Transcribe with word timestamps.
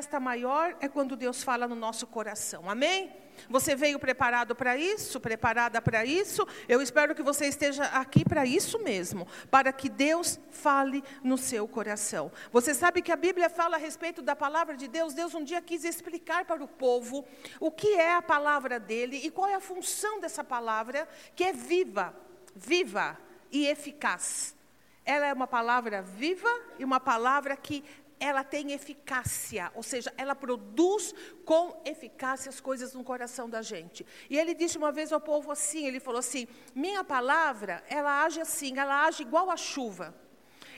festa 0.00 0.18
maior 0.18 0.74
é 0.80 0.88
quando 0.88 1.14
Deus 1.14 1.42
fala 1.42 1.68
no 1.68 1.74
nosso 1.74 2.06
coração. 2.06 2.70
Amém? 2.70 3.12
Você 3.50 3.76
veio 3.76 3.98
preparado 3.98 4.54
para 4.54 4.74
isso, 4.74 5.20
preparada 5.20 5.82
para 5.82 6.06
isso? 6.06 6.48
Eu 6.66 6.80
espero 6.80 7.14
que 7.14 7.22
você 7.22 7.44
esteja 7.46 7.84
aqui 7.84 8.24
para 8.24 8.46
isso 8.46 8.78
mesmo, 8.78 9.28
para 9.50 9.70
que 9.74 9.90
Deus 9.90 10.40
fale 10.50 11.04
no 11.22 11.36
seu 11.36 11.68
coração. 11.68 12.32
Você 12.50 12.72
sabe 12.72 13.02
que 13.02 13.12
a 13.12 13.16
Bíblia 13.16 13.50
fala 13.50 13.76
a 13.76 13.78
respeito 13.78 14.22
da 14.22 14.34
palavra 14.34 14.74
de 14.74 14.88
Deus? 14.88 15.12
Deus 15.12 15.34
um 15.34 15.44
dia 15.44 15.60
quis 15.60 15.84
explicar 15.84 16.46
para 16.46 16.64
o 16.64 16.68
povo 16.68 17.26
o 17.60 17.70
que 17.70 17.92
é 17.92 18.14
a 18.14 18.22
palavra 18.22 18.80
dele 18.80 19.20
e 19.22 19.30
qual 19.30 19.48
é 19.48 19.54
a 19.54 19.60
função 19.60 20.18
dessa 20.18 20.42
palavra, 20.42 21.06
que 21.36 21.44
é 21.44 21.52
viva, 21.52 22.14
viva 22.56 23.18
e 23.52 23.66
eficaz. 23.66 24.56
Ela 25.04 25.26
é 25.26 25.32
uma 25.34 25.46
palavra 25.46 26.00
viva 26.00 26.48
e 26.78 26.84
uma 26.86 27.00
palavra 27.00 27.54
que 27.54 27.84
ela 28.20 28.44
tem 28.44 28.72
eficácia, 28.72 29.72
ou 29.74 29.82
seja, 29.82 30.12
ela 30.16 30.34
produz 30.34 31.14
com 31.44 31.80
eficácia 31.86 32.50
as 32.50 32.60
coisas 32.60 32.92
no 32.92 33.02
coração 33.02 33.48
da 33.48 33.62
gente. 33.62 34.06
E 34.28 34.38
ele 34.38 34.54
disse 34.54 34.76
uma 34.76 34.92
vez 34.92 35.10
ao 35.10 35.20
povo 35.20 35.50
assim, 35.50 35.86
ele 35.86 35.98
falou 35.98 36.20
assim: 36.20 36.46
"Minha 36.74 37.02
palavra, 37.02 37.82
ela 37.88 38.22
age 38.24 38.40
assim, 38.40 38.78
ela 38.78 39.06
age 39.06 39.22
igual 39.22 39.50
a 39.50 39.56
chuva. 39.56 40.14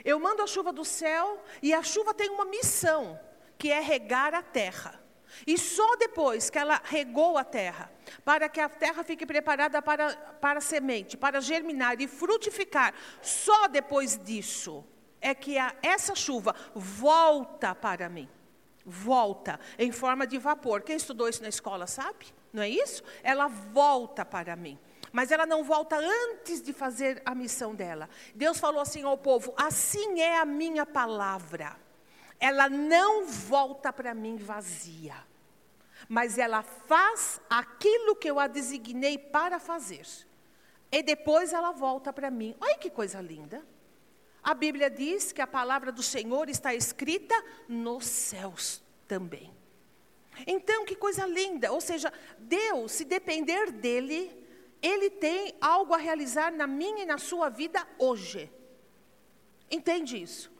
Eu 0.05 0.20
mando 0.20 0.42
a 0.42 0.47
chuva 0.47 0.73
do 0.73 0.84
céu 0.84 1.42
e 1.60 1.74
a 1.74 1.83
chuva 1.83 2.14
tem 2.14 2.30
uma 2.30 2.45
missão, 2.45 3.19
que 3.59 3.70
é 3.70 3.80
regar 3.80 4.34
a 4.34 4.42
terra. 4.42 5.00
E 5.47 5.59
só 5.59 5.97
depois 5.97 6.50
que 6.50 6.59
ela 6.59 6.80
regou 6.84 7.38
a 7.38 7.45
terra, 7.45 7.91
para 8.24 8.48
que 8.48 8.61
a 8.61 8.69
terra 8.69 9.02
fique 9.02 9.24
preparada 9.24 9.80
para, 9.80 10.14
para 10.41 10.61
semente, 10.61 11.16
para 11.16 11.41
germinar 11.41 12.00
e 12.00 12.06
frutificar, 12.06 12.95
só 13.20 13.66
depois 13.66 14.16
disso 14.19 14.84
é 15.23 15.35
que 15.35 15.57
a, 15.57 15.75
essa 15.81 16.15
chuva 16.15 16.55
volta 16.75 17.75
para 17.75 18.09
mim. 18.09 18.29
Volta 18.85 19.61
em 19.79 19.93
forma 19.93 20.27
de 20.27 20.37
vapor. 20.39 20.83
Quem 20.83 20.97
estudou 20.97 21.29
isso 21.29 21.41
na 21.41 21.48
escola 21.48 21.87
sabe? 21.87 22.27
Não 22.53 22.62
é 22.62 22.69
isso? 22.69 23.03
Ela 23.23 23.47
volta 23.47 24.25
para 24.25 24.56
mim. 24.56 24.79
Mas 25.12 25.31
ela 25.31 25.47
não 25.47 25.62
volta 25.62 25.97
antes 25.97 26.61
de 26.61 26.73
fazer 26.73 27.23
a 27.25 27.34
missão 27.34 27.75
dela. 27.75 28.09
Deus 28.34 28.59
falou 28.59 28.81
assim 28.81 29.05
ao 29.05 29.17
povo: 29.17 29.55
assim 29.56 30.20
é 30.20 30.39
a 30.39 30.45
minha 30.45 30.84
palavra. 30.84 31.77
Ela 32.41 32.69
não 32.69 33.27
volta 33.27 33.92
para 33.92 34.12
mim 34.14 34.36
vazia, 34.36 35.14
mas 36.09 36.39
ela 36.39 36.62
faz 36.62 37.41
aquilo 37.48 38.17
que 38.17 38.29
eu 38.29 38.41
a 38.41 38.48
designei 38.48 39.17
para 39.17 39.61
fazer. 39.61 40.05
E 40.91 41.03
depois 41.03 41.53
ela 41.53 41.70
volta 41.70 42.12
para 42.12 42.31
mim. 42.31 42.57
Olha 42.61 42.77
que 42.79 42.91
coisa 42.91 43.20
linda. 43.20 43.62
A 44.43 44.55
Bíblia 44.55 44.91
diz 44.91 45.31
que 45.31 45.41
a 45.41 45.47
palavra 45.47 45.93
do 45.93 46.03
Senhor 46.03 46.48
está 46.48 46.75
escrita 46.75 47.35
nos 47.69 48.07
céus 48.07 48.83
também. 49.07 49.55
Então, 50.47 50.85
que 50.85 50.97
coisa 50.97 51.27
linda, 51.27 51.73
ou 51.73 51.81
seja, 51.81 52.12
Deus, 52.39 52.93
se 52.93 53.05
depender 53.05 53.70
dele, 53.70 54.37
ele 54.81 55.11
tem 55.11 55.55
algo 55.61 55.95
a 55.95 55.98
realizar 55.98 56.51
na 56.51 56.67
minha 56.67 57.05
e 57.05 57.07
na 57.07 57.19
sua 57.19 57.48
vida 57.48 57.87
hoje. 57.98 58.51
Entende 59.70 60.20
isso? 60.20 60.51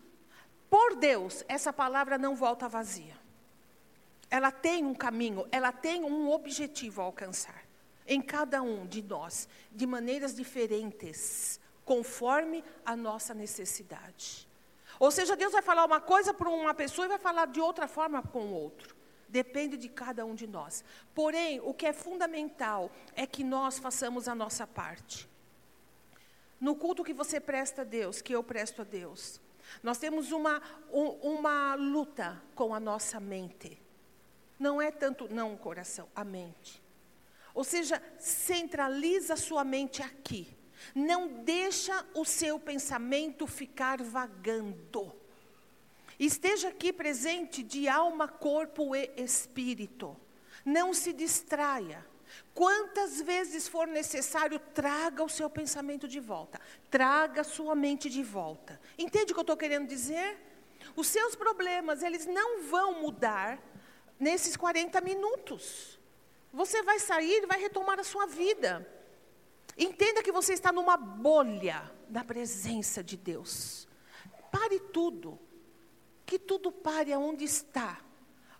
Por 0.71 0.95
Deus, 0.95 1.45
essa 1.49 1.73
palavra 1.73 2.17
não 2.17 2.37
volta 2.37 2.69
vazia. 2.69 3.21
Ela 4.31 4.51
tem 4.53 4.85
um 4.85 4.95
caminho, 4.95 5.47
ela 5.51 5.73
tem 5.73 6.05
um 6.05 6.31
objetivo 6.31 7.03
a 7.03 7.05
alcançar 7.05 7.65
em 8.07 8.23
cada 8.23 8.63
um 8.63 8.87
de 8.87 9.03
nós, 9.03 9.49
de 9.71 9.87
maneiras 9.87 10.35
diferentes 10.35 11.61
conforme 11.85 12.65
a 12.85 12.97
nossa 12.97 13.35
necessidade. 13.35 14.49
Ou 14.99 15.11
seja, 15.11 15.35
Deus 15.37 15.53
vai 15.53 15.63
falar 15.63 15.85
uma 15.85 16.01
coisa 16.01 16.33
para 16.33 16.49
uma 16.49 16.75
pessoa 16.75 17.07
e 17.07 17.09
vai 17.09 17.19
falar 17.19 17.47
de 17.47 17.61
outra 17.61 17.89
forma 17.89 18.23
com 18.23 18.41
o 18.47 18.55
outro. 18.55 18.95
Depende 19.29 19.77
de 19.77 19.89
cada 19.89 20.25
um 20.25 20.35
de 20.35 20.47
nós. 20.47 20.85
Porém, 21.15 21.61
o 21.61 21.73
que 21.73 21.87
é 21.87 21.93
fundamental 21.93 22.91
é 23.17 23.27
que 23.27 23.43
nós 23.43 23.79
façamos 23.79 24.29
a 24.29 24.35
nossa 24.35 24.67
parte. 24.67 25.29
No 26.61 26.77
culto 26.77 27.03
que 27.03 27.15
você 27.15 27.41
presta 27.41 27.83
a 27.83 27.85
Deus, 27.85 28.21
que 28.21 28.35
eu 28.35 28.45
presto 28.45 28.83
a 28.83 28.85
Deus, 28.85 29.41
nós 29.83 29.98
temos 29.98 30.31
uma, 30.33 30.63
um, 30.92 31.09
uma 31.37 31.75
luta 31.75 32.41
com 32.55 32.75
a 32.75 32.79
nossa 32.79 33.19
mente. 33.19 33.81
Não 34.59 34.81
é 34.81 34.91
tanto, 34.91 35.29
não 35.33 35.55
o 35.55 35.59
coração, 35.59 36.09
a 36.15 36.23
mente. 36.23 36.81
Ou 37.55 37.65
seja, 37.65 38.01
centraliza 38.19 39.35
sua 39.35 39.65
mente 39.65 40.03
aqui. 40.03 40.57
Não 40.95 41.29
deixa 41.43 42.05
o 42.15 42.25
seu 42.25 42.59
pensamento 42.59 43.47
ficar 43.47 44.03
vagando. 44.03 45.13
Esteja 46.19 46.69
aqui 46.69 46.93
presente 46.93 47.63
de 47.63 47.89
alma, 47.89 48.29
corpo 48.29 48.95
e 48.95 49.11
espírito. 49.17 50.17
Não 50.65 50.95
se 50.95 51.13
distraia. 51.13 52.07
Quantas 52.55 53.21
vezes 53.21 53.67
for 53.67 53.87
necessário, 53.87 54.59
traga 54.59 55.25
o 55.25 55.29
seu 55.29 55.48
pensamento 55.48 56.07
de 56.07 56.21
volta. 56.21 56.61
Traga 56.91 57.41
a 57.41 57.45
sua 57.45 57.75
mente 57.75 58.09
de 58.09 58.23
volta. 58.23 58.81
Entende 58.98 59.33
o 59.33 59.35
que 59.35 59.41
eu 59.41 59.42
estou 59.42 59.57
querendo 59.57 59.89
dizer? 59.89 60.39
Os 60.95 61.07
seus 61.07 61.35
problemas, 61.35 62.03
eles 62.03 62.27
não 62.27 62.63
vão 62.63 63.01
mudar 63.01 63.59
nesses 64.19 64.57
40 64.57 65.01
minutos. 65.01 65.98
Você 66.53 66.83
vai 66.83 66.98
sair 66.98 67.42
e 67.42 67.47
vai 67.47 67.61
retomar 67.61 67.98
a 67.98 68.05
sua 68.05 68.27
vida. 68.27 68.87
Entenda 69.77 70.23
que 70.23 70.33
você 70.33 70.53
está 70.53 70.73
numa 70.73 70.97
bolha 70.97 71.91
da 72.09 72.23
presença 72.23 73.03
de 73.03 73.17
Deus. 73.17 73.89
Pare 74.51 74.79
tudo. 74.79 75.39
Que 76.27 76.39
tudo 76.39 76.71
pare 76.71 77.13
aonde 77.13 77.45
está. 77.45 78.01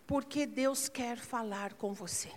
Porque 0.07 0.45
Deus 0.45 0.89
quer 0.89 1.17
falar 1.17 1.73
com 1.75 1.93
você. 1.93 2.31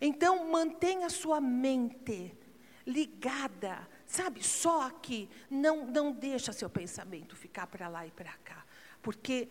Então, 0.00 0.50
mantenha 0.50 1.08
sua 1.08 1.40
mente 1.40 2.36
ligada, 2.84 3.88
sabe, 4.06 4.42
só 4.42 4.82
aqui. 4.82 5.28
Não, 5.48 5.86
não 5.86 6.12
deixa 6.12 6.52
seu 6.52 6.68
pensamento 6.68 7.36
ficar 7.36 7.66
para 7.68 7.88
lá 7.88 8.06
e 8.06 8.10
para 8.10 8.32
cá. 8.44 8.64
Porque 9.00 9.48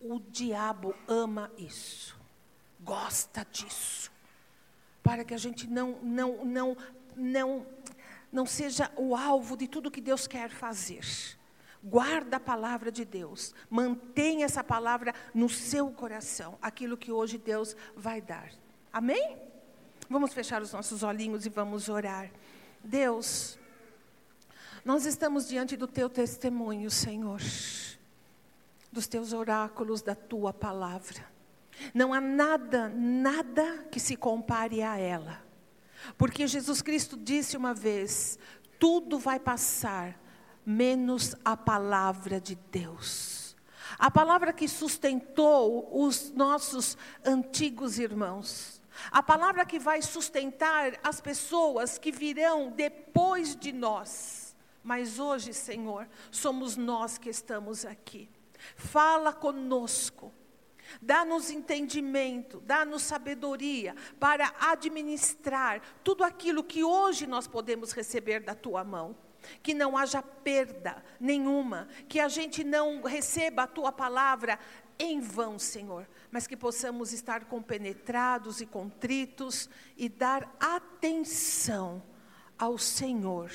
o 0.00 0.20
diabo 0.20 0.94
ama 1.08 1.50
isso. 1.56 2.18
Gosta 2.80 3.46
disso. 3.50 4.12
Para 5.02 5.24
que 5.24 5.34
a 5.34 5.38
gente 5.38 5.66
não, 5.66 5.98
não, 6.02 6.44
não, 6.44 6.76
não 7.16 7.66
não 8.34 8.44
seja 8.44 8.90
o 8.96 9.14
alvo 9.14 9.56
de 9.56 9.68
tudo 9.68 9.92
que 9.92 10.00
Deus 10.00 10.26
quer 10.26 10.50
fazer. 10.50 11.04
Guarda 11.82 12.38
a 12.38 12.40
palavra 12.40 12.90
de 12.90 13.04
Deus, 13.04 13.54
mantenha 13.70 14.44
essa 14.44 14.64
palavra 14.64 15.14
no 15.32 15.48
seu 15.48 15.88
coração, 15.92 16.58
aquilo 16.60 16.96
que 16.96 17.12
hoje 17.12 17.38
Deus 17.38 17.76
vai 17.96 18.20
dar. 18.20 18.50
Amém? 18.92 19.38
Vamos 20.10 20.34
fechar 20.34 20.60
os 20.60 20.72
nossos 20.72 21.04
olhinhos 21.04 21.46
e 21.46 21.48
vamos 21.48 21.88
orar. 21.88 22.28
Deus, 22.82 23.56
nós 24.84 25.06
estamos 25.06 25.46
diante 25.46 25.76
do 25.76 25.86
teu 25.86 26.10
testemunho, 26.10 26.90
Senhor, 26.90 27.40
dos 28.90 29.06
teus 29.06 29.32
oráculos, 29.32 30.02
da 30.02 30.16
tua 30.16 30.52
palavra. 30.52 31.24
Não 31.94 32.12
há 32.12 32.20
nada, 32.20 32.88
nada 32.88 33.84
que 33.92 34.00
se 34.00 34.16
compare 34.16 34.82
a 34.82 34.98
ela. 34.98 35.43
Porque 36.16 36.46
Jesus 36.46 36.82
Cristo 36.82 37.16
disse 37.16 37.56
uma 37.56 37.74
vez: 37.74 38.38
tudo 38.78 39.18
vai 39.18 39.38
passar, 39.38 40.18
menos 40.64 41.34
a 41.44 41.56
palavra 41.56 42.40
de 42.40 42.54
Deus. 42.54 43.56
A 43.98 44.10
palavra 44.10 44.52
que 44.52 44.66
sustentou 44.66 45.88
os 45.92 46.30
nossos 46.32 46.96
antigos 47.24 47.98
irmãos. 47.98 48.80
A 49.10 49.22
palavra 49.22 49.66
que 49.66 49.78
vai 49.78 50.02
sustentar 50.02 50.98
as 51.02 51.20
pessoas 51.20 51.98
que 51.98 52.12
virão 52.12 52.70
depois 52.70 53.56
de 53.56 53.72
nós. 53.72 54.54
Mas 54.82 55.18
hoje, 55.18 55.52
Senhor, 55.52 56.08
somos 56.30 56.76
nós 56.76 57.18
que 57.18 57.28
estamos 57.28 57.84
aqui. 57.84 58.28
Fala 58.76 59.32
conosco 59.32 60.32
Dá-nos 61.00 61.50
entendimento, 61.50 62.60
dá-nos 62.60 63.02
sabedoria 63.02 63.94
para 64.18 64.52
administrar 64.60 65.80
tudo 66.02 66.24
aquilo 66.24 66.64
que 66.64 66.84
hoje 66.84 67.26
nós 67.26 67.46
podemos 67.46 67.92
receber 67.92 68.40
da 68.40 68.54
tua 68.54 68.84
mão. 68.84 69.16
Que 69.62 69.74
não 69.74 69.96
haja 69.96 70.22
perda 70.22 71.04
nenhuma, 71.20 71.86
que 72.08 72.18
a 72.18 72.28
gente 72.28 72.64
não 72.64 73.02
receba 73.02 73.64
a 73.64 73.66
tua 73.66 73.92
palavra 73.92 74.58
em 74.98 75.20
vão, 75.20 75.58
Senhor, 75.58 76.08
mas 76.30 76.46
que 76.46 76.56
possamos 76.56 77.12
estar 77.12 77.44
compenetrados 77.44 78.60
e 78.60 78.66
contritos 78.66 79.68
e 79.98 80.08
dar 80.08 80.56
atenção 80.58 82.02
ao 82.58 82.78
Senhor. 82.78 83.50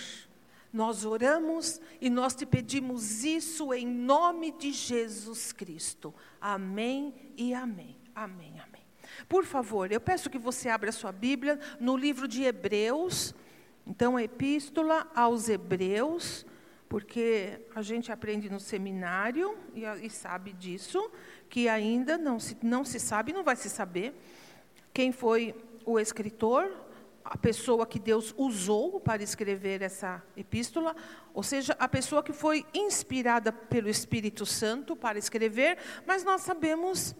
Nós 0.71 1.03
oramos 1.03 1.81
e 1.99 2.09
nós 2.09 2.35
te 2.35 2.45
pedimos 2.45 3.23
isso 3.23 3.73
em 3.73 3.87
nome 3.87 4.51
de 4.51 4.71
Jesus 4.71 5.51
Cristo. 5.51 6.13
Amém 6.39 7.13
e 7.35 7.53
amém. 7.53 7.97
Amém, 8.13 8.53
amém. 8.59 8.83
Por 9.27 9.45
favor, 9.45 9.91
eu 9.91 9.99
peço 9.99 10.29
que 10.29 10.37
você 10.37 10.69
abra 10.69 10.91
sua 10.91 11.11
Bíblia 11.11 11.59
no 11.79 11.97
livro 11.97 12.27
de 12.27 12.43
Hebreus. 12.43 13.33
Então, 13.85 14.15
a 14.15 14.23
Epístola 14.23 15.07
aos 15.15 15.49
Hebreus, 15.49 16.45
porque 16.87 17.65
a 17.73 17.81
gente 17.81 18.11
aprende 18.11 18.49
no 18.49 18.59
seminário 18.59 19.57
e, 19.73 19.83
e 20.05 20.09
sabe 20.09 20.53
disso, 20.53 21.09
que 21.49 21.67
ainda 21.67 22.17
não 22.17 22.39
se, 22.39 22.55
não 22.61 22.85
se 22.85 22.99
sabe, 22.99 23.33
não 23.33 23.43
vai 23.43 23.55
se 23.55 23.69
saber 23.69 24.13
quem 24.93 25.11
foi 25.11 25.55
o 25.85 25.99
escritor, 25.99 26.71
a 27.29 27.37
pessoa 27.37 27.85
que 27.85 27.99
Deus 27.99 28.33
usou 28.37 28.99
para 28.99 29.21
escrever 29.21 29.81
essa 29.81 30.23
epístola, 30.35 30.95
ou 31.33 31.43
seja, 31.43 31.75
a 31.79 31.87
pessoa 31.87 32.23
que 32.23 32.33
foi 32.33 32.65
inspirada 32.73 33.51
pelo 33.51 33.87
Espírito 33.87 34.45
Santo 34.45 34.95
para 34.95 35.19
escrever, 35.19 35.77
mas 36.05 36.23
nós 36.23 36.41
sabemos 36.41 37.15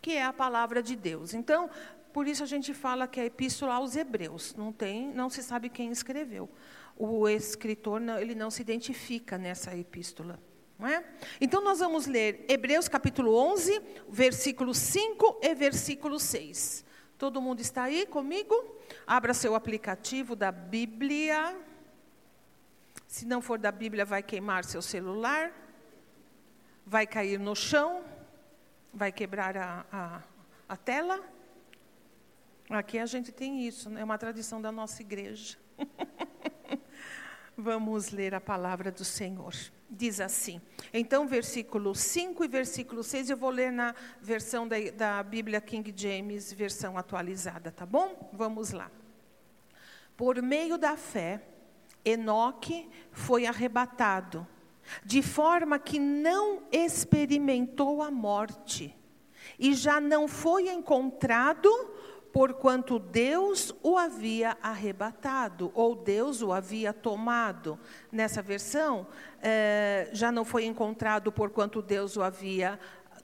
que 0.00 0.12
é 0.12 0.24
a 0.24 0.32
palavra 0.32 0.82
de 0.82 0.94
Deus. 0.94 1.34
Então, 1.34 1.68
por 2.12 2.28
isso 2.28 2.42
a 2.42 2.46
gente 2.46 2.72
fala 2.72 3.08
que 3.08 3.18
é 3.18 3.24
a 3.24 3.26
epístola 3.26 3.74
aos 3.74 3.96
Hebreus, 3.96 4.54
não 4.54 4.72
tem, 4.72 5.12
não 5.12 5.28
se 5.28 5.42
sabe 5.42 5.68
quem 5.68 5.90
escreveu 5.90 6.48
o 6.96 7.28
escritor 7.28 8.00
não, 8.00 8.18
ele 8.18 8.34
não 8.34 8.50
se 8.50 8.62
identifica 8.62 9.36
nessa 9.36 9.76
epístola. 9.76 10.38
É? 10.80 11.04
Então 11.40 11.62
nós 11.62 11.78
vamos 11.78 12.06
ler 12.06 12.44
Hebreus 12.48 12.88
capítulo 12.88 13.34
11, 13.36 13.80
versículo 14.08 14.74
5 14.74 15.40
e 15.40 15.54
versículo 15.54 16.18
6. 16.18 16.84
Todo 17.16 17.40
mundo 17.40 17.60
está 17.60 17.84
aí 17.84 18.04
comigo? 18.06 18.73
Abra 19.06 19.34
seu 19.34 19.54
aplicativo 19.54 20.34
da 20.34 20.50
Bíblia. 20.50 21.56
Se 23.06 23.26
não 23.26 23.42
for 23.42 23.58
da 23.58 23.70
Bíblia, 23.70 24.04
vai 24.04 24.22
queimar 24.22 24.64
seu 24.64 24.80
celular, 24.80 25.52
vai 26.86 27.06
cair 27.06 27.38
no 27.38 27.54
chão, 27.54 28.02
vai 28.92 29.12
quebrar 29.12 29.56
a, 29.56 29.86
a, 29.92 30.22
a 30.68 30.76
tela. 30.76 31.22
Aqui 32.70 32.98
a 32.98 33.06
gente 33.06 33.30
tem 33.30 33.66
isso, 33.66 33.88
é 33.88 33.92
né? 33.92 34.04
uma 34.04 34.16
tradição 34.16 34.60
da 34.60 34.72
nossa 34.72 35.02
igreja. 35.02 35.58
Vamos 37.56 38.10
ler 38.10 38.34
a 38.34 38.40
palavra 38.40 38.90
do 38.90 39.04
Senhor. 39.04 39.54
Diz 39.88 40.20
assim. 40.20 40.60
Então, 40.92 41.28
versículo 41.28 41.94
5 41.94 42.44
e 42.44 42.48
versículo 42.48 43.04
6, 43.04 43.30
eu 43.30 43.36
vou 43.36 43.50
ler 43.50 43.70
na 43.70 43.94
versão 44.20 44.66
da, 44.66 44.76
da 44.90 45.22
Bíblia 45.22 45.60
King 45.60 45.94
James, 45.94 46.52
versão 46.52 46.98
atualizada, 46.98 47.70
tá 47.70 47.86
bom? 47.86 48.28
Vamos 48.32 48.72
lá. 48.72 48.90
Por 50.16 50.42
meio 50.42 50.76
da 50.76 50.96
fé, 50.96 51.42
Enoque 52.04 52.90
foi 53.12 53.46
arrebatado, 53.46 54.46
de 55.04 55.22
forma 55.22 55.78
que 55.78 55.98
não 55.98 56.64
experimentou 56.72 58.02
a 58.02 58.10
morte, 58.10 58.94
e 59.58 59.74
já 59.74 60.00
não 60.00 60.26
foi 60.26 60.68
encontrado 60.68 61.70
porquanto 62.34 62.98
Deus 62.98 63.72
o 63.80 63.96
havia 63.96 64.58
arrebatado, 64.60 65.70
ou 65.72 65.94
Deus 65.94 66.42
o 66.42 66.52
havia 66.52 66.92
tomado. 66.92 67.78
Nessa 68.10 68.42
versão, 68.42 69.06
eh, 69.40 70.08
já 70.12 70.32
não 70.32 70.44
foi 70.44 70.64
encontrado 70.64 71.30
porquanto 71.30 71.80
Deus 71.80 72.16
o 72.16 72.22
havia 72.24 72.76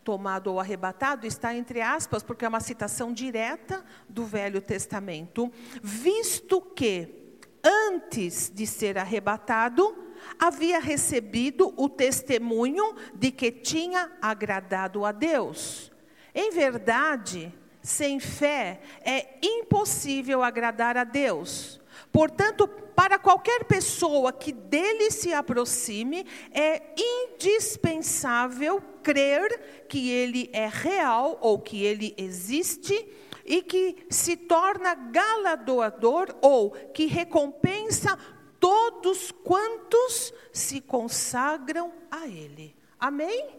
tomado 0.04 0.46
ou 0.46 0.60
arrebatado, 0.60 1.26
está 1.26 1.52
entre 1.52 1.80
aspas, 1.80 2.22
porque 2.22 2.44
é 2.44 2.48
uma 2.48 2.60
citação 2.60 3.12
direta 3.12 3.84
do 4.08 4.24
Velho 4.24 4.60
Testamento. 4.60 5.52
Visto 5.82 6.60
que, 6.60 7.36
antes 7.64 8.48
de 8.54 8.64
ser 8.64 8.96
arrebatado, 8.96 9.92
havia 10.38 10.78
recebido 10.78 11.74
o 11.76 11.88
testemunho 11.88 12.94
de 13.12 13.32
que 13.32 13.50
tinha 13.50 14.12
agradado 14.22 15.04
a 15.04 15.10
Deus. 15.10 15.90
Em 16.32 16.52
verdade, 16.52 17.52
sem 17.82 18.20
fé 18.20 18.80
é 19.02 19.38
impossível 19.42 20.42
agradar 20.42 20.96
a 20.96 21.04
Deus. 21.04 21.80
Portanto, 22.12 22.66
para 22.68 23.18
qualquer 23.18 23.64
pessoa 23.64 24.32
que 24.32 24.52
dele 24.52 25.10
se 25.10 25.32
aproxime, 25.32 26.26
é 26.52 26.94
indispensável 26.96 28.82
crer 29.02 29.86
que 29.88 30.10
ele 30.10 30.50
é 30.52 30.68
real 30.68 31.38
ou 31.40 31.58
que 31.58 31.82
ele 31.82 32.14
existe 32.16 33.08
e 33.44 33.62
que 33.62 34.06
se 34.10 34.36
torna 34.36 34.94
galardoador 34.94 36.36
ou 36.42 36.70
que 36.70 37.06
recompensa 37.06 38.18
todos 38.58 39.32
quantos 39.32 40.32
se 40.52 40.80
consagram 40.80 41.92
a 42.10 42.28
ele. 42.28 42.76
Amém? 42.98 43.58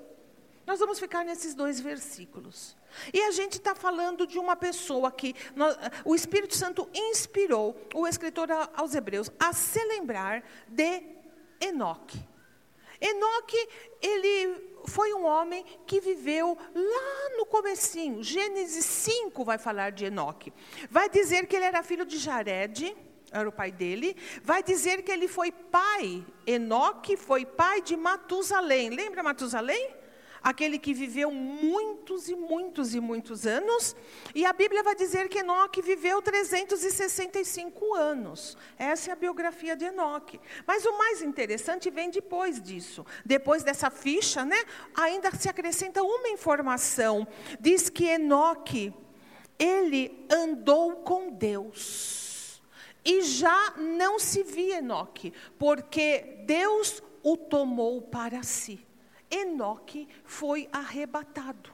Nós 0.67 0.79
vamos 0.79 0.99
ficar 0.99 1.25
nesses 1.25 1.55
dois 1.55 1.79
versículos. 1.79 2.77
E 3.13 3.21
a 3.21 3.31
gente 3.31 3.57
está 3.57 3.75
falando 3.75 4.25
de 4.27 4.39
uma 4.39 4.55
pessoa 4.55 5.11
que 5.11 5.35
nós, 5.55 5.75
o 6.05 6.15
Espírito 6.15 6.55
Santo 6.55 6.89
inspirou 6.93 7.75
o 7.93 8.07
escritor 8.07 8.49
aos 8.73 8.95
Hebreus 8.95 9.29
a 9.39 9.53
se 9.53 9.83
lembrar 9.85 10.43
de 10.67 11.03
Enoque. 11.59 12.19
Enoque, 12.99 13.69
ele 14.01 14.71
foi 14.85 15.13
um 15.13 15.25
homem 15.25 15.65
que 15.85 15.99
viveu 15.99 16.57
lá 16.73 17.37
no 17.37 17.45
comecinho. 17.45 18.23
Gênesis 18.23 18.85
5 18.85 19.43
vai 19.43 19.57
falar 19.57 19.91
de 19.91 20.05
Enoque. 20.05 20.53
Vai 20.89 21.09
dizer 21.09 21.47
que 21.47 21.55
ele 21.55 21.65
era 21.65 21.83
filho 21.83 22.05
de 22.05 22.17
Jared, 22.17 22.95
era 23.31 23.47
o 23.47 23.51
pai 23.51 23.71
dele. 23.71 24.15
Vai 24.43 24.61
dizer 24.61 25.01
que 25.03 25.11
ele 25.11 25.27
foi 25.27 25.51
pai, 25.51 26.23
Enoque 26.45 27.17
foi 27.17 27.45
pai 27.45 27.81
de 27.81 27.95
Matusalém. 27.95 28.89
Lembra 28.89 29.23
Matusalém? 29.23 30.00
Aquele 30.43 30.79
que 30.79 30.93
viveu 30.93 31.31
muitos 31.31 32.27
e 32.27 32.35
muitos 32.35 32.95
e 32.95 32.99
muitos 32.99 33.45
anos, 33.45 33.95
e 34.33 34.45
a 34.45 34.53
Bíblia 34.53 34.81
vai 34.83 34.95
dizer 34.95 35.29
que 35.29 35.39
Enoque 35.39 35.81
viveu 35.81 36.21
365 36.21 37.93
anos. 37.93 38.57
Essa 38.77 39.11
é 39.11 39.13
a 39.13 39.15
biografia 39.15 39.75
de 39.75 39.85
Enoque. 39.85 40.39
Mas 40.65 40.85
o 40.85 40.97
mais 40.97 41.21
interessante 41.21 41.89
vem 41.89 42.09
depois 42.09 42.61
disso. 42.61 43.05
Depois 43.25 43.63
dessa 43.63 43.89
ficha, 43.89 44.43
né, 44.43 44.57
ainda 44.95 45.31
se 45.31 45.47
acrescenta 45.47 46.01
uma 46.01 46.29
informação. 46.29 47.27
Diz 47.59 47.89
que 47.89 48.05
Enoque, 48.05 48.93
ele 49.59 50.25
andou 50.29 50.97
com 50.97 51.29
Deus. 51.29 52.61
E 53.03 53.21
já 53.21 53.73
não 53.77 54.19
se 54.19 54.43
via 54.43 54.77
Enoque, 54.77 55.33
porque 55.57 56.43
Deus 56.45 57.01
o 57.23 57.35
tomou 57.35 58.01
para 58.01 58.43
si. 58.43 58.90
Enoque 59.31 60.07
foi 60.23 60.67
arrebatado. 60.71 61.73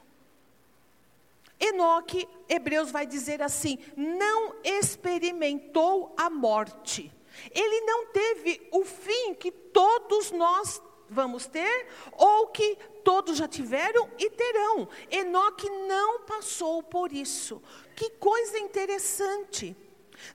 Enoque, 1.59 2.27
Hebreus 2.47 2.91
vai 2.91 3.05
dizer 3.05 3.41
assim: 3.41 3.79
não 3.95 4.55
experimentou 4.63 6.13
a 6.15 6.29
morte. 6.29 7.11
Ele 7.51 7.81
não 7.81 8.07
teve 8.07 8.67
o 8.71 8.83
fim 8.85 9.33
que 9.33 9.51
todos 9.51 10.31
nós 10.31 10.81
vamos 11.09 11.45
ter, 11.47 11.87
ou 12.13 12.47
que 12.47 12.77
todos 13.03 13.37
já 13.37 13.47
tiveram 13.47 14.09
e 14.19 14.29
terão. 14.29 14.87
Enoque 15.09 15.69
não 15.69 16.21
passou 16.21 16.83
por 16.83 17.11
isso. 17.11 17.61
Que 17.95 18.09
coisa 18.11 18.59
interessante. 18.59 19.75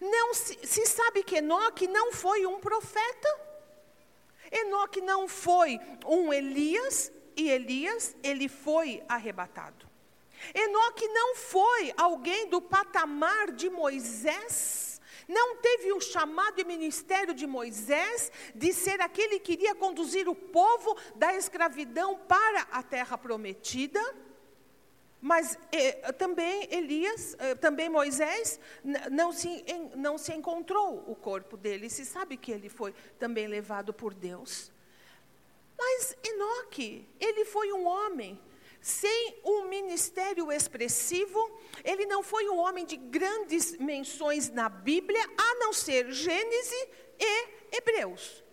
Não 0.00 0.32
se, 0.32 0.58
se 0.66 0.86
sabe 0.86 1.22
que 1.22 1.36
Enoque 1.36 1.86
não 1.86 2.12
foi 2.12 2.46
um 2.46 2.58
profeta. 2.58 3.40
Enoque 4.50 5.00
não 5.00 5.28
foi 5.28 5.78
um 6.06 6.32
Elias, 6.32 7.11
e 7.36 7.50
Elias, 7.50 8.14
ele 8.22 8.48
foi 8.48 9.02
arrebatado. 9.08 9.90
Enoque 10.54 11.06
não 11.08 11.36
foi 11.36 11.94
alguém 11.96 12.48
do 12.48 12.60
patamar 12.60 13.52
de 13.52 13.70
Moisés, 13.70 15.00
não 15.28 15.56
teve 15.56 15.92
o 15.92 16.00
chamado 16.00 16.60
e 16.60 16.64
ministério 16.64 17.32
de 17.32 17.46
Moisés 17.46 18.32
de 18.54 18.72
ser 18.72 19.00
aquele 19.00 19.38
que 19.38 19.52
iria 19.52 19.74
conduzir 19.74 20.28
o 20.28 20.34
povo 20.34 20.96
da 21.14 21.34
escravidão 21.34 22.16
para 22.16 22.62
a 22.72 22.82
terra 22.82 23.16
prometida. 23.16 24.02
Mas 25.20 25.56
eh, 25.70 26.12
também 26.14 26.66
Elias, 26.68 27.36
eh, 27.38 27.54
também 27.54 27.88
Moisés, 27.88 28.58
não 29.08 29.32
se, 29.32 29.64
não 29.94 30.18
se 30.18 30.32
encontrou 30.32 31.04
o 31.06 31.14
corpo 31.14 31.56
dele. 31.56 31.88
Se 31.88 32.04
sabe 32.04 32.36
que 32.36 32.50
ele 32.50 32.68
foi 32.68 32.92
também 33.20 33.46
levado 33.46 33.94
por 33.94 34.12
Deus. 34.12 34.71
Mas 35.82 36.16
Enoque, 36.22 37.08
ele 37.18 37.44
foi 37.44 37.72
um 37.72 37.84
homem 37.86 38.40
sem 38.80 39.40
um 39.44 39.68
ministério 39.68 40.50
expressivo, 40.52 41.40
ele 41.84 42.06
não 42.06 42.22
foi 42.22 42.48
um 42.48 42.56
homem 42.56 42.84
de 42.84 42.96
grandes 42.96 43.76
menções 43.78 44.48
na 44.48 44.68
Bíblia, 44.68 45.22
a 45.36 45.54
não 45.56 45.72
ser 45.72 46.10
Gênesis 46.12 46.88
e 47.18 47.48
Hebreus. 47.76 48.44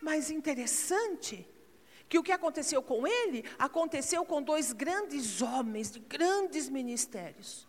Mas 0.00 0.30
interessante 0.30 1.46
que 2.08 2.18
o 2.18 2.22
que 2.22 2.32
aconteceu 2.32 2.82
com 2.82 3.06
ele 3.06 3.44
aconteceu 3.58 4.24
com 4.24 4.42
dois 4.42 4.72
grandes 4.72 5.42
homens 5.42 5.90
de 5.90 5.98
grandes 5.98 6.70
ministérios. 6.70 7.65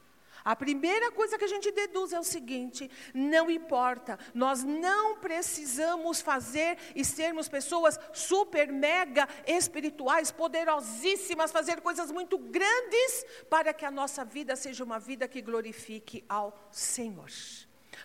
A 0.48 0.56
primeira 0.56 1.12
coisa 1.12 1.38
que 1.38 1.44
a 1.44 1.48
gente 1.50 1.70
deduz 1.74 2.14
é 2.14 2.20
o 2.20 2.24
seguinte: 2.24 2.90
não 3.14 3.52
importa, 3.52 4.18
nós 4.34 4.64
não 4.64 5.18
precisamos 5.18 6.22
fazer 6.22 6.78
e 6.96 7.04
sermos 7.04 7.50
pessoas 7.50 8.00
super, 8.14 8.72
mega 8.72 9.28
espirituais, 9.46 10.32
poderosíssimas, 10.32 11.52
fazer 11.52 11.82
coisas 11.82 12.10
muito 12.14 12.38
grandes 12.38 13.26
para 13.50 13.74
que 13.74 13.84
a 13.84 13.92
nossa 13.92 14.24
vida 14.24 14.56
seja 14.56 14.86
uma 14.86 15.00
vida 15.00 15.28
que 15.28 15.42
glorifique 15.42 16.24
ao 16.30 16.58
Senhor. 16.72 17.28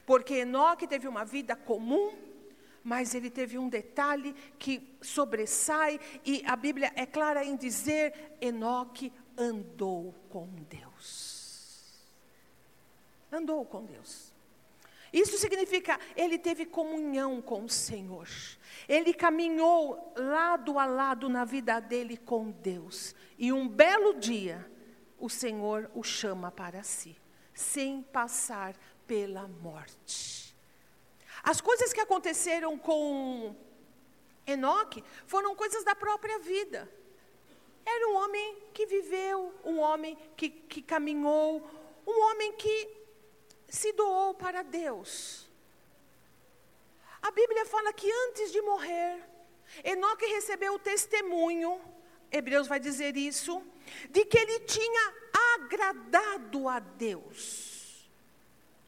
Porque 0.04 0.34
Enoque 0.34 0.88
teve 0.88 1.06
uma 1.06 1.24
vida 1.24 1.54
comum, 1.54 2.12
Mas 2.82 3.14
ele 3.14 3.30
teve 3.30 3.56
um 3.56 3.68
detalhe 3.68 4.34
que 4.58 4.98
sobressai, 5.00 6.00
e 6.24 6.42
a 6.44 6.56
Bíblia 6.56 6.90
é 6.96 7.06
clara 7.06 7.44
em 7.44 7.54
dizer: 7.54 8.36
Enoque 8.40 9.12
andou 9.38 10.12
com 10.28 10.48
Deus. 10.68 11.31
Andou 13.32 13.64
com 13.64 13.84
Deus. 13.84 14.30
Isso 15.12 15.36
significa, 15.36 15.98
ele 16.16 16.38
teve 16.38 16.64
comunhão 16.64 17.42
com 17.42 17.64
o 17.64 17.68
Senhor. 17.68 18.28
Ele 18.88 19.12
caminhou 19.12 20.12
lado 20.16 20.78
a 20.78 20.86
lado 20.86 21.28
na 21.28 21.44
vida 21.44 21.80
dele 21.80 22.16
com 22.16 22.50
Deus. 22.50 23.14
E 23.38 23.52
um 23.52 23.66
belo 23.66 24.14
dia, 24.14 24.70
o 25.18 25.28
Senhor 25.28 25.90
o 25.94 26.02
chama 26.02 26.50
para 26.50 26.82
si, 26.82 27.16
sem 27.54 28.02
passar 28.02 28.74
pela 29.06 29.46
morte. 29.48 30.54
As 31.42 31.60
coisas 31.60 31.92
que 31.92 32.00
aconteceram 32.00 32.78
com 32.78 33.54
Enoque 34.46 35.04
foram 35.26 35.54
coisas 35.54 35.84
da 35.84 35.94
própria 35.94 36.38
vida. 36.38 36.90
Era 37.84 38.08
um 38.08 38.14
homem 38.14 38.56
que 38.72 38.86
viveu, 38.86 39.52
um 39.64 39.78
homem 39.80 40.16
que, 40.36 40.48
que 40.48 40.80
caminhou, 40.80 41.68
um 42.06 42.30
homem 42.30 42.52
que 42.52 43.01
se 43.72 43.90
doou 43.94 44.34
para 44.34 44.62
Deus. 44.62 45.48
A 47.22 47.30
Bíblia 47.30 47.64
fala 47.64 47.90
que 47.94 48.10
antes 48.26 48.52
de 48.52 48.60
morrer, 48.60 49.18
Enoque 49.82 50.26
recebeu 50.26 50.74
o 50.74 50.78
testemunho, 50.78 51.80
Hebreus 52.30 52.68
vai 52.68 52.78
dizer 52.78 53.16
isso, 53.16 53.62
de 54.10 54.26
que 54.26 54.36
ele 54.36 54.60
tinha 54.60 55.14
agradado 55.54 56.68
a 56.68 56.80
Deus. 56.80 58.10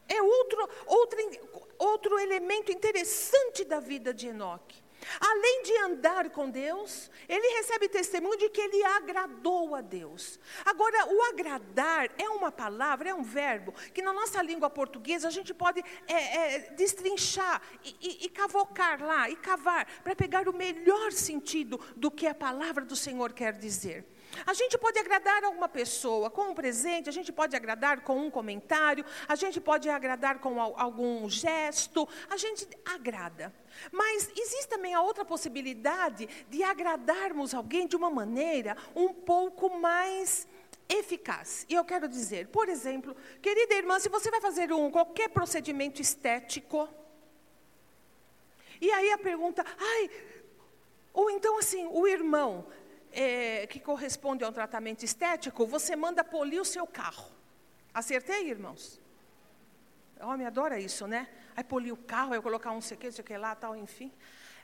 É 0.07 0.21
outro, 0.21 0.69
outro, 0.85 1.19
outro 1.79 2.19
elemento 2.19 2.71
interessante 2.71 3.65
da 3.65 3.79
vida 3.79 4.13
de 4.13 4.27
Enoque. 4.27 4.84
Além 5.19 5.63
de 5.63 5.77
andar 5.77 6.29
com 6.29 6.49
Deus, 6.49 7.09
ele 7.27 7.57
recebe 7.57 7.89
testemunho 7.89 8.37
de 8.37 8.49
que 8.49 8.61
ele 8.61 8.83
agradou 8.83 9.75
a 9.75 9.81
Deus. 9.81 10.39
Agora, 10.63 11.07
o 11.07 11.21
agradar 11.23 12.09
é 12.17 12.29
uma 12.29 12.51
palavra, 12.51 13.09
é 13.09 13.13
um 13.13 13.23
verbo, 13.23 13.73
que 13.93 14.01
na 14.01 14.13
nossa 14.13 14.41
língua 14.41 14.69
portuguesa 14.69 15.27
a 15.27 15.31
gente 15.31 15.53
pode 15.53 15.83
é, 16.07 16.13
é, 16.13 16.59
destrinchar 16.71 17.61
e, 17.83 17.95
e, 18.01 18.25
e 18.25 18.29
cavocar 18.29 19.03
lá, 19.03 19.29
e 19.29 19.35
cavar, 19.35 19.85
para 20.03 20.15
pegar 20.15 20.47
o 20.47 20.53
melhor 20.53 21.11
sentido 21.11 21.79
do 21.95 22.11
que 22.11 22.27
a 22.27 22.35
palavra 22.35 22.83
do 22.83 22.95
Senhor 22.95 23.33
quer 23.33 23.53
dizer. 23.53 24.14
A 24.45 24.53
gente 24.53 24.77
pode 24.77 24.97
agradar 24.99 25.43
alguma 25.43 25.69
pessoa 25.69 26.29
com 26.29 26.49
um 26.49 26.55
presente, 26.55 27.09
a 27.09 27.11
gente 27.11 27.31
pode 27.31 27.55
agradar 27.55 28.01
com 28.01 28.17
um 28.17 28.31
comentário, 28.31 29.05
a 29.27 29.35
gente 29.35 29.61
pode 29.61 29.89
agradar 29.89 30.39
com 30.39 30.59
algum 30.59 31.29
gesto, 31.29 32.07
a 32.29 32.37
gente 32.37 32.67
agrada. 32.85 33.53
Mas 33.91 34.29
existe 34.35 34.67
também 34.67 34.93
a 34.93 35.01
outra 35.01 35.25
possibilidade 35.25 36.27
de 36.49 36.63
agradarmos 36.63 37.53
alguém 37.53 37.87
de 37.87 37.95
uma 37.95 38.09
maneira 38.09 38.75
um 38.95 39.13
pouco 39.13 39.77
mais 39.77 40.47
eficaz. 40.87 41.65
E 41.67 41.73
eu 41.73 41.83
quero 41.83 42.07
dizer, 42.07 42.47
por 42.47 42.69
exemplo, 42.69 43.15
querida 43.41 43.73
irmã, 43.73 43.99
se 43.99 44.09
você 44.09 44.29
vai 44.29 44.41
fazer 44.41 44.71
um 44.71 44.91
qualquer 44.91 45.29
procedimento 45.29 46.01
estético, 46.01 46.87
e 48.79 48.91
aí 48.91 49.11
a 49.11 49.17
pergunta, 49.17 49.65
ai, 49.79 50.09
ou 51.13 51.29
então 51.29 51.57
assim, 51.57 51.87
o 51.91 52.07
irmão, 52.07 52.65
é, 53.15 53.65
que 53.65 53.79
corresponde 53.79 54.43
a 54.43 54.49
um 54.49 54.51
tratamento 54.51 55.03
estético, 55.03 55.65
você 55.65 55.95
manda 55.95 56.23
polir 56.23 56.61
o 56.61 56.65
seu 56.65 56.85
carro. 56.85 57.31
Acertei, 57.93 58.49
irmãos? 58.49 58.99
O 60.19 60.27
homem 60.27 60.45
adora 60.45 60.77
isso, 60.77 61.07
né? 61.07 61.29
Aí 61.55 61.63
polir 61.63 61.93
o 61.93 61.97
carro, 61.97 62.33
aí 62.33 62.41
colocar 62.41 62.71
um 62.71 62.81
sei 62.81 62.97
que, 62.97 63.09
sei 63.09 63.23
que 63.23 63.37
lá, 63.37 63.55
tal, 63.55 63.73
enfim. 63.75 64.11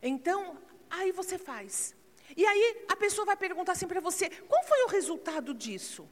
Então, 0.03 0.57
aí 0.89 1.13
você 1.13 1.37
faz. 1.37 1.95
E 2.35 2.45
aí 2.45 2.85
a 2.89 2.95
pessoa 2.95 3.25
vai 3.25 3.37
perguntar 3.37 3.71
assim 3.71 3.87
para 3.87 4.01
você: 4.01 4.29
qual 4.29 4.63
foi 4.65 4.83
o 4.83 4.87
resultado 4.87 5.53
disso? 5.53 6.07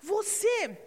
Você, 0.00 0.78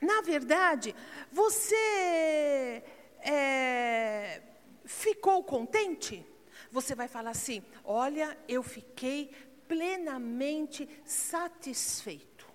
na 0.00 0.22
verdade, 0.22 0.96
você 1.30 2.82
é, 3.20 4.40
ficou 4.86 5.44
contente? 5.44 6.26
Você 6.70 6.94
vai 6.94 7.08
falar 7.08 7.30
assim: 7.30 7.62
olha, 7.84 8.36
eu 8.48 8.62
fiquei 8.62 9.30
plenamente 9.68 10.88
satisfeito. 11.04 12.46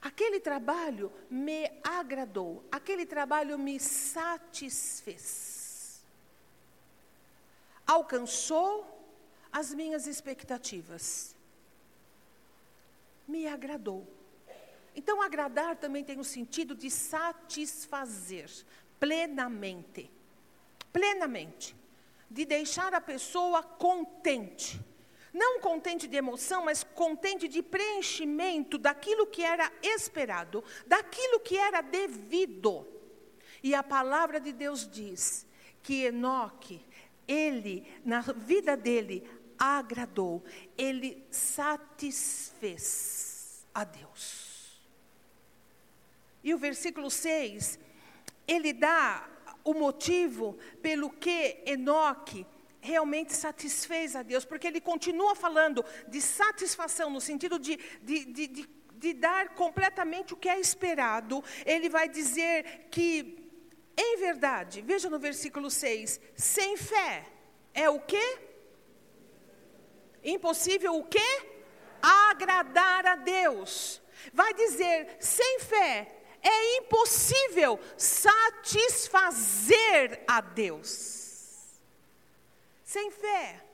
Aquele 0.00 0.40
trabalho 0.40 1.12
me 1.28 1.70
agradou, 1.84 2.64
aquele 2.72 3.04
trabalho 3.04 3.58
me 3.58 3.78
satisfez. 3.78 5.30
Alcançou 7.86 8.98
as 9.52 9.74
minhas 9.74 10.06
expectativas. 10.06 11.36
Me 13.28 13.46
agradou. 13.46 14.06
Então, 14.94 15.20
agradar 15.20 15.76
também 15.76 16.02
tem 16.02 16.18
o 16.18 16.24
sentido 16.24 16.74
de 16.74 16.90
satisfazer 16.90 18.50
plenamente. 18.98 20.10
Plenamente. 20.92 21.76
De 22.30 22.44
deixar 22.44 22.94
a 22.94 23.00
pessoa 23.00 23.62
contente. 23.62 24.80
Não 25.32 25.60
contente 25.60 26.08
de 26.08 26.16
emoção, 26.16 26.64
mas 26.64 26.82
contente 26.82 27.46
de 27.46 27.62
preenchimento 27.62 28.76
daquilo 28.76 29.26
que 29.26 29.42
era 29.42 29.70
esperado, 29.82 30.64
daquilo 30.86 31.38
que 31.40 31.56
era 31.56 31.80
devido. 31.80 32.86
E 33.62 33.74
a 33.74 33.82
palavra 33.82 34.40
de 34.40 34.52
Deus 34.52 34.88
diz 34.88 35.46
que 35.82 36.04
Enoque, 36.04 36.84
ele, 37.28 37.86
na 38.04 38.20
vida 38.20 38.76
dele, 38.76 39.28
agradou, 39.58 40.42
ele 40.76 41.24
satisfez 41.30 42.70
a 43.72 43.84
Deus. 43.84 44.80
E 46.42 46.52
o 46.54 46.58
versículo 46.58 47.10
6, 47.10 47.78
ele 48.48 48.72
dá 48.72 49.28
o 49.62 49.74
motivo 49.74 50.58
pelo 50.80 51.10
que 51.10 51.62
Enoque 51.66 52.46
realmente 52.80 53.32
satisfez 53.34 54.16
a 54.16 54.22
Deus, 54.22 54.44
porque 54.44 54.66
ele 54.66 54.80
continua 54.80 55.34
falando 55.34 55.84
de 56.08 56.20
satisfação, 56.20 57.10
no 57.10 57.20
sentido 57.20 57.58
de, 57.58 57.76
de, 58.02 58.24
de, 58.24 58.46
de, 58.46 58.68
de 58.94 59.12
dar 59.14 59.50
completamente 59.50 60.34
o 60.34 60.36
que 60.36 60.48
é 60.48 60.58
esperado. 60.58 61.44
Ele 61.64 61.88
vai 61.88 62.08
dizer 62.08 62.88
que, 62.90 63.48
em 63.96 64.16
verdade, 64.18 64.80
veja 64.82 65.10
no 65.10 65.18
versículo 65.18 65.70
6, 65.70 66.20
sem 66.34 66.76
fé 66.76 67.26
é 67.74 67.88
o 67.88 68.00
quê? 68.00 68.38
Impossível 70.24 70.96
o 70.96 71.04
quê? 71.04 71.42
Agradar 72.02 73.06
a 73.06 73.16
Deus. 73.16 74.02
Vai 74.32 74.52
dizer, 74.54 75.16
sem 75.20 75.60
fé 75.60 76.16
é 76.42 76.78
impossível 76.78 77.78
satisfazer 77.96 78.94
a 80.26 80.40
Deus. 80.40 81.19
Sem 82.90 83.08
fé, 83.12 83.64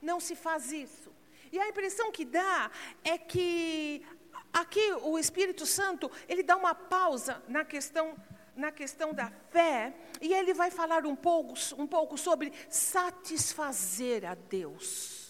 não 0.00 0.18
se 0.18 0.34
faz 0.34 0.72
isso. 0.72 1.12
E 1.52 1.58
a 1.58 1.68
impressão 1.68 2.10
que 2.10 2.24
dá 2.24 2.70
é 3.04 3.18
que 3.18 4.02
aqui 4.50 4.90
o 5.02 5.18
Espírito 5.18 5.66
Santo, 5.66 6.10
ele 6.26 6.42
dá 6.42 6.56
uma 6.56 6.74
pausa 6.74 7.42
na 7.46 7.62
questão 7.62 8.16
na 8.56 8.70
questão 8.70 9.12
da 9.12 9.32
fé, 9.50 9.92
e 10.20 10.32
ele 10.32 10.54
vai 10.54 10.70
falar 10.70 11.04
um 11.04 11.16
pouco, 11.16 11.54
um 11.76 11.88
pouco 11.88 12.16
sobre 12.16 12.52
satisfazer 12.70 14.24
a 14.24 14.36
Deus, 14.36 15.28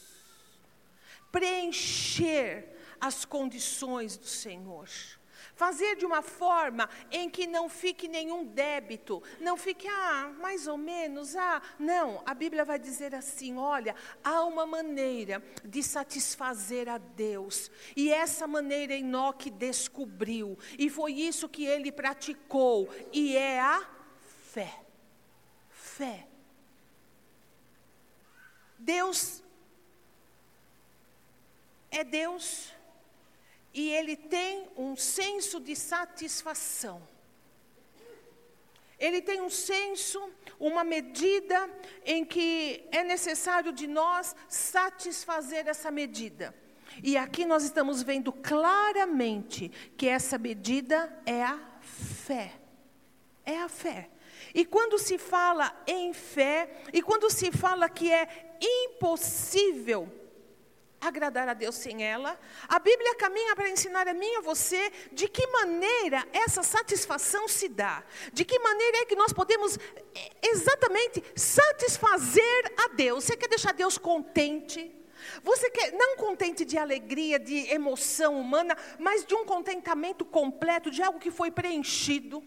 preencher 1.33 2.69
as 3.01 3.25
condições 3.25 4.19
do 4.19 4.27
Senhor. 4.27 4.89
Fazer 5.55 5.95
de 5.95 6.05
uma 6.05 6.21
forma 6.21 6.89
em 7.13 7.31
que 7.31 7.47
não 7.47 7.69
fique 7.69 8.09
nenhum 8.09 8.45
débito, 8.45 9.23
não 9.41 9.57
fique, 9.57 9.87
ah, 9.87 10.33
mais 10.41 10.67
ou 10.67 10.77
menos, 10.77 11.37
ah, 11.37 11.63
não. 11.79 12.21
A 12.27 12.35
Bíblia 12.35 12.65
vai 12.65 12.77
dizer 12.77 13.15
assim: 13.15 13.57
olha, 13.57 13.95
há 14.23 14.43
uma 14.43 14.67
maneira 14.67 15.41
de 15.65 15.81
satisfazer 15.81 16.89
a 16.89 16.99
Deus, 16.99 17.71
e 17.95 18.13
essa 18.13 18.49
maneira 18.49 18.95
Enoque 18.95 19.49
descobriu, 19.49 20.59
e 20.77 20.91
foi 20.91 21.13
isso 21.13 21.49
que 21.49 21.65
ele 21.65 21.93
praticou, 21.93 22.89
e 23.13 23.37
é 23.37 23.61
a 23.61 23.89
fé. 24.51 24.81
Fé. 25.71 26.27
Deus 28.77 29.43
é 31.93 32.03
Deus 32.03 32.74
e 33.75 33.91
ele 33.91 34.17
tem 34.17 34.69
um 34.77 34.95
senso 34.95 35.59
de 35.59 35.75
satisfação. 35.75 37.03
Ele 38.97 39.21
tem 39.21 39.41
um 39.41 39.51
senso, 39.51 40.31
uma 40.59 40.85
medida 40.85 41.69
em 42.05 42.25
que 42.25 42.87
é 42.93 43.03
necessário 43.03 43.73
de 43.73 43.89
nós 43.89 44.37
satisfazer 44.49 45.67
essa 45.67 45.91
medida. 45.91 46.55
E 47.03 47.17
aqui 47.17 47.45
nós 47.45 47.65
estamos 47.65 48.03
vendo 48.03 48.33
claramente 48.33 49.69
que 49.97 50.07
essa 50.07 50.39
medida 50.39 51.13
é 51.27 51.43
a 51.43 51.59
fé. 51.81 52.53
É 53.45 53.59
a 53.59 53.69
fé. 53.69 54.09
E 54.55 54.65
quando 54.65 54.97
se 55.01 55.19
fala 55.19 55.75
em 55.85 56.13
fé, 56.13 56.71
e 56.93 57.03
quando 57.03 57.29
se 57.29 57.51
fala 57.51 57.89
que 57.89 58.13
é 58.13 58.57
impossível 58.61 60.24
agradar 61.09 61.49
a 61.49 61.55
Deus 61.55 61.75
sem 61.75 62.05
ela, 62.05 62.39
a 62.69 62.79
Bíblia 62.79 63.15
caminha 63.17 63.55
para 63.55 63.71
ensinar 63.71 64.09
a 64.09 64.15
mim 64.15 64.27
e 64.27 64.37
a 64.37 64.41
você 64.41 64.93
de 65.13 65.29
que 65.29 65.47
maneira 65.49 66.27
essa 66.33 66.63
satisfação 66.63 67.49
se 67.49 67.69
dá, 67.69 68.03
de 68.33 68.45
que 68.45 68.59
maneira 68.59 68.99
é 68.99 69.05
que 69.05 69.17
nós 69.17 69.33
podemos 69.33 69.79
é, 70.15 70.31
exatamente 70.43 71.23
satisfazer 71.37 72.75
a 72.85 72.89
Deus. 72.89 73.25
Você 73.25 73.37
quer 73.37 73.49
deixar 73.49 73.73
Deus 73.73 73.99
contente? 73.99 74.95
Você 75.43 75.71
quer, 75.71 75.93
não 75.93 76.17
contente 76.17 76.65
de 76.65 76.77
alegria, 76.77 77.39
de 77.39 77.73
emoção 77.73 78.39
humana, 78.39 78.77
mas 78.99 79.25
de 79.25 79.35
um 79.35 79.45
contentamento 79.45 80.25
completo, 80.25 80.91
de 80.91 81.03
algo 81.03 81.19
que 81.19 81.31
foi 81.31 81.51
preenchido. 81.51 82.43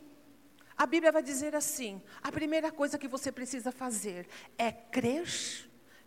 A 0.78 0.86
Bíblia 0.86 1.12
vai 1.12 1.24
dizer 1.24 1.56
assim: 1.56 2.02
a 2.22 2.32
primeira 2.32 2.72
coisa 2.72 2.98
que 2.98 3.08
você 3.08 3.32
precisa 3.32 3.72
fazer 3.72 4.28
é 4.58 4.72
crer 4.72 5.28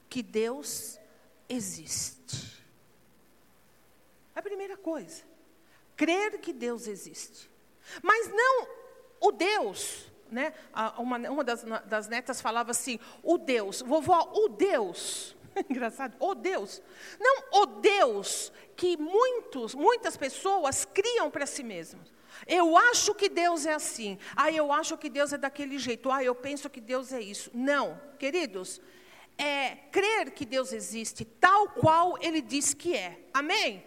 que 0.09 0.23
Deus 0.23 1.00
existe. 1.51 2.63
A 4.35 4.41
primeira 4.41 4.77
coisa, 4.77 5.23
crer 5.97 6.39
que 6.39 6.53
Deus 6.53 6.87
existe. 6.87 7.51
Mas 8.03 8.29
não 8.29 8.69
o 9.21 9.33
Deus, 9.33 10.07
né? 10.31 10.55
Uma, 10.97 11.19
uma 11.29 11.45
das, 11.45 11.65
das 11.87 12.09
netas 12.09 12.41
falava 12.41 12.71
assim: 12.71 12.99
o 13.23 13.37
Deus, 13.37 13.83
vovó, 13.83 14.31
o 14.33 14.49
Deus. 14.49 15.37
Engraçado, 15.69 16.17
o 16.21 16.35
Deus. 16.35 16.81
Não 17.19 17.63
o 17.63 17.67
Deus 17.67 18.53
que 18.77 18.97
muitos, 18.97 19.75
muitas 19.75 20.17
pessoas 20.17 20.85
criam 20.85 21.31
para 21.31 21.45
si 21.45 21.63
mesmos. 21.63 22.13
Eu 22.47 22.77
acho 22.77 23.15
que 23.15 23.29
Deus 23.29 23.67
é 23.67 23.75
assim. 23.75 24.19
Ah, 24.35 24.51
eu 24.51 24.73
acho 24.73 24.97
que 24.97 25.11
Deus 25.11 25.33
é 25.33 25.39
daquele 25.39 25.79
jeito. 25.79 26.11
Ah, 26.11 26.25
eu 26.25 26.35
penso 26.35 26.71
que 26.71 26.81
Deus 26.81 27.13
é 27.13 27.21
isso. 27.21 27.51
Não, 27.53 28.01
queridos, 28.19 28.81
é 29.41 29.77
crer 29.91 30.33
que 30.33 30.45
Deus 30.45 30.71
existe 30.73 31.25
tal 31.25 31.69
qual 31.71 32.19
Ele 32.21 32.43
diz 32.43 32.75
que 32.75 32.95
é. 32.95 33.19
Amém? 33.33 33.83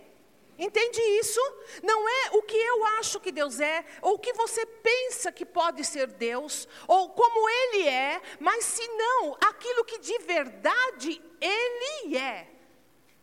Entende 0.57 0.99
isso? 1.19 1.39
Não 1.83 2.07
é 2.07 2.31
o 2.31 2.41
que 2.41 2.55
eu 2.55 2.85
acho 2.97 3.19
que 3.19 3.31
Deus 3.31 3.59
é, 3.59 3.85
ou 4.01 4.15
o 4.15 4.19
que 4.19 4.33
você 4.33 4.65
pensa 4.65 5.31
que 5.31 5.45
pode 5.45 5.83
ser 5.83 6.07
Deus, 6.07 6.67
ou 6.87 7.09
como 7.09 7.49
Ele 7.49 7.87
é, 7.87 8.21
mas 8.39 8.65
se 8.65 8.87
não, 8.87 9.37
aquilo 9.45 9.83
que 9.83 9.99
de 9.99 10.17
verdade 10.19 11.21
Ele 11.41 12.17
é. 12.17 12.47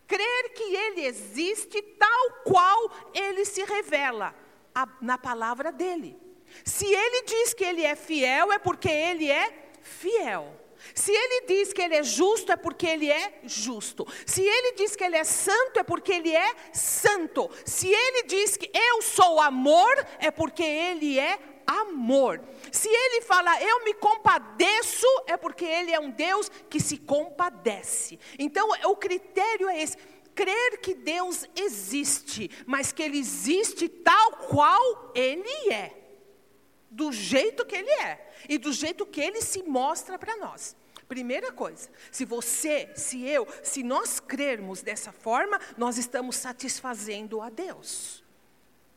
Crer 0.06 0.52
que 0.54 0.76
Ele 0.76 1.06
existe 1.06 1.80
tal 1.82 2.30
qual 2.44 2.90
Ele 3.14 3.44
se 3.44 3.64
revela 3.64 4.34
a, 4.75 4.88
na 5.00 5.16
palavra 5.16 5.70
dEle. 5.70 6.18
Se 6.64 6.84
Ele 6.84 7.22
diz 7.22 7.54
que 7.54 7.64
Ele 7.64 7.84
é 7.84 7.94
fiel, 7.94 8.52
é 8.52 8.58
porque 8.58 8.88
Ele 8.88 9.30
é 9.30 9.72
fiel. 9.82 10.60
Se 10.94 11.12
ele 11.12 11.46
diz 11.46 11.72
que 11.72 11.82
ele 11.82 11.96
é 11.96 12.02
justo, 12.02 12.52
é 12.52 12.56
porque 12.56 12.87
ele 12.87 13.10
é 13.10 13.40
justo. 13.44 14.06
Se 14.26 14.42
ele 14.42 14.72
diz 14.72 14.96
que 14.96 15.04
ele 15.04 15.16
é 15.16 15.25
santo, 15.25 15.78
é 15.78 15.82
porque 15.82 16.12
ele 16.12 16.34
é 16.34 16.54
santo. 16.72 17.50
Se 17.64 17.88
ele 17.88 18.25
diz 18.25 18.56
que 18.56 18.70
eu 18.75 19.02
sou 19.02 19.40
amor, 19.40 20.06
é 20.18 20.30
porque 20.30 20.62
ele 20.62 21.18
é 21.18 21.38
amor. 21.66 22.42
Se 22.72 22.88
ele 22.88 23.22
fala 23.22 23.62
eu 23.62 23.84
me 23.84 23.94
compadeço, 23.94 25.06
é 25.26 25.37
porque 25.37 25.64
ele 25.64 25.92
é 25.92 26.00
um 26.00 26.10
Deus 26.10 26.50
que 26.68 26.80
se 26.80 26.96
compadece. 26.96 28.18
Então, 28.38 28.68
o 28.84 28.96
critério 28.96 29.68
é 29.68 29.82
esse 29.82 29.96
crer 30.34 30.80
que 30.80 30.94
Deus 30.94 31.44
existe, 31.54 32.50
mas 32.66 32.92
que 32.92 33.02
Ele 33.02 33.18
existe 33.18 33.88
tal 33.88 34.32
qual 34.49 35.12
Ele 35.14 35.72
é, 35.72 36.00
do 36.90 37.12
jeito 37.12 37.64
que 37.64 37.76
Ele 37.76 37.90
é 37.90 38.32
e 38.49 38.59
do 38.59 38.73
jeito 38.73 39.06
que 39.06 39.20
Ele 39.20 39.40
se 39.40 39.62
mostra 39.62 40.18
para 40.18 40.37
nós. 40.37 40.76
Primeira 41.09 41.50
coisa, 41.50 41.88
se 42.11 42.25
você, 42.25 42.88
se 42.94 43.26
eu, 43.26 43.47
se 43.64 43.82
nós 43.82 44.20
crermos 44.20 44.80
dessa 44.80 45.11
forma, 45.11 45.61
nós 45.76 45.99
estamos 45.99 46.37
satisfazendo 46.37 47.40
a 47.40 47.50
Deus. 47.50 48.23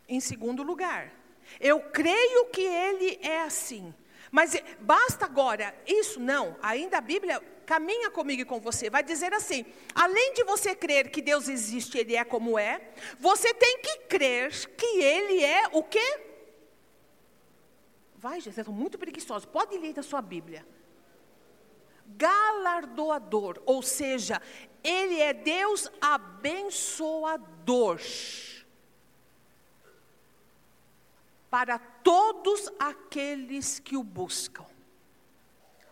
Em 0.07 0.19
segundo 0.19 0.61
lugar, 0.61 1.11
eu 1.59 1.79
creio 1.79 2.45
que 2.45 2.61
Ele 2.61 3.19
é 3.21 3.41
assim. 3.41 3.93
Mas 4.29 4.55
basta 4.79 5.25
agora, 5.25 5.75
isso 5.87 6.19
não, 6.19 6.55
ainda 6.61 6.97
a 6.97 7.01
Bíblia 7.01 7.41
caminha 7.65 8.11
comigo 8.11 8.41
e 8.41 8.45
com 8.45 8.59
você, 8.59 8.89
vai 8.89 9.03
dizer 9.03 9.33
assim: 9.33 9.65
além 9.95 10.33
de 10.33 10.43
você 10.43 10.75
crer 10.75 11.09
que 11.09 11.21
Deus 11.21 11.47
existe, 11.47 11.97
Ele 11.97 12.15
é 12.15 12.23
como 12.23 12.59
é, 12.59 12.81
você 13.19 13.53
tem 13.53 13.79
que 13.79 13.97
crer 14.07 14.51
que 14.75 15.01
Ele 15.01 15.43
é 15.43 15.63
o 15.71 15.83
quê? 15.83 16.32
Vai, 18.23 18.39
Jesus, 18.39 18.65
eu 18.65 18.71
muito 18.71 18.97
preguiçoso, 18.97 19.45
pode 19.49 19.77
ler 19.77 19.93
da 19.93 20.01
sua 20.01 20.21
Bíblia 20.21 20.65
galardoador, 22.05 23.61
ou 23.65 23.81
seja, 23.81 24.41
Ele 24.83 25.19
é 25.19 25.33
Deus 25.33 25.89
abençoador 25.99 27.99
para 31.49 31.77
todos 31.77 32.71
aqueles 32.79 33.79
que 33.79 33.97
o 33.97 34.03
buscam. 34.03 34.65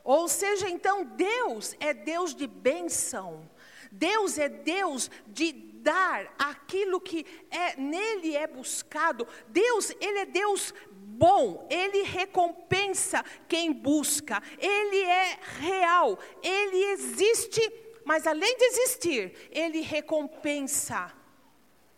Ou 0.03 0.27
seja, 0.27 0.69
então, 0.69 1.05
Deus 1.05 1.75
é 1.79 1.93
Deus 1.93 2.33
de 2.33 2.47
benção, 2.47 3.49
Deus 3.91 4.37
é 4.37 4.47
Deus 4.47 5.09
de 5.27 5.71
dar 5.81 6.33
aquilo 6.37 7.01
que 7.01 7.25
é 7.49 7.75
nele 7.75 8.35
é 8.35 8.47
buscado. 8.47 9.27
Deus, 9.47 9.91
ele 9.99 10.19
é 10.19 10.25
Deus 10.25 10.73
bom, 11.21 11.67
ele 11.69 12.01
recompensa 12.01 13.23
quem 13.47 13.71
busca, 13.71 14.41
ele 14.57 15.03
é 15.03 15.37
real, 15.59 16.17
ele 16.41 16.83
existe, 16.93 17.61
mas 18.03 18.25
além 18.25 18.57
de 18.57 18.63
existir, 18.65 19.49
ele 19.51 19.81
recompensa, 19.81 21.13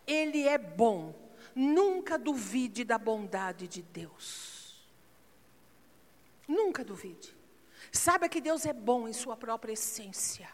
ele 0.05 0.45
é 0.45 0.57
bom. 0.57 1.15
Nunca 1.55 2.17
duvide 2.17 2.83
da 2.83 2.97
bondade 2.97 3.65
de 3.65 3.81
Deus. 3.81 4.85
Nunca 6.45 6.83
duvide. 6.83 7.33
Saiba 7.93 8.27
que 8.27 8.41
Deus 8.41 8.65
é 8.65 8.73
bom 8.73 9.07
em 9.07 9.13
sua 9.13 9.37
própria 9.37 9.71
essência. 9.71 10.49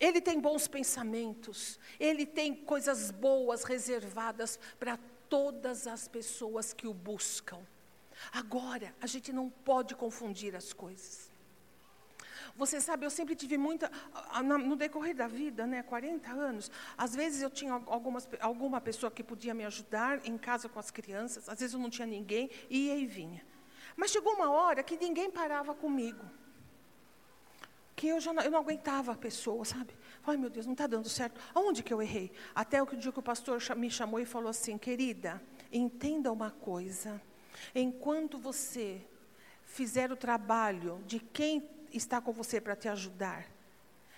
Ele 0.00 0.20
tem 0.22 0.40
bons 0.40 0.68
pensamentos, 0.68 1.78
ele 2.00 2.24
tem 2.24 2.54
coisas 2.54 3.10
boas 3.10 3.64
reservadas 3.64 4.58
para 4.78 4.98
todas 5.28 5.86
as 5.86 6.08
pessoas 6.08 6.72
que 6.72 6.86
o 6.86 6.94
buscam. 6.94 7.60
Agora, 8.32 8.94
a 9.00 9.06
gente 9.06 9.32
não 9.32 9.48
pode 9.48 9.94
confundir 9.94 10.54
as 10.56 10.72
coisas. 10.72 11.30
Você 12.56 12.80
sabe, 12.80 13.06
eu 13.06 13.10
sempre 13.10 13.36
tive 13.36 13.56
muita. 13.56 13.90
No 14.42 14.74
decorrer 14.74 15.14
da 15.14 15.28
vida, 15.28 15.64
né, 15.64 15.82
40 15.82 16.28
anos, 16.30 16.70
às 16.96 17.14
vezes 17.14 17.40
eu 17.40 17.50
tinha 17.50 17.72
algumas, 17.86 18.28
alguma 18.40 18.80
pessoa 18.80 19.10
que 19.10 19.22
podia 19.22 19.54
me 19.54 19.64
ajudar 19.64 20.26
em 20.26 20.36
casa 20.36 20.68
com 20.68 20.78
as 20.78 20.90
crianças, 20.90 21.48
às 21.48 21.60
vezes 21.60 21.74
eu 21.74 21.80
não 21.80 21.88
tinha 21.88 22.06
ninguém, 22.06 22.50
ia 22.68 22.96
e 22.96 23.06
vinha. 23.06 23.46
Mas 23.96 24.10
chegou 24.10 24.32
uma 24.34 24.50
hora 24.50 24.82
que 24.82 24.96
ninguém 24.96 25.30
parava 25.30 25.72
comigo. 25.74 26.24
Que 27.94 28.08
eu 28.08 28.20
já 28.20 28.32
não, 28.32 28.42
eu 28.42 28.50
não 28.50 28.60
aguentava 28.60 29.12
a 29.12 29.16
pessoa, 29.16 29.64
sabe? 29.64 29.92
Ai, 30.28 30.36
meu 30.36 30.50
Deus, 30.50 30.66
não 30.66 30.74
está 30.74 30.86
dando 30.86 31.08
certo. 31.08 31.40
Aonde 31.54 31.82
que 31.82 31.92
eu 31.92 32.02
errei? 32.02 32.30
Até 32.54 32.82
o 32.82 32.86
dia 32.86 33.10
que 33.10 33.18
o 33.18 33.22
pastor 33.22 33.60
me 33.74 33.90
chamou 33.90 34.20
e 34.20 34.26
falou 34.26 34.50
assim: 34.50 34.76
querida, 34.76 35.42
entenda 35.72 36.30
uma 36.30 36.50
coisa. 36.50 37.20
Enquanto 37.74 38.38
você 38.38 39.00
fizer 39.64 40.12
o 40.12 40.16
trabalho 40.16 41.02
de 41.06 41.18
quem 41.18 41.68
está 41.92 42.20
com 42.20 42.30
você 42.32 42.60
para 42.60 42.76
te 42.76 42.88
ajudar, 42.88 43.46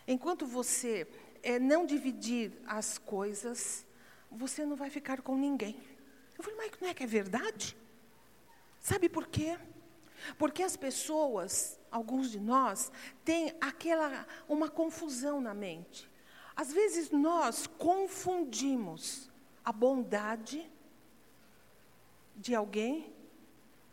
enquanto 0.07 0.47
você 0.47 1.07
é, 1.45 1.59
não 1.59 1.87
dividir 1.87 2.53
as 2.67 2.99
coisas, 2.99 3.87
você 4.31 4.67
não 4.67 4.77
vai 4.77 4.91
ficar 4.91 5.23
com 5.23 5.37
ninguém. 5.37 5.81
Eu 6.37 6.43
falei, 6.43 6.59
mas 6.59 6.81
não 6.81 6.89
é 6.89 6.95
que 6.95 7.05
é 7.05 7.07
verdade? 7.07 7.77
Sabe 8.81 9.09
por 9.09 9.27
quê? 9.27 9.59
Porque 10.39 10.63
as 10.63 10.77
pessoas, 10.77 11.79
alguns 11.91 12.31
de 12.31 12.41
nós, 12.41 12.91
têm 13.25 13.55
aquela 13.61 14.27
uma 14.49 14.69
confusão 14.69 15.41
na 15.41 15.55
mente. 15.55 16.11
Às 16.55 16.73
vezes 16.73 17.11
nós 17.11 17.67
confundimos 17.67 19.31
a 19.65 19.73
bondade 19.73 20.71
de 22.37 22.55
alguém 22.55 23.15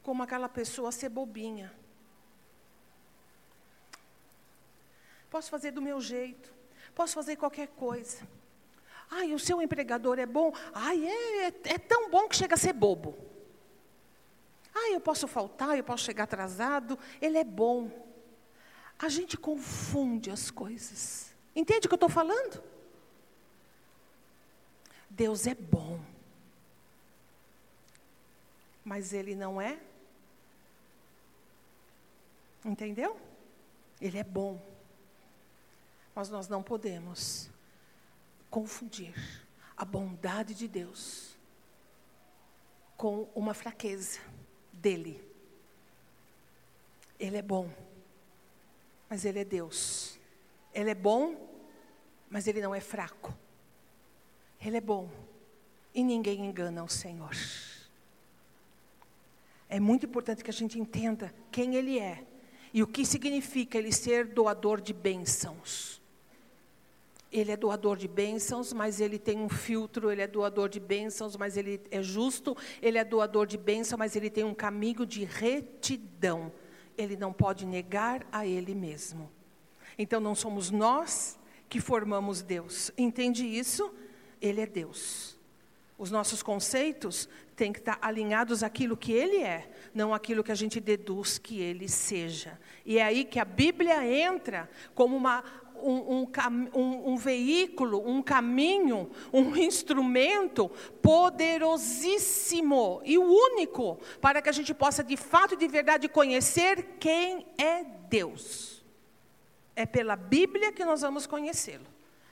como 0.03 0.23
aquela 0.23 0.47
pessoa 0.47 0.91
ser 0.91 1.10
bobinha. 1.10 1.73
Posso 5.29 5.49
fazer 5.49 5.71
do 5.71 5.81
meu 5.81 5.99
jeito, 5.99 6.53
posso 6.95 7.13
fazer 7.13 7.36
qualquer 7.36 7.67
coisa. 7.67 8.27
Ai, 9.10 9.33
o 9.33 9.39
seu 9.39 9.62
empregador 9.62 10.19
é 10.19 10.25
bom. 10.25 10.53
Ai, 10.73 11.05
é, 11.05 11.47
é, 11.47 11.47
é 11.47 11.77
tão 11.77 12.10
bom 12.10 12.27
que 12.27 12.36
chega 12.36 12.55
a 12.55 12.57
ser 12.57 12.73
bobo. 12.73 13.17
Ah, 14.80 14.92
eu 14.92 15.02
posso 15.02 15.28
faltar, 15.28 15.76
eu 15.76 15.84
posso 15.84 16.04
chegar 16.04 16.26
atrasado, 16.26 17.00
ele 17.20 17.38
é 17.38 17.44
bom. 17.44 17.90
A 19.00 19.10
gente 19.10 19.36
confunde 19.36 20.30
as 20.30 20.52
coisas. 20.52 21.36
Entende 21.56 21.88
o 21.88 21.90
que 21.90 21.94
eu 21.94 21.98
estou 21.98 22.10
falando? 22.10 22.63
Deus 25.10 25.48
é 25.48 25.56
bom. 25.56 26.00
Mas 28.86 29.13
ele 29.13 29.36
não 29.36 29.60
é 29.60 29.80
Entendeu? 32.68 33.18
Ele 34.02 34.18
é 34.18 34.24
bom. 34.24 34.62
Mas 36.13 36.30
nós 36.30 36.50
não 36.50 36.62
podemos 36.62 37.50
confundir 38.50 39.16
a 39.76 39.86
bondade 39.86 40.54
de 40.54 40.68
Deus 40.68 41.38
com 42.98 43.30
uma 43.34 43.54
fraqueza 43.54 44.20
dele. 44.82 45.22
Ele 47.20 47.38
é 47.38 47.42
bom, 47.42 47.70
mas 49.10 49.26
ele 49.26 49.40
é 49.40 49.46
Deus. 49.46 50.20
Ele 50.74 50.92
é 50.92 50.96
bom, 50.96 51.36
mas 52.30 52.48
ele 52.48 52.62
não 52.62 52.74
é 52.74 52.80
fraco. 52.80 53.34
Ele 54.60 54.78
é 54.78 54.82
bom 54.82 55.10
e 55.94 56.04
ninguém 56.04 56.46
engana 56.46 56.84
o 56.84 56.88
Senhor. 56.88 57.36
É 59.68 59.80
muito 59.80 60.06
importante 60.06 60.44
que 60.44 60.50
a 60.50 60.54
gente 60.54 60.80
entenda 60.80 61.34
quem 61.52 61.76
Ele 61.76 62.00
é 62.00 62.24
e 62.74 62.84
o 62.84 62.88
que 62.88 63.06
significa 63.06 63.78
Ele 63.78 63.92
ser 63.92 64.28
doador 64.28 64.80
de 64.80 64.94
bênçãos. 64.94 65.96
Ele 67.32 67.52
é 67.52 67.58
doador 67.58 67.98
de 67.98 68.08
bênçãos, 68.08 68.72
mas 68.72 69.02
ele 69.02 69.20
tem 69.20 69.38
um 69.38 69.50
filtro, 69.50 70.10
ele 70.12 70.22
é 70.22 70.28
doador 70.28 70.70
de 70.70 70.80
bênçãos, 70.80 71.36
mas 71.36 71.58
ele 71.58 71.82
é 71.92 72.02
justo, 72.02 72.56
ele 72.82 72.98
é 72.98 73.04
doador 73.04 73.46
de 73.46 73.58
bênçãos, 73.58 74.00
mas 74.00 74.16
ele 74.16 74.30
tem 74.30 74.44
um 74.44 74.54
caminho 74.54 75.06
de 75.06 75.26
retidão. 75.26 76.52
Ele 76.98 77.18
não 77.18 77.34
pode 77.34 77.66
negar 77.66 78.26
a 78.32 78.46
ele 78.48 78.74
mesmo. 78.74 79.30
Então 79.98 80.20
não 80.20 80.36
somos 80.36 80.72
nós 80.72 81.38
que 81.68 81.82
formamos 81.82 82.42
Deus. 82.42 82.92
Entende 82.98 83.46
isso? 83.46 83.94
Ele 84.42 84.62
é 84.62 84.66
Deus. 84.66 85.38
Os 85.98 86.12
nossos 86.12 86.44
conceitos 86.44 87.28
têm 87.56 87.74
que 87.74 87.80
estar 87.80 87.98
alinhados 88.00 88.62
àquilo 88.62 88.96
que 88.96 89.12
Ele 89.12 89.38
é, 89.38 89.68
não 89.92 90.13
aquilo 90.13 90.44
que 90.44 90.52
a 90.52 90.56
gente 90.56 90.80
deduz 90.80 91.40
que 91.40 91.60
Ele 91.60 91.90
seja. 91.90 92.60
E 92.86 93.00
é 93.00 93.04
aí 93.04 93.26
que 93.26 93.40
a 93.40 93.46
Bíblia 93.46 94.06
entra 94.06 94.70
como 94.94 95.18
uma, 95.18 95.44
um, 95.44 95.66
um, 95.82 96.28
um, 96.74 97.12
um, 97.12 97.18
veículo, 97.18 98.08
um 98.08 98.22
caminho, 98.22 99.10
um 99.32 99.56
instrumento 99.58 100.70
poderosíssimo 101.02 103.02
e 103.04 103.18
único 103.18 104.00
para 104.22 104.42
que 104.42 104.50
a 104.50 104.54
gente 104.54 104.74
possa 104.74 105.04
de 105.04 105.18
fato 105.18 105.54
e 105.54 105.58
de 105.58 105.68
verdade 105.68 106.08
conhecer 106.08 106.98
quem 107.00 107.46
é 107.58 107.84
Deus. 107.84 108.84
É 109.76 109.86
pela 109.86 110.16
Bíblia 110.16 110.72
que 110.72 110.84
nós 110.84 111.02
vamos 111.02 111.28
conhecê-lo. 111.28 111.86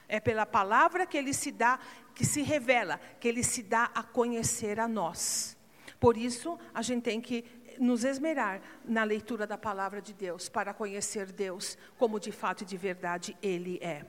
É 0.08 0.20
pela 0.20 0.46
palavra 0.46 1.06
que 1.06 1.18
ele 1.18 1.34
se 1.34 1.52
dá, 1.52 1.80
que 2.14 2.26
se 2.26 2.42
revela, 2.42 3.00
que 3.20 3.28
ele 3.28 3.44
se 3.44 3.64
dá 3.64 3.90
a 3.94 4.04
conhecer 4.04 4.80
a 4.80 4.88
nós. 4.88 5.58
Por 6.00 6.18
isso, 6.18 6.60
a 6.74 6.82
gente 6.82 7.04
tem 7.04 7.22
que 7.22 7.44
nos 7.80 8.04
esmerar 8.04 8.62
na 8.84 9.04
leitura 9.04 9.46
da 9.46 9.58
palavra 9.58 10.02
de 10.02 10.14
Deus, 10.14 10.50
para 10.50 10.74
conhecer 10.74 11.32
Deus 11.32 11.78
como 11.98 12.20
de 12.20 12.32
fato 12.32 12.62
e 12.62 12.66
de 12.66 12.78
verdade 12.78 13.38
Ele 13.42 13.80
é. 13.82 14.06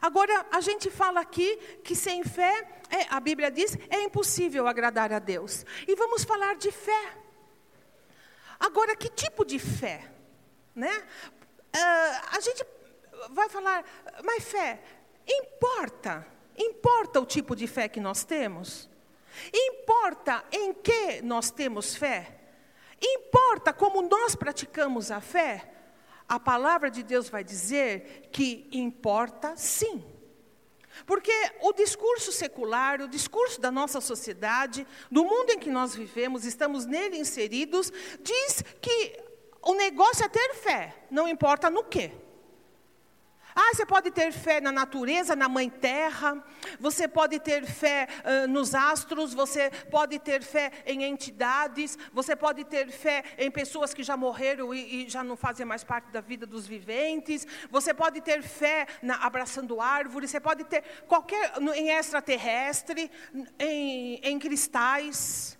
Agora, 0.00 0.46
a 0.52 0.60
gente 0.60 0.90
fala 0.90 1.20
aqui 1.20 1.56
que 1.82 1.96
sem 1.96 2.22
fé, 2.22 2.80
é, 2.90 3.06
a 3.10 3.18
Bíblia 3.18 3.50
diz, 3.50 3.76
é 3.90 4.02
impossível 4.02 4.68
agradar 4.68 5.12
a 5.12 5.18
Deus. 5.18 5.64
E 5.86 5.94
vamos 5.96 6.24
falar 6.24 6.54
de 6.56 6.70
fé. 6.70 7.12
Agora, 8.58 8.94
que 8.94 9.08
tipo 9.08 9.44
de 9.44 9.58
fé? 9.58 10.10
Né? 10.74 10.96
Uh, 11.74 12.36
a 12.36 12.40
gente 12.40 12.64
vai 13.30 13.48
falar, 13.48 13.84
mas 14.22 14.44
fé, 14.44 14.80
Importa, 15.26 16.26
importa 16.56 17.20
o 17.20 17.26
tipo 17.26 17.56
de 17.56 17.66
fé 17.66 17.88
que 17.88 18.00
nós 18.00 18.24
temos. 18.24 18.88
Importa 19.52 20.44
em 20.52 20.74
que 20.74 21.22
nós 21.22 21.50
temos 21.50 21.96
fé. 21.96 22.40
Importa 23.06 23.70
como 23.70 24.00
nós 24.00 24.34
praticamos 24.34 25.10
a 25.10 25.20
fé. 25.20 25.70
A 26.26 26.40
palavra 26.40 26.90
de 26.90 27.02
Deus 27.02 27.28
vai 27.28 27.44
dizer 27.44 28.30
que 28.32 28.66
importa 28.72 29.54
sim. 29.56 30.02
Porque 31.04 31.32
o 31.60 31.72
discurso 31.72 32.32
secular, 32.32 33.02
o 33.02 33.08
discurso 33.08 33.60
da 33.60 33.70
nossa 33.70 34.00
sociedade, 34.00 34.86
do 35.10 35.22
mundo 35.24 35.50
em 35.50 35.58
que 35.58 35.68
nós 35.68 35.94
vivemos, 35.94 36.46
estamos 36.46 36.86
nele 36.86 37.18
inseridos, 37.18 37.92
diz 38.20 38.62
que 38.80 39.20
o 39.60 39.74
negócio 39.74 40.24
é 40.24 40.28
ter 40.28 40.54
fé, 40.54 40.94
não 41.10 41.28
importa 41.28 41.68
no 41.68 41.84
quê. 41.84 42.12
Ah, 43.54 43.72
você 43.72 43.86
pode 43.86 44.10
ter 44.10 44.32
fé 44.32 44.60
na 44.60 44.72
natureza, 44.72 45.36
na 45.36 45.48
mãe 45.48 45.70
terra, 45.70 46.42
você 46.80 47.06
pode 47.06 47.38
ter 47.38 47.64
fé 47.64 48.08
uh, 48.24 48.48
nos 48.48 48.74
astros, 48.74 49.32
você 49.32 49.70
pode 49.90 50.18
ter 50.18 50.42
fé 50.42 50.72
em 50.84 51.04
entidades, 51.04 51.96
você 52.12 52.34
pode 52.34 52.64
ter 52.64 52.90
fé 52.90 53.22
em 53.38 53.50
pessoas 53.50 53.94
que 53.94 54.02
já 54.02 54.16
morreram 54.16 54.74
e, 54.74 55.06
e 55.06 55.08
já 55.08 55.22
não 55.22 55.36
fazem 55.36 55.64
mais 55.64 55.84
parte 55.84 56.10
da 56.10 56.20
vida 56.20 56.44
dos 56.46 56.66
viventes, 56.66 57.46
você 57.70 57.94
pode 57.94 58.20
ter 58.20 58.42
fé 58.42 58.88
na, 59.00 59.24
abraçando 59.24 59.80
árvores, 59.80 60.32
você 60.32 60.40
pode 60.40 60.64
ter 60.64 60.82
qualquer 61.06 61.52
em 61.76 61.90
extraterrestre, 61.90 63.08
em, 63.58 64.20
em 64.22 64.38
cristais 64.38 65.56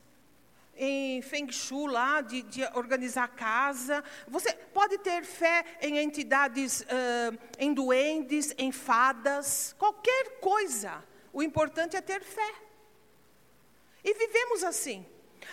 em 0.77 1.23
Feng 1.23 1.51
Shui 1.51 1.91
lá, 1.91 2.21
de, 2.21 2.43
de, 2.43 2.63
organizar 2.75 3.29
casa. 3.29 4.03
Você 4.27 4.53
pode 4.73 4.99
ter 4.99 5.25
fé 5.25 5.65
em 5.81 5.99
entidades, 5.99 6.83
uh, 6.83 7.39
em 7.59 7.73
duendes, 7.73 8.55
em 8.59 8.73
fadas, 8.73 9.75
qualquer 9.79 10.41
coisa. 10.41 11.03
O 11.33 11.43
importante 11.43 11.97
é 11.97 12.01
ter 12.01 12.23
fé. 12.23 12.55
E 14.05 14.15
vivemos 14.15 14.63
assim. 14.63 15.05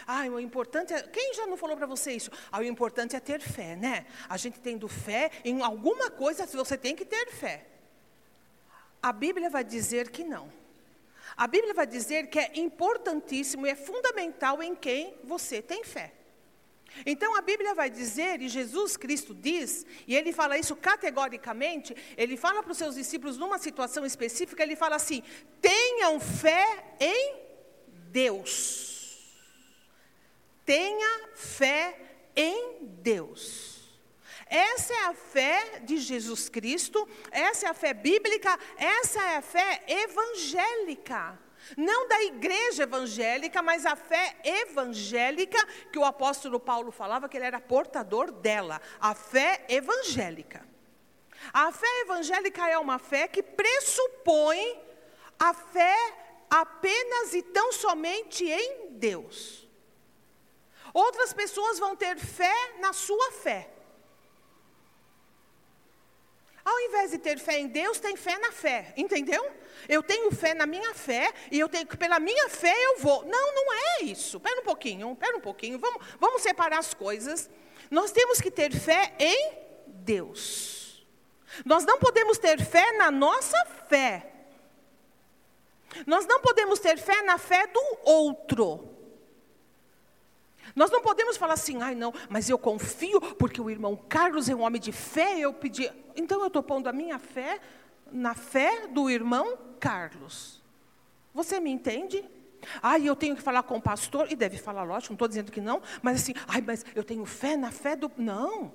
Ah, 0.05 0.23
o 0.23 0.39
importante 0.39 0.93
é. 0.93 1.01
Quem 1.03 1.33
já 1.33 1.45
não 1.47 1.57
falou 1.57 1.75
para 1.75 1.85
você 1.85 2.11
isso? 2.13 2.31
Ah, 2.51 2.59
o 2.59 2.63
importante 2.63 3.15
é 3.15 3.19
ter 3.19 3.41
fé, 3.41 3.75
né? 3.75 4.05
A 4.29 4.37
gente 4.37 4.59
tendo 4.59 4.87
fé 4.87 5.31
em 5.43 5.61
alguma 5.61 6.09
coisa, 6.09 6.45
você 6.45 6.77
tem 6.77 6.95
que 6.95 7.05
ter 7.05 7.31
fé. 7.31 7.65
A 9.01 9.11
Bíblia 9.11 9.49
vai 9.49 9.63
dizer 9.63 10.09
que 10.09 10.23
não. 10.23 10.60
A 11.35 11.47
Bíblia 11.47 11.73
vai 11.73 11.87
dizer 11.87 12.27
que 12.27 12.39
é 12.39 12.51
importantíssimo 12.55 13.65
e 13.65 13.69
é 13.69 13.75
fundamental 13.75 14.61
em 14.61 14.75
quem 14.75 15.15
você 15.23 15.61
tem 15.61 15.83
fé. 15.83 16.13
Então 17.05 17.35
a 17.37 17.41
Bíblia 17.41 17.73
vai 17.73 17.89
dizer, 17.89 18.41
e 18.41 18.49
Jesus 18.49 18.97
Cristo 18.97 19.33
diz, 19.33 19.85
e 20.05 20.15
ele 20.15 20.33
fala 20.33 20.57
isso 20.57 20.75
categoricamente, 20.75 21.95
ele 22.17 22.35
fala 22.35 22.61
para 22.61 22.71
os 22.71 22.77
seus 22.77 22.95
discípulos 22.95 23.37
numa 23.37 23.57
situação 23.57 24.05
específica, 24.05 24.61
ele 24.61 24.75
fala 24.75 24.97
assim: 24.97 25.23
tenham 25.61 26.19
fé 26.19 26.95
em 26.99 27.35
Deus. 28.11 28.91
Tenha 30.65 31.29
fé 31.35 31.97
em 32.35 32.85
Deus. 33.01 33.80
Essa 34.51 34.93
é 34.93 35.05
a 35.05 35.13
fé 35.13 35.79
de 35.79 35.95
Jesus 35.95 36.49
Cristo, 36.49 37.07
essa 37.31 37.67
é 37.67 37.69
a 37.69 37.73
fé 37.73 37.93
bíblica, 37.93 38.59
essa 38.75 39.23
é 39.23 39.37
a 39.37 39.41
fé 39.41 39.81
evangélica. 39.87 41.39
Não 41.77 42.05
da 42.09 42.21
igreja 42.23 42.83
evangélica, 42.83 43.61
mas 43.61 43.85
a 43.85 43.95
fé 43.95 44.35
evangélica 44.43 45.65
que 45.89 45.97
o 45.97 46.03
apóstolo 46.03 46.59
Paulo 46.59 46.91
falava 46.91 47.29
que 47.29 47.37
ele 47.37 47.45
era 47.45 47.61
portador 47.61 48.29
dela, 48.29 48.81
a 48.99 49.15
fé 49.15 49.63
evangélica. 49.69 50.67
A 51.53 51.71
fé 51.71 52.01
evangélica 52.01 52.67
é 52.67 52.77
uma 52.77 52.99
fé 52.99 53.29
que 53.29 53.41
pressupõe 53.41 54.77
a 55.39 55.53
fé 55.53 55.95
apenas 56.49 57.33
e 57.33 57.41
tão 57.41 57.71
somente 57.71 58.43
em 58.43 58.89
Deus. 58.89 59.65
Outras 60.93 61.31
pessoas 61.31 61.79
vão 61.79 61.95
ter 61.95 62.17
fé 62.17 62.73
na 62.79 62.91
sua 62.91 63.31
fé. 63.31 63.80
Ao 66.63 66.79
invés 66.81 67.11
de 67.11 67.17
ter 67.17 67.39
fé 67.39 67.59
em 67.59 67.67
Deus, 67.67 67.99
tem 67.99 68.15
fé 68.15 68.37
na 68.37 68.51
fé, 68.51 68.93
entendeu? 68.95 69.51
Eu 69.89 70.03
tenho 70.03 70.31
fé 70.31 70.53
na 70.53 70.65
minha 70.67 70.93
fé 70.93 71.33
e 71.51 71.59
eu 71.59 71.67
tenho 71.67 71.87
que 71.87 71.97
pela 71.97 72.19
minha 72.19 72.49
fé 72.49 72.73
eu 72.85 72.99
vou. 72.99 73.25
Não, 73.25 73.55
não 73.55 73.73
é 73.73 74.03
isso. 74.03 74.37
Espera 74.37 74.61
um 74.61 74.63
pouquinho, 74.63 75.11
espera 75.13 75.37
um 75.37 75.41
pouquinho. 75.41 75.79
Vamos, 75.79 76.05
vamos 76.19 76.41
separar 76.41 76.77
as 76.79 76.93
coisas. 76.93 77.49
Nós 77.89 78.11
temos 78.11 78.39
que 78.39 78.51
ter 78.51 78.71
fé 78.71 79.13
em 79.17 79.57
Deus. 79.87 81.05
Nós 81.65 81.83
não 81.83 81.97
podemos 81.99 82.37
ter 82.37 82.63
fé 82.63 82.91
na 82.93 83.09
nossa 83.09 83.57
fé. 83.89 84.27
Nós 86.05 86.25
não 86.25 86.39
podemos 86.41 86.79
ter 86.79 86.97
fé 86.97 87.21
na 87.23 87.37
fé 87.37 87.67
do 87.67 87.97
outro. 88.03 88.90
Nós 90.75 90.91
não 90.91 91.01
podemos 91.01 91.37
falar 91.37 91.53
assim, 91.53 91.81
ai 91.81 91.95
não, 91.95 92.13
mas 92.29 92.49
eu 92.49 92.57
confio 92.57 93.19
porque 93.35 93.59
o 93.59 93.69
irmão 93.69 93.95
Carlos 93.95 94.49
é 94.49 94.55
um 94.55 94.61
homem 94.61 94.79
de 94.79 94.91
fé, 94.91 95.39
eu 95.39 95.53
pedi. 95.53 95.91
Então 96.15 96.39
eu 96.41 96.47
estou 96.47 96.63
pondo 96.63 96.87
a 96.87 96.93
minha 96.93 97.19
fé 97.19 97.59
na 98.11 98.33
fé 98.33 98.87
do 98.87 99.09
irmão 99.09 99.57
Carlos. 99.79 100.61
Você 101.33 101.59
me 101.59 101.71
entende? 101.71 102.23
Ai, 102.81 103.07
eu 103.07 103.15
tenho 103.15 103.35
que 103.35 103.41
falar 103.41 103.63
com 103.63 103.77
o 103.77 103.81
pastor, 103.81 104.31
e 104.31 104.35
deve 104.35 104.57
falar, 104.57 104.83
lógico, 104.83 105.13
não 105.13 105.15
estou 105.15 105.27
dizendo 105.27 105.51
que 105.51 105.61
não, 105.61 105.81
mas 106.01 106.21
assim, 106.21 106.33
ai, 106.47 106.61
mas 106.61 106.85
eu 106.93 107.03
tenho 107.03 107.25
fé 107.25 107.57
na 107.57 107.71
fé 107.71 107.95
do. 107.95 108.11
Não. 108.17 108.71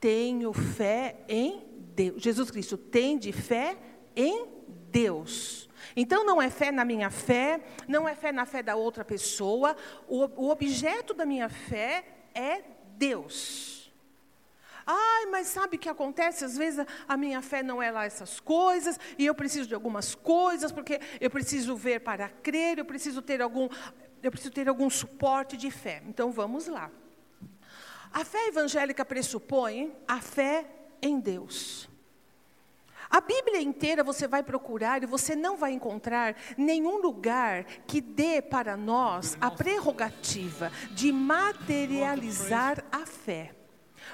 Tenho 0.00 0.52
fé 0.52 1.16
em 1.28 1.62
Deus. 1.94 2.22
Jesus 2.22 2.50
Cristo 2.50 2.76
tem 2.76 3.18
de 3.18 3.32
fé 3.32 3.76
em 4.14 4.46
Deus. 4.96 5.68
Então 5.94 6.24
não 6.24 6.40
é 6.40 6.48
fé 6.48 6.72
na 6.72 6.82
minha 6.82 7.10
fé, 7.10 7.60
não 7.86 8.08
é 8.08 8.14
fé 8.14 8.32
na 8.32 8.46
fé 8.46 8.62
da 8.62 8.76
outra 8.76 9.04
pessoa, 9.04 9.76
o, 10.08 10.24
o 10.44 10.50
objeto 10.50 11.12
da 11.12 11.26
minha 11.26 11.50
fé 11.50 12.02
é 12.34 12.62
Deus. 12.96 13.92
Ai, 14.86 15.26
mas 15.26 15.48
sabe 15.48 15.76
o 15.76 15.78
que 15.78 15.88
acontece? 15.88 16.46
Às 16.46 16.56
vezes 16.56 16.86
a, 17.06 17.16
minha 17.16 17.42
fé 17.42 17.62
não 17.62 17.82
é 17.82 17.90
lá 17.90 18.06
essas 18.06 18.40
coisas, 18.40 18.98
e 19.18 19.26
eu 19.26 19.34
preciso 19.34 19.68
de 19.68 19.74
algumas 19.74 20.14
coisas, 20.14 20.72
porque 20.72 20.98
eu 21.20 21.30
preciso 21.30 21.76
ver 21.76 22.00
para 22.00 22.30
crer, 22.30 22.78
eu 22.78 22.84
preciso 22.84 23.20
ter 23.20 23.42
algum, 23.42 23.68
eu 24.22 24.30
preciso 24.30 24.52
ter 24.52 24.66
algum 24.66 24.88
suporte 24.88 25.58
de 25.58 25.70
fé. 25.70 26.02
Então 26.06 26.32
vamos 26.32 26.68
lá. 26.68 26.90
A 28.10 28.24
fé 28.24 28.48
evangélica 28.48 29.04
pressupõe 29.04 29.94
a 30.08 30.22
fé 30.22 30.64
em 31.02 31.20
Deus. 31.20 31.86
A 33.08 33.20
Bíblia 33.20 33.60
inteira 33.60 34.02
você 34.02 34.26
vai 34.26 34.42
procurar 34.42 35.02
e 35.02 35.06
você 35.06 35.36
não 35.36 35.56
vai 35.56 35.72
encontrar 35.72 36.36
nenhum 36.56 37.00
lugar 37.00 37.64
que 37.86 38.00
dê 38.00 38.42
para 38.42 38.76
nós 38.76 39.36
a 39.40 39.50
prerrogativa 39.50 40.70
de 40.90 41.12
materializar 41.12 42.84
a 42.90 43.06
fé. 43.06 43.54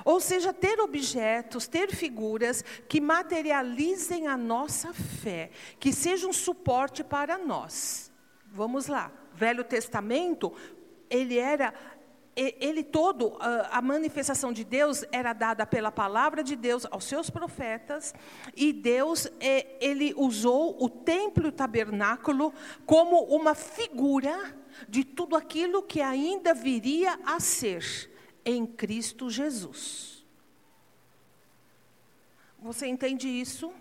Ou 0.04 0.20
seja, 0.20 0.52
ter 0.52 0.80
objetos, 0.80 1.68
ter 1.68 1.94
figuras 1.94 2.64
que 2.88 3.00
materializem 3.00 4.26
a 4.26 4.36
nossa 4.36 4.92
fé, 4.92 5.50
que 5.78 5.92
sejam 5.92 6.30
um 6.30 6.32
suporte 6.32 7.04
para 7.04 7.36
nós. 7.38 8.10
Vamos 8.46 8.86
lá. 8.86 9.12
Velho 9.34 9.64
Testamento, 9.64 10.52
ele 11.08 11.38
era 11.38 11.74
ele 12.34 12.82
todo, 12.82 13.36
a 13.70 13.82
manifestação 13.82 14.52
de 14.52 14.64
Deus 14.64 15.04
era 15.12 15.32
dada 15.32 15.66
pela 15.66 15.92
palavra 15.92 16.42
de 16.42 16.56
Deus 16.56 16.86
aos 16.90 17.04
seus 17.04 17.28
profetas, 17.28 18.14
e 18.56 18.72
Deus, 18.72 19.28
ele 19.80 20.14
usou 20.16 20.82
o 20.82 20.88
templo 20.88 21.44
e 21.44 21.48
o 21.48 21.52
tabernáculo 21.52 22.52
como 22.86 23.22
uma 23.24 23.54
figura 23.54 24.56
de 24.88 25.04
tudo 25.04 25.36
aquilo 25.36 25.82
que 25.82 26.00
ainda 26.00 26.54
viria 26.54 27.18
a 27.24 27.38
ser 27.38 28.10
em 28.44 28.66
Cristo 28.66 29.28
Jesus. 29.28 30.24
Você 32.58 32.86
entende 32.86 33.28
isso? 33.28 33.72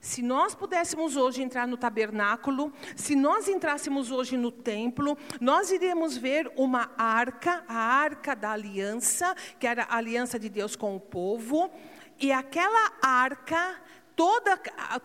Se 0.00 0.22
nós 0.22 0.54
pudéssemos 0.54 1.14
hoje 1.14 1.42
entrar 1.42 1.68
no 1.68 1.76
tabernáculo, 1.76 2.72
se 2.96 3.14
nós 3.14 3.48
entrássemos 3.48 4.10
hoje 4.10 4.34
no 4.34 4.50
templo, 4.50 5.16
nós 5.38 5.70
iríamos 5.70 6.16
ver 6.16 6.50
uma 6.56 6.90
arca, 6.96 7.62
a 7.68 7.76
arca 7.76 8.34
da 8.34 8.52
aliança, 8.52 9.34
que 9.58 9.66
era 9.66 9.84
a 9.84 9.96
aliança 9.98 10.38
de 10.38 10.48
Deus 10.48 10.74
com 10.74 10.96
o 10.96 11.00
povo, 11.00 11.70
e 12.18 12.32
aquela 12.32 12.92
arca 13.02 13.78
toda, 14.16 14.56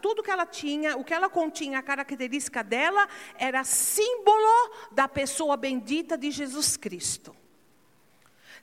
tudo 0.01 0.23
que 0.23 0.31
ela 0.31 0.45
tinha, 0.45 0.95
o 0.95 1.03
que 1.03 1.13
ela 1.13 1.29
continha, 1.29 1.79
a 1.79 1.83
característica 1.83 2.63
dela, 2.63 3.07
era 3.37 3.65
símbolo 3.65 4.71
da 4.93 5.09
pessoa 5.09 5.57
bendita 5.57 6.17
de 6.17 6.31
Jesus 6.31 6.77
Cristo. 6.77 7.35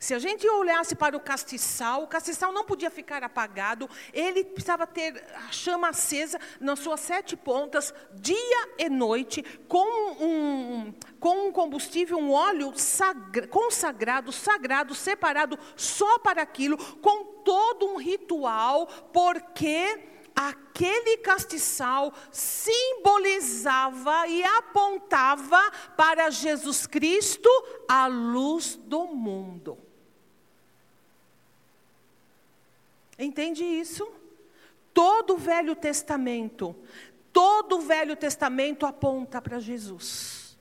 Se 0.03 0.15
a 0.15 0.19
gente 0.19 0.49
olhasse 0.49 0.97
para 0.97 1.17
o 1.17 1.21
castiçal, 1.21 2.03
o 2.03 2.09
castiçal 2.09 2.53
não 2.53 2.65
podia 2.65 2.91
ficar 2.91 3.23
apagado, 3.23 3.89
ele 4.13 4.43
precisava 4.43 4.85
ter 4.85 5.25
a 5.33 5.53
chama 5.53 5.91
acesa 5.91 6.41
nas 6.59 6.81
suas 6.81 6.99
sete 6.99 7.37
pontas, 7.37 7.95
dia 8.13 8.69
e 8.77 8.89
noite, 8.89 9.45
com 9.69 9.87
um, 10.21 10.93
com 11.21 11.47
um 11.47 11.53
combustível, 11.53 12.19
um 12.19 12.33
óleo 12.33 12.73
sagra, 12.77 13.47
consagrado, 13.47 14.33
sagrado, 14.33 14.93
separado 14.93 15.57
só 15.77 16.19
para 16.19 16.43
aquilo, 16.43 16.77
com 16.97 17.23
todo 17.45 17.87
um 17.87 17.97
ritual, 17.97 18.89
porque 19.13 20.01
aquele 20.35 21.19
castiçal 21.19 22.13
simbolizava 22.33 24.27
e 24.27 24.43
apontava 24.43 25.63
para 25.97 26.29
Jesus 26.29 26.89
Cristo, 26.89 27.49
a 27.89 28.09
luz 28.09 28.75
do 28.75 29.07
mundo. 29.07 29.92
Entende 33.23 33.65
isso? 33.65 34.11
Todo 34.93 35.35
o 35.35 35.39
Velho 35.39 35.75
Testamento, 35.75 36.77
todo 37.33 37.79
o 37.79 37.81
Velho 37.81 38.17
Testamento 38.17 38.85
aponta 38.85 39.41
para 39.41 39.59
Jesus. 39.59 40.59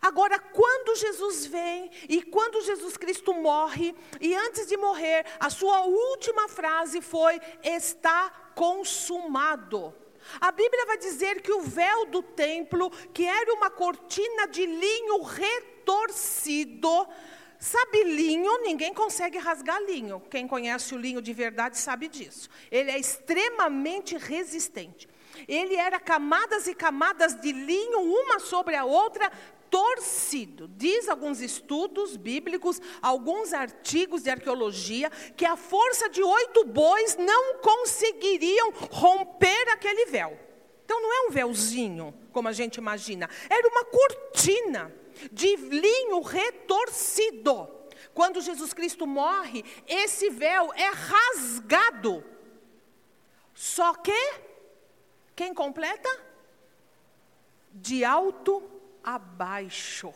Agora, 0.00 0.36
quando 0.36 0.96
Jesus 0.96 1.46
vem 1.46 1.88
e 2.08 2.22
quando 2.22 2.60
Jesus 2.62 2.96
Cristo 2.96 3.32
morre, 3.32 3.94
e 4.20 4.34
antes 4.34 4.66
de 4.66 4.76
morrer, 4.76 5.24
a 5.38 5.48
sua 5.48 5.82
última 5.82 6.48
frase 6.48 7.00
foi: 7.00 7.40
está 7.62 8.50
consumado. 8.56 9.94
A 10.40 10.50
Bíblia 10.50 10.86
vai 10.86 10.98
dizer 10.98 11.40
que 11.40 11.52
o 11.52 11.62
véu 11.62 12.06
do 12.06 12.22
templo, 12.22 12.90
que 13.12 13.24
era 13.24 13.54
uma 13.54 13.70
cortina 13.70 14.46
de 14.46 14.66
linho 14.66 15.22
retorcido, 15.22 17.06
Sabe 17.62 18.02
linho, 18.02 18.60
ninguém 18.62 18.92
consegue 18.92 19.38
rasgar 19.38 19.80
linho. 19.84 20.20
Quem 20.28 20.48
conhece 20.48 20.96
o 20.96 20.98
linho 20.98 21.22
de 21.22 21.32
verdade 21.32 21.78
sabe 21.78 22.08
disso. 22.08 22.50
Ele 22.72 22.90
é 22.90 22.98
extremamente 22.98 24.16
resistente. 24.16 25.08
Ele 25.46 25.76
era 25.76 26.00
camadas 26.00 26.66
e 26.66 26.74
camadas 26.74 27.40
de 27.40 27.52
linho, 27.52 28.00
uma 28.00 28.40
sobre 28.40 28.74
a 28.74 28.84
outra, 28.84 29.30
torcido. 29.70 30.66
Diz 30.76 31.08
alguns 31.08 31.40
estudos 31.40 32.16
bíblicos, 32.16 32.82
alguns 33.00 33.52
artigos 33.52 34.24
de 34.24 34.30
arqueologia, 34.30 35.08
que 35.36 35.44
a 35.44 35.56
força 35.56 36.10
de 36.10 36.20
oito 36.20 36.64
bois 36.64 37.16
não 37.16 37.58
conseguiriam 37.58 38.72
romper 38.90 39.68
aquele 39.68 40.06
véu. 40.06 40.36
Então 40.84 41.00
não 41.00 41.12
é 41.14 41.28
um 41.28 41.30
véuzinho, 41.30 42.12
como 42.32 42.48
a 42.48 42.52
gente 42.52 42.78
imagina, 42.78 43.30
era 43.48 43.68
uma 43.68 43.84
cortina 43.84 44.92
de 45.30 45.56
linho 45.56 46.20
retorcido. 46.20 47.68
Quando 48.14 48.40
Jesus 48.40 48.72
Cristo 48.72 49.06
morre, 49.06 49.64
esse 49.86 50.28
véu 50.30 50.72
é 50.74 50.88
rasgado. 50.88 52.24
Só 53.54 53.94
que, 53.94 54.40
quem 55.34 55.54
completa? 55.54 56.08
De 57.72 58.04
alto 58.04 58.62
a 59.02 59.18
baixo 59.18 60.12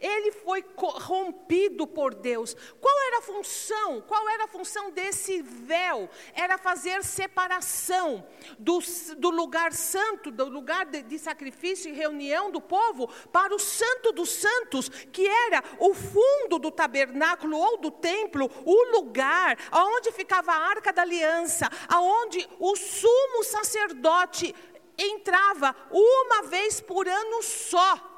ele 0.00 0.32
foi 0.32 0.64
rompido 0.76 1.86
por 1.86 2.14
Deus. 2.14 2.54
Qual 2.80 2.94
era 3.06 3.18
a 3.18 3.22
função? 3.22 4.00
Qual 4.02 4.28
era 4.28 4.44
a 4.44 4.48
função 4.48 4.90
desse 4.90 5.42
véu? 5.42 6.08
Era 6.34 6.58
fazer 6.58 7.04
separação 7.04 8.26
do, 8.58 8.78
do 9.16 9.30
lugar 9.30 9.72
santo, 9.72 10.30
do 10.30 10.48
lugar 10.48 10.86
de, 10.86 11.02
de 11.02 11.18
sacrifício 11.18 11.90
e 11.90 11.94
reunião 11.94 12.50
do 12.50 12.60
povo, 12.60 13.08
para 13.32 13.54
o 13.54 13.58
santo 13.58 14.12
dos 14.12 14.30
santos, 14.30 14.88
que 14.88 15.26
era 15.26 15.62
o 15.78 15.94
fundo 15.94 16.58
do 16.58 16.70
tabernáculo 16.70 17.56
ou 17.56 17.78
do 17.78 17.90
templo, 17.90 18.50
o 18.64 18.96
lugar 18.96 19.56
onde 19.72 20.12
ficava 20.12 20.52
a 20.52 20.68
arca 20.68 20.92
da 20.92 21.02
aliança, 21.02 21.68
aonde 21.88 22.48
o 22.58 22.76
sumo 22.76 23.44
sacerdote 23.44 24.54
entrava 24.96 25.74
uma 25.90 26.42
vez 26.42 26.80
por 26.80 27.08
ano 27.08 27.42
só 27.42 28.13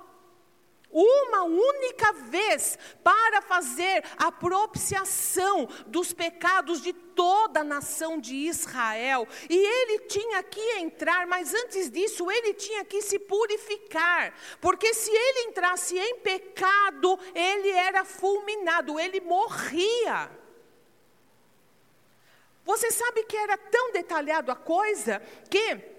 uma 0.91 1.43
única 1.43 2.13
vez 2.13 2.79
para 3.03 3.43
fazer 3.43 4.05
a 4.17 4.33
propiciação 4.33 5.69
dos 5.87 6.13
pecados 6.13 6.81
de 6.81 6.93
toda 6.93 7.61
a 7.61 7.65
nação 7.65 8.19
de 8.19 8.35
Israel. 8.35 9.27
E 9.49 9.57
ele 9.57 10.01
tinha 10.07 10.43
que 10.43 10.61
entrar, 10.79 11.27
mas 11.27 11.53
antes 11.53 11.91
disso, 11.91 12.31
ele 12.31 12.55
tinha 12.55 12.85
que 12.85 13.03
se 13.03 13.19
purificar, 13.19 14.35
porque 14.61 14.95
se 14.95 15.11
ele 15.11 15.49
entrasse 15.49 15.99
em 15.99 16.17
pecado, 16.21 17.19
ele 17.35 17.71
era 17.71 18.05
fulminado, 18.05 18.99
ele 18.99 19.21
morria. 19.21 20.31
Você 22.65 22.91
sabe 22.91 23.23
que 23.25 23.37
era 23.37 23.57
tão 23.57 23.93
detalhado 23.93 24.51
a 24.51 24.57
coisa 24.57 25.23
que 25.49 25.96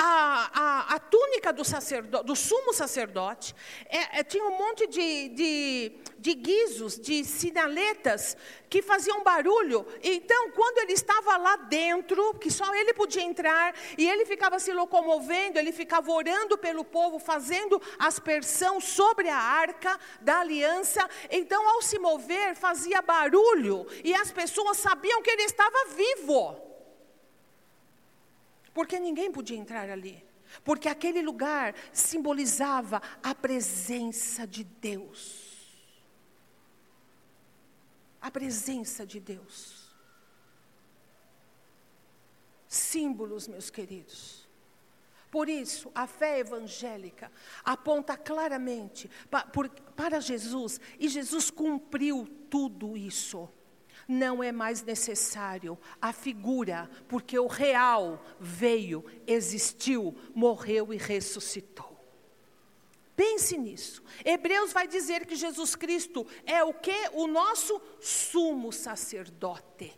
a, 0.00 0.50
a, 0.54 0.94
a 0.94 0.98
túnica 1.00 1.52
do, 1.52 1.64
sacerdote, 1.64 2.24
do 2.24 2.36
sumo 2.36 2.72
sacerdote 2.72 3.52
é, 3.88 4.20
é, 4.20 4.22
tinha 4.22 4.44
um 4.44 4.56
monte 4.56 4.86
de, 4.86 5.28
de, 5.30 5.92
de 6.16 6.34
guizos, 6.34 7.00
de 7.00 7.24
sinaletas 7.24 8.36
que 8.70 8.80
faziam 8.80 9.24
barulho. 9.24 9.84
Então, 10.00 10.52
quando 10.52 10.78
ele 10.78 10.92
estava 10.92 11.36
lá 11.36 11.56
dentro, 11.56 12.34
que 12.34 12.48
só 12.48 12.72
ele 12.76 12.94
podia 12.94 13.22
entrar, 13.22 13.74
e 13.96 14.08
ele 14.08 14.24
ficava 14.24 14.60
se 14.60 14.72
locomovendo, 14.72 15.58
ele 15.58 15.72
ficava 15.72 16.12
orando 16.12 16.56
pelo 16.56 16.84
povo, 16.84 17.18
fazendo 17.18 17.82
aspersão 17.98 18.80
sobre 18.80 19.28
a 19.28 19.36
arca 19.36 19.98
da 20.20 20.40
aliança. 20.40 21.08
Então, 21.28 21.68
ao 21.68 21.82
se 21.82 21.98
mover, 21.98 22.54
fazia 22.54 23.02
barulho, 23.02 23.84
e 24.04 24.14
as 24.14 24.30
pessoas 24.30 24.76
sabiam 24.76 25.22
que 25.22 25.30
ele 25.30 25.42
estava 25.42 25.86
vivo 25.96 26.67
porque 28.78 29.00
ninguém 29.00 29.32
podia 29.32 29.58
entrar 29.58 29.90
ali. 29.90 30.24
Porque 30.62 30.88
aquele 30.88 31.20
lugar 31.20 31.74
simbolizava 31.92 33.02
a 33.20 33.34
presença 33.34 34.46
de 34.46 34.62
Deus. 34.62 35.76
A 38.20 38.30
presença 38.30 39.04
de 39.04 39.18
Deus. 39.18 39.92
Símbolos, 42.68 43.48
meus 43.48 43.68
queridos. 43.68 44.48
Por 45.28 45.48
isso, 45.48 45.90
a 45.92 46.06
fé 46.06 46.38
evangélica 46.38 47.32
aponta 47.64 48.16
claramente 48.16 49.10
para 49.96 50.20
Jesus, 50.20 50.80
e 51.00 51.08
Jesus 51.08 51.50
cumpriu 51.50 52.28
tudo 52.48 52.96
isso. 52.96 53.52
Não 54.08 54.42
é 54.42 54.50
mais 54.50 54.82
necessário 54.82 55.78
a 56.00 56.14
figura, 56.14 56.90
porque 57.06 57.38
o 57.38 57.46
real 57.46 58.24
veio, 58.40 59.04
existiu, 59.26 60.16
morreu 60.34 60.94
e 60.94 60.96
ressuscitou. 60.96 61.98
Pense 63.14 63.58
nisso. 63.58 64.02
Hebreus 64.24 64.72
vai 64.72 64.86
dizer 64.86 65.26
que 65.26 65.36
Jesus 65.36 65.76
Cristo 65.76 66.26
é 66.46 66.64
o 66.64 66.72
que? 66.72 67.10
O 67.12 67.26
nosso 67.26 67.82
sumo 68.00 68.72
sacerdote. 68.72 69.92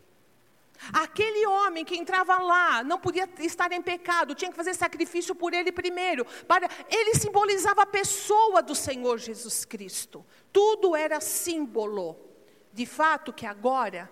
Aquele 0.91 1.45
homem 1.45 1.85
que 1.85 1.95
entrava 1.95 2.39
lá 2.39 2.83
não 2.83 2.99
podia 2.99 3.29
estar 3.39 3.71
em 3.71 3.81
pecado, 3.81 4.33
tinha 4.33 4.49
que 4.49 4.57
fazer 4.57 4.73
sacrifício 4.73 5.35
por 5.35 5.53
ele 5.53 5.71
primeiro. 5.71 6.25
Para 6.47 6.67
ele 6.89 7.13
simbolizava 7.13 7.83
a 7.83 7.85
pessoa 7.85 8.61
do 8.61 8.73
Senhor 8.73 9.19
Jesus 9.19 9.63
Cristo. 9.63 10.25
Tudo 10.51 10.95
era 10.95 11.21
símbolo. 11.21 12.30
De 12.73 12.85
fato 12.85 13.33
que 13.33 13.45
agora 13.45 14.09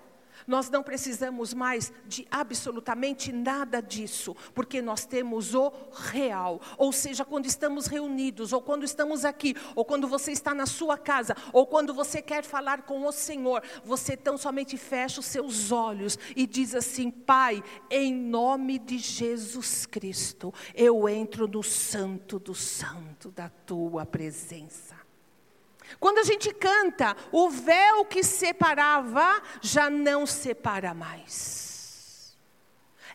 nós 0.48 0.70
não 0.70 0.82
precisamos 0.82 1.54
mais 1.54 1.92
de 2.08 2.28
absolutamente 2.32 3.32
nada 3.32 3.82
disso, 3.82 4.36
porque 4.54 4.82
nós 4.82 5.06
temos 5.06 5.54
o 5.54 5.72
real. 5.92 6.62
Ou 6.78 6.92
seja, 6.92 7.26
quando 7.26 7.46
estamos 7.46 7.88
reunidos, 7.88 8.54
ou 8.54 8.62
quando 8.62 8.84
estamos 8.84 9.26
aqui, 9.26 9.56
ou 9.76 9.86
quando 9.86 10.08
você 10.08 10.32
está 10.32 10.54
na 10.54 10.66
sua 10.66 10.98
casa, 10.98 11.36
ou 11.54 11.66
quando 11.66 11.94
você 11.94 12.22
quer 12.22 12.44
falar 12.44 12.84
com 12.84 13.06
o 13.06 13.12
Senhor, 13.12 13.62
você 13.84 14.16
tão 14.16 14.38
somente 14.38 14.78
fecha 14.78 15.20
os 15.20 15.26
seus 15.26 15.72
olhos 15.72 16.18
e 16.36 16.46
diz 16.46 16.76
assim: 16.76 17.12
Pai, 17.12 17.64
em 17.90 18.14
nome 18.14 18.80
de 18.80 18.98
Jesus 18.98 19.86
Cristo, 19.86 20.54
eu 20.74 21.08
entro 21.08 21.48
no 21.48 21.64
santo 21.64 22.40
do 22.40 22.56
santo 22.56 23.32
da 23.32 23.50
tua 23.50 24.06
presença. 24.06 24.99
Quando 26.00 26.20
a 26.20 26.24
gente 26.24 26.54
canta, 26.54 27.16
o 27.32 27.50
véu 27.50 28.06
que 28.06 28.24
separava 28.24 29.42
já 29.62 29.90
não 29.90 30.26
separa 30.26 30.94
mais. 30.94 31.69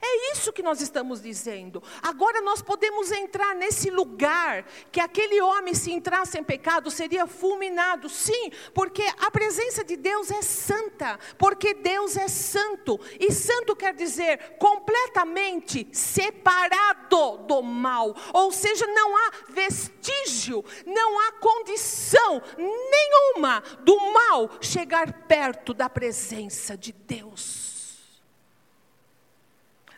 É 0.06 0.32
isso 0.32 0.52
que 0.52 0.62
nós 0.62 0.82
estamos 0.82 1.22
dizendo. 1.22 1.82
Agora 2.02 2.42
nós 2.42 2.60
podemos 2.60 3.10
entrar 3.10 3.54
nesse 3.54 3.88
lugar 3.88 4.66
que 4.92 5.00
aquele 5.00 5.40
homem, 5.40 5.72
se 5.72 5.90
entrasse 5.90 6.38
em 6.38 6.44
pecado, 6.44 6.90
seria 6.90 7.26
fulminado. 7.26 8.10
Sim, 8.10 8.50
porque 8.74 9.02
a 9.18 9.30
presença 9.30 9.82
de 9.82 9.96
Deus 9.96 10.30
é 10.30 10.42
santa. 10.42 11.18
Porque 11.38 11.72
Deus 11.72 12.18
é 12.18 12.28
santo. 12.28 13.00
E 13.18 13.32
santo 13.32 13.74
quer 13.74 13.94
dizer 13.94 14.56
completamente 14.58 15.88
separado 15.90 17.38
do 17.46 17.62
mal. 17.62 18.14
Ou 18.34 18.52
seja, 18.52 18.86
não 18.86 19.16
há 19.16 19.30
vestígio, 19.48 20.62
não 20.84 21.18
há 21.20 21.32
condição 21.32 22.42
nenhuma 22.58 23.62
do 23.80 24.12
mal 24.12 24.50
chegar 24.60 25.26
perto 25.26 25.72
da 25.72 25.88
presença 25.88 26.76
de 26.76 26.92
Deus. 26.92 27.73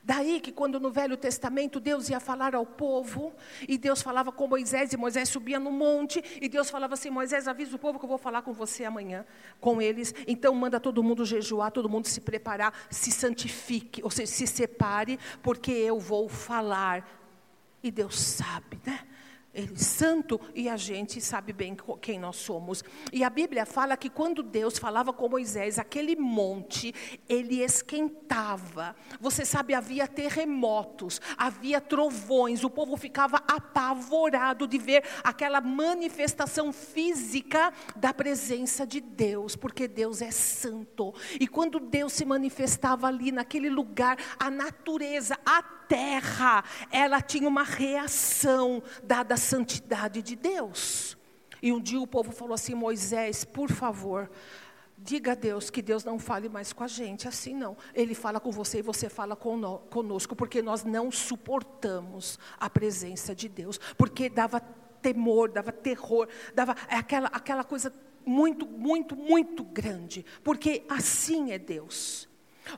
Daí 0.06 0.38
que 0.38 0.52
quando 0.52 0.78
no 0.78 0.92
Velho 0.92 1.16
Testamento 1.16 1.80
Deus 1.80 2.08
ia 2.08 2.20
falar 2.20 2.54
ao 2.54 2.64
povo, 2.64 3.34
e 3.68 3.76
Deus 3.76 4.00
falava 4.00 4.30
com 4.30 4.46
Moisés, 4.46 4.92
e 4.92 4.96
Moisés 4.96 5.28
subia 5.28 5.58
no 5.58 5.72
monte, 5.72 6.22
e 6.40 6.48
Deus 6.48 6.70
falava 6.70 6.94
assim: 6.94 7.10
Moisés, 7.10 7.48
avisa 7.48 7.74
o 7.74 7.78
povo 7.78 7.98
que 7.98 8.04
eu 8.04 8.08
vou 8.08 8.16
falar 8.16 8.42
com 8.42 8.52
você 8.52 8.84
amanhã, 8.84 9.26
com 9.60 9.82
eles. 9.82 10.14
Então 10.24 10.54
manda 10.54 10.78
todo 10.78 11.02
mundo 11.02 11.24
jejuar, 11.24 11.72
todo 11.72 11.88
mundo 11.88 12.06
se 12.06 12.20
preparar, 12.20 12.72
se 12.88 13.10
santifique, 13.10 14.00
ou 14.00 14.08
seja, 14.08 14.30
se 14.30 14.46
separe, 14.46 15.18
porque 15.42 15.72
eu 15.72 15.98
vou 15.98 16.28
falar. 16.28 17.04
E 17.82 17.90
Deus 17.90 18.16
sabe, 18.16 18.78
né? 18.86 19.00
É 19.58 19.66
santo 19.74 20.38
e 20.54 20.68
a 20.68 20.76
gente 20.76 21.18
sabe 21.18 21.50
bem 21.50 21.74
quem 22.02 22.18
nós 22.18 22.36
somos. 22.36 22.84
E 23.10 23.24
a 23.24 23.30
Bíblia 23.30 23.64
fala 23.64 23.96
que 23.96 24.10
quando 24.10 24.42
Deus 24.42 24.78
falava 24.78 25.14
com 25.14 25.30
Moisés, 25.30 25.78
aquele 25.78 26.14
monte, 26.14 26.94
ele 27.26 27.62
esquentava. 27.62 28.94
Você 29.18 29.46
sabe, 29.46 29.72
havia 29.72 30.06
terremotos, 30.06 31.22
havia 31.38 31.80
trovões, 31.80 32.64
o 32.64 32.68
povo 32.68 32.98
ficava 32.98 33.38
apavorado 33.48 34.66
de 34.66 34.76
ver 34.76 35.02
aquela 35.24 35.62
manifestação 35.62 36.70
física 36.70 37.72
da 37.96 38.12
presença 38.12 38.86
de 38.86 39.00
Deus, 39.00 39.56
porque 39.56 39.88
Deus 39.88 40.20
é 40.20 40.30
santo. 40.30 41.14
E 41.40 41.48
quando 41.48 41.80
Deus 41.80 42.12
se 42.12 42.26
manifestava 42.26 43.06
ali 43.06 43.32
naquele 43.32 43.70
lugar, 43.70 44.18
a 44.38 44.50
natureza, 44.50 45.38
a 45.46 45.75
terra, 45.88 46.64
ela 46.90 47.20
tinha 47.20 47.48
uma 47.48 47.62
reação 47.62 48.82
dada 49.02 49.34
a 49.34 49.38
santidade 49.38 50.22
de 50.22 50.36
Deus. 50.36 51.16
E 51.62 51.72
um 51.72 51.80
dia 51.80 52.00
o 52.00 52.06
povo 52.06 52.32
falou 52.32 52.54
assim: 52.54 52.74
Moisés, 52.74 53.44
por 53.44 53.70
favor, 53.70 54.30
diga 54.98 55.32
a 55.32 55.34
Deus 55.34 55.70
que 55.70 55.82
Deus 55.82 56.04
não 56.04 56.18
fale 56.18 56.48
mais 56.48 56.72
com 56.72 56.84
a 56.84 56.88
gente, 56.88 57.28
assim 57.28 57.54
não. 57.54 57.76
Ele 57.94 58.14
fala 58.14 58.40
com 58.40 58.50
você 58.50 58.78
e 58.78 58.82
você 58.82 59.08
fala 59.08 59.36
conosco, 59.36 60.34
porque 60.34 60.62
nós 60.62 60.84
não 60.84 61.10
suportamos 61.10 62.38
a 62.58 62.68
presença 62.68 63.34
de 63.34 63.48
Deus, 63.48 63.78
porque 63.96 64.28
dava 64.28 64.60
temor, 65.02 65.50
dava 65.50 65.72
terror, 65.72 66.28
dava 66.54 66.76
aquela, 66.88 67.28
aquela 67.28 67.64
coisa 67.64 67.92
muito, 68.24 68.66
muito, 68.66 69.14
muito 69.14 69.62
grande, 69.62 70.24
porque 70.42 70.84
assim 70.88 71.52
é 71.52 71.58
Deus. 71.58 72.25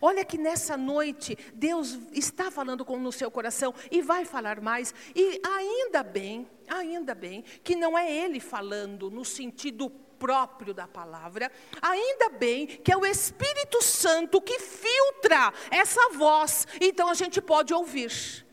Olha 0.01 0.25
que 0.25 0.39
nessa 0.39 0.77
noite 0.77 1.37
Deus 1.55 1.99
está 2.13 2.51
falando 2.51 2.85
com 2.85 2.99
no 2.99 3.13
seu 3.13 3.31
coração 3.31 3.75
e 3.91 4.03
vai 4.03 4.25
falar 4.25 4.61
mais. 4.61 4.95
E 5.15 5.41
ainda 5.45 6.03
bem, 6.03 6.49
ainda 6.69 7.15
bem 7.15 7.43
que 7.63 7.77
não 7.77 7.97
é 7.97 8.11
Ele 8.11 8.41
falando 8.41 9.11
no 9.11 9.25
sentido 9.25 9.91
próprio 10.19 10.75
da 10.75 10.87
palavra. 10.87 11.51
Ainda 11.81 12.29
bem 12.31 12.67
que 12.67 12.93
é 12.93 12.97
o 12.97 13.07
Espírito 13.07 13.83
Santo 13.83 14.41
que 14.41 14.59
filtra 14.59 15.53
essa 15.71 16.11
voz. 16.11 16.67
Então 16.81 17.09
a 17.09 17.15
gente 17.15 17.41
pode 17.41 17.73
ouvir. 17.73 18.47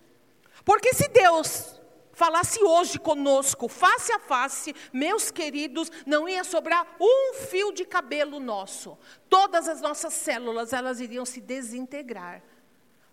Porque 0.64 0.94
se 0.94 1.08
Deus 1.10 1.75
falasse 2.16 2.64
hoje 2.64 2.98
conosco, 2.98 3.68
face 3.68 4.12
a 4.12 4.20
face, 4.20 4.74
meus 4.92 5.30
queridos, 5.30 5.92
não 6.06 6.28
ia 6.28 6.44
sobrar 6.44 6.96
um 7.00 7.34
fio 7.34 7.72
de 7.72 7.86
cabelo 7.86 8.40
nosso. 8.40 8.98
Todas 9.30 9.68
as 9.68 9.82
nossas 9.82 10.14
células, 10.14 10.74
elas 10.74 11.00
iriam 11.00 11.26
se 11.26 11.42
desintegrar. 11.42 12.42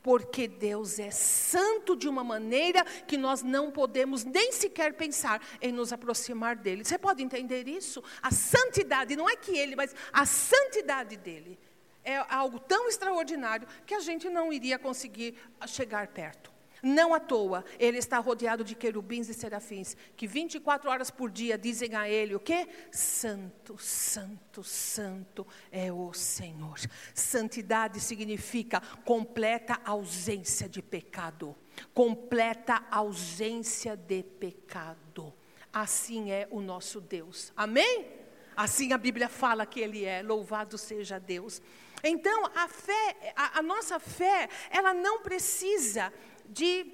Porque 0.02 0.48
Deus 0.48 0.98
é 0.98 1.10
santo 1.12 1.94
de 1.94 2.08
uma 2.08 2.24
maneira 2.24 2.84
que 3.06 3.16
nós 3.16 3.42
não 3.42 3.70
podemos 3.70 4.24
nem 4.24 4.50
sequer 4.50 4.94
pensar 4.94 5.40
em 5.60 5.70
nos 5.70 5.92
aproximar 5.92 6.56
dele. 6.56 6.84
Você 6.84 6.98
pode 6.98 7.22
entender 7.22 7.68
isso? 7.68 8.02
A 8.20 8.32
santidade, 8.32 9.14
não 9.14 9.28
é 9.28 9.36
que 9.36 9.56
ele, 9.56 9.76
mas 9.76 9.94
a 10.12 10.26
santidade 10.26 11.16
dele 11.16 11.56
é 12.04 12.16
algo 12.28 12.58
tão 12.58 12.88
extraordinário 12.88 13.68
que 13.86 13.94
a 13.94 14.00
gente 14.00 14.28
não 14.28 14.52
iria 14.52 14.76
conseguir 14.76 15.36
chegar 15.66 16.08
perto. 16.08 16.51
Não 16.82 17.14
à 17.14 17.20
toa, 17.20 17.64
ele 17.78 17.98
está 17.98 18.18
rodeado 18.18 18.64
de 18.64 18.74
querubins 18.74 19.28
e 19.28 19.34
serafins, 19.34 19.96
que 20.16 20.26
24 20.26 20.90
horas 20.90 21.12
por 21.12 21.30
dia 21.30 21.56
dizem 21.56 21.94
a 21.94 22.08
ele 22.08 22.34
o 22.34 22.40
quê? 22.40 22.68
Santo, 22.90 23.78
santo, 23.78 24.64
santo 24.64 25.46
é 25.70 25.92
o 25.92 26.12
Senhor. 26.12 26.80
Santidade 27.14 28.00
significa 28.00 28.80
completa 29.04 29.80
ausência 29.84 30.68
de 30.68 30.82
pecado. 30.82 31.54
Completa 31.94 32.84
ausência 32.90 33.96
de 33.96 34.24
pecado. 34.24 35.32
Assim 35.72 36.32
é 36.32 36.48
o 36.50 36.60
nosso 36.60 37.00
Deus. 37.00 37.52
Amém? 37.56 38.08
Assim 38.56 38.92
a 38.92 38.98
Bíblia 38.98 39.28
fala 39.28 39.64
que 39.64 39.78
Ele 39.78 40.04
é. 40.04 40.20
Louvado 40.20 40.76
seja 40.76 41.20
Deus. 41.20 41.62
Então, 42.04 42.50
a 42.54 42.66
fé, 42.66 43.32
a, 43.36 43.60
a 43.60 43.62
nossa 43.62 44.00
fé, 44.00 44.48
ela 44.70 44.92
não 44.92 45.20
precisa 45.20 46.12
de, 46.48 46.86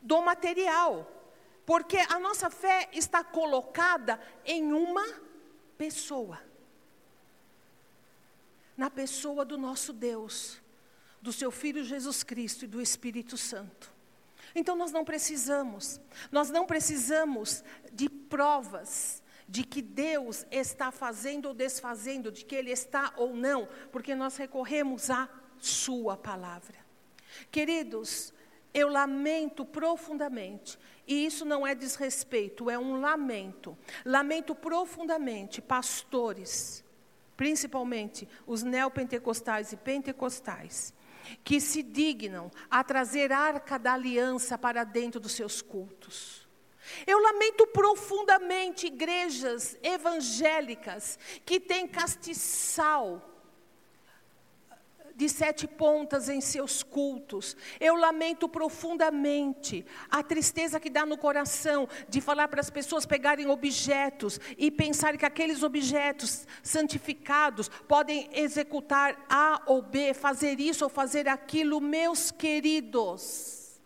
do 0.00 0.20
material, 0.22 1.10
porque 1.66 1.98
a 1.98 2.18
nossa 2.18 2.48
fé 2.50 2.88
está 2.92 3.22
colocada 3.22 4.20
em 4.44 4.72
uma 4.72 5.06
pessoa 5.76 6.40
na 8.78 8.88
pessoa 8.88 9.44
do 9.44 9.58
nosso 9.58 9.92
Deus, 9.92 10.62
do 11.20 11.32
seu 11.32 11.50
Filho 11.50 11.82
Jesus 11.82 12.22
Cristo 12.22 12.64
e 12.64 12.68
do 12.68 12.80
Espírito 12.80 13.36
Santo. 13.36 13.92
Então 14.54 14.76
nós 14.76 14.92
não 14.92 15.04
precisamos, 15.04 16.00
nós 16.30 16.48
não 16.48 16.64
precisamos 16.64 17.64
de 17.92 18.08
provas 18.08 19.20
de 19.48 19.64
que 19.64 19.82
Deus 19.82 20.46
está 20.48 20.92
fazendo 20.92 21.46
ou 21.46 21.54
desfazendo, 21.54 22.30
de 22.30 22.44
que 22.44 22.54
Ele 22.54 22.70
está 22.70 23.12
ou 23.16 23.34
não, 23.34 23.66
porque 23.90 24.14
nós 24.14 24.36
recorremos 24.36 25.10
à 25.10 25.28
Sua 25.58 26.16
palavra. 26.16 26.87
Queridos, 27.50 28.32
eu 28.72 28.88
lamento 28.88 29.64
profundamente, 29.64 30.78
e 31.06 31.24
isso 31.24 31.44
não 31.44 31.66
é 31.66 31.74
desrespeito, 31.74 32.68
é 32.68 32.78
um 32.78 33.00
lamento. 33.00 33.76
Lamento 34.04 34.54
profundamente 34.54 35.60
pastores, 35.60 36.84
principalmente 37.36 38.28
os 38.46 38.62
neopentecostais 38.62 39.72
e 39.72 39.76
pentecostais, 39.76 40.92
que 41.42 41.60
se 41.60 41.82
dignam 41.82 42.50
a 42.70 42.82
trazer 42.84 43.32
arca 43.32 43.78
da 43.78 43.94
aliança 43.94 44.56
para 44.58 44.84
dentro 44.84 45.20
dos 45.20 45.32
seus 45.32 45.62
cultos. 45.62 46.46
Eu 47.06 47.20
lamento 47.20 47.66
profundamente 47.66 48.86
igrejas 48.86 49.76
evangélicas 49.82 51.18
que 51.44 51.60
têm 51.60 51.86
castiçal 51.86 53.27
de 55.18 55.28
sete 55.28 55.66
pontas 55.66 56.28
em 56.28 56.40
seus 56.40 56.80
cultos. 56.80 57.56
Eu 57.80 57.96
lamento 57.96 58.48
profundamente 58.48 59.84
a 60.08 60.22
tristeza 60.22 60.78
que 60.78 60.88
dá 60.88 61.04
no 61.04 61.18
coração 61.18 61.88
de 62.08 62.20
falar 62.20 62.46
para 62.46 62.60
as 62.60 62.70
pessoas 62.70 63.04
pegarem 63.04 63.48
objetos 63.48 64.38
e 64.56 64.70
pensarem 64.70 65.18
que 65.18 65.26
aqueles 65.26 65.64
objetos 65.64 66.46
santificados 66.62 67.68
podem 67.88 68.30
executar 68.32 69.26
A 69.28 69.60
ou 69.66 69.82
B, 69.82 70.14
fazer 70.14 70.60
isso 70.60 70.84
ou 70.84 70.88
fazer 70.88 71.26
aquilo, 71.26 71.80
meus 71.80 72.30
queridos. 72.30 73.80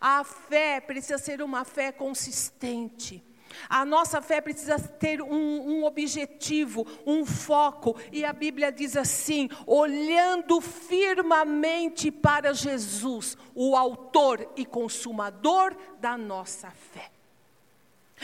A 0.00 0.22
fé 0.22 0.80
precisa 0.80 1.18
ser 1.18 1.42
uma 1.42 1.64
fé 1.64 1.90
consistente. 1.90 3.24
A 3.68 3.84
nossa 3.84 4.20
fé 4.22 4.40
precisa 4.40 4.78
ter 4.78 5.20
um, 5.20 5.28
um, 5.30 5.84
objetivo, 5.84 6.86
um 7.06 7.24
foco, 7.24 7.96
e 8.12 8.24
a 8.24 8.32
Bíblia 8.32 8.70
diz 8.70 8.96
assim: 8.96 9.48
olhando 9.66 10.60
firmemente 10.60 12.10
para 12.10 12.52
Jesus, 12.52 13.36
o 13.54 13.76
Autor 13.76 14.48
e 14.56 14.64
Consumador 14.64 15.76
da 16.00 16.16
nossa 16.16 16.70
fé. 16.70 17.10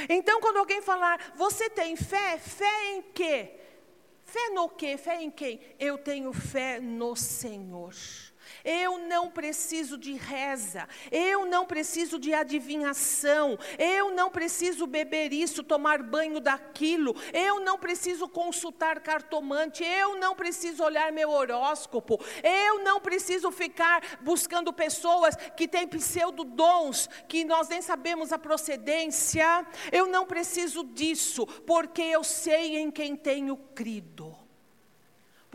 Então, 0.08 0.40
quando 0.40 0.58
alguém 0.58 0.82
falar, 0.82 1.32
você 1.36 1.70
tem 1.70 1.96
fé? 1.96 2.38
Fé 2.38 2.92
em 2.92 3.02
quê? 3.02 3.50
Fé 4.24 4.50
no 4.50 4.68
quê? 4.68 4.96
Fé 4.96 5.22
em 5.22 5.30
quem? 5.30 5.60
Eu 5.78 5.96
tenho 5.96 6.32
fé 6.32 6.80
no 6.80 7.16
Senhor. 7.16 7.94
Eu 8.66 8.98
não 8.98 9.30
preciso 9.30 9.96
de 9.96 10.14
reza, 10.14 10.88
eu 11.12 11.46
não 11.46 11.64
preciso 11.64 12.18
de 12.18 12.34
adivinhação, 12.34 13.56
eu 13.78 14.10
não 14.10 14.28
preciso 14.28 14.88
beber 14.88 15.32
isso, 15.32 15.62
tomar 15.62 16.02
banho 16.02 16.40
daquilo, 16.40 17.14
eu 17.32 17.60
não 17.60 17.78
preciso 17.78 18.28
consultar 18.28 18.98
cartomante, 18.98 19.84
eu 19.84 20.18
não 20.18 20.34
preciso 20.34 20.82
olhar 20.82 21.12
meu 21.12 21.30
horóscopo, 21.30 22.20
eu 22.42 22.82
não 22.82 23.00
preciso 23.00 23.52
ficar 23.52 24.18
buscando 24.20 24.72
pessoas 24.72 25.36
que 25.56 25.68
têm 25.68 25.86
pseudo-dons, 25.86 27.08
que 27.28 27.44
nós 27.44 27.68
nem 27.68 27.80
sabemos 27.80 28.32
a 28.32 28.38
procedência, 28.38 29.64
eu 29.92 30.08
não 30.08 30.26
preciso 30.26 30.82
disso, 30.82 31.46
porque 31.46 32.02
eu 32.02 32.24
sei 32.24 32.78
em 32.78 32.90
quem 32.90 33.14
tenho 33.14 33.56
crido. 33.56 34.45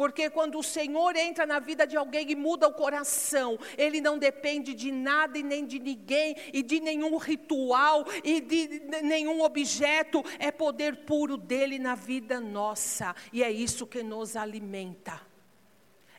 Porque 0.01 0.31
quando 0.31 0.57
o 0.57 0.63
Senhor 0.63 1.15
entra 1.15 1.45
na 1.45 1.59
vida 1.59 1.85
de 1.85 1.95
alguém 1.95 2.31
e 2.31 2.35
muda 2.35 2.67
o 2.67 2.73
coração, 2.73 3.59
ele 3.77 4.01
não 4.01 4.17
depende 4.17 4.73
de 4.73 4.91
nada 4.91 5.37
e 5.37 5.43
nem 5.43 5.63
de 5.63 5.77
ninguém, 5.77 6.35
e 6.51 6.63
de 6.63 6.79
nenhum 6.79 7.17
ritual, 7.17 8.03
e 8.23 8.41
de 8.41 8.79
nenhum 9.03 9.43
objeto, 9.43 10.23
é 10.39 10.51
poder 10.51 11.05
puro 11.05 11.37
dele 11.37 11.77
na 11.77 11.93
vida 11.93 12.39
nossa, 12.39 13.15
e 13.31 13.43
é 13.43 13.51
isso 13.51 13.85
que 13.85 14.01
nos 14.01 14.35
alimenta. 14.35 15.21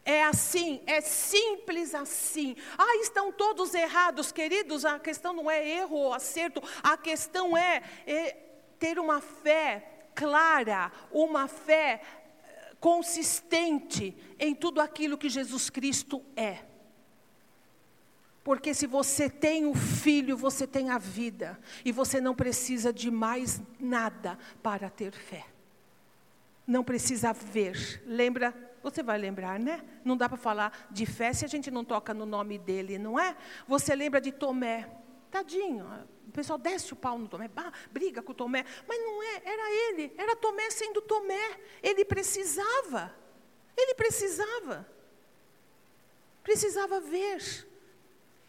É 0.05 0.23
assim, 0.23 0.81
é 0.87 1.01
simples 1.01 1.93
assim. 1.93 2.55
Ah, 2.79 2.99
estão 3.01 3.33
todos 3.33 3.75
errados, 3.75 4.31
queridos. 4.31 4.85
A 4.85 5.01
questão 5.01 5.33
não 5.33 5.51
é 5.51 5.69
erro 5.69 5.97
ou 5.97 6.15
acerto, 6.15 6.63
a 6.85 6.97
questão 6.97 7.57
é, 7.57 7.83
é 8.07 8.37
ter 8.79 9.01
uma 9.01 9.21
fé 9.21 9.89
clara, 10.15 10.93
uma 11.11 11.49
fé 11.49 12.01
consistente 12.83 14.13
em 14.41 14.57
tudo 14.57 14.81
aquilo 14.81 15.17
que 15.17 15.29
Jesus 15.29 15.71
Cristo 15.71 16.21
é. 16.35 16.65
Porque 18.43 18.75
se 18.75 18.89
você 18.89 19.31
tem 19.31 19.67
o 19.67 19.73
filho, 19.73 20.37
você 20.37 20.67
tem 20.67 20.91
a 20.91 20.99
vida, 20.99 21.57
e 21.85 21.93
você 21.93 22.21
não 22.21 22.35
precisa 22.35 22.93
de 22.93 23.09
mais 23.09 23.63
nada 23.79 24.37
para 24.61 24.91
ter 24.91 25.13
fé. 25.13 25.47
Não 26.67 26.83
precisa 26.83 27.33
ver. 27.33 28.03
Lembra? 28.05 28.53
Você 28.83 29.01
vai 29.01 29.17
lembrar, 29.17 29.61
né? 29.61 29.81
Não 30.05 30.17
dá 30.17 30.29
para 30.29 30.37
falar 30.37 30.89
de 30.91 31.07
fé 31.07 31.33
se 31.33 31.45
a 31.45 31.49
gente 31.49 31.71
não 31.71 31.85
toca 31.85 32.13
no 32.13 32.27
nome 32.27 32.59
dele, 32.59 32.99
não 32.99 33.17
é? 33.17 33.37
Você 33.69 33.95
lembra 33.95 34.21
de 34.21 34.33
Tomé? 34.33 34.91
Tadinho, 35.33 35.87
o 36.29 36.31
pessoal 36.31 36.59
desce 36.59 36.93
o 36.93 36.97
pau 36.97 37.19
no 37.19 37.27
Tomé, 37.27 37.51
briga 37.91 38.23
com 38.23 38.33
o 38.33 38.35
Tomé, 38.35 38.67
mas 38.87 39.01
não 39.01 39.23
é, 39.23 39.43
era 39.43 39.73
ele, 39.89 40.13
era 40.19 40.37
Tomé 40.37 40.69
sendo 40.69 41.01
Tomé. 41.01 41.59
Ele 41.83 42.05
precisava, 42.05 43.11
ele 43.75 43.95
precisava, 43.95 44.87
precisava 46.43 47.01
ver. 47.01 47.67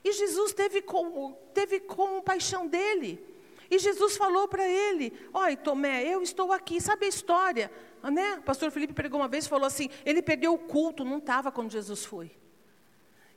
E 0.03 0.11
Jesus 0.11 0.51
teve, 0.51 0.81
com, 0.81 1.31
teve 1.53 1.79
compaixão 1.79 2.67
dele. 2.67 3.25
E 3.71 3.79
Jesus 3.79 4.17
falou 4.17 4.49
para 4.49 4.67
ele: 4.67 5.13
Olha, 5.33 5.55
Tomé, 5.55 6.03
eu 6.03 6.21
estou 6.21 6.51
aqui. 6.51 6.81
Sabe 6.81 7.05
a 7.05 7.09
história? 7.09 7.71
Né? 8.03 8.35
O 8.39 8.41
pastor 8.41 8.69
Felipe 8.71 8.93
pregou 8.93 9.21
uma 9.21 9.29
vez 9.29 9.45
e 9.45 9.49
falou 9.49 9.65
assim: 9.65 9.89
ele 10.03 10.21
perdeu 10.21 10.53
o 10.53 10.59
culto, 10.59 11.05
não 11.05 11.19
estava 11.19 11.49
quando 11.49 11.71
Jesus 11.71 12.03
foi. 12.03 12.29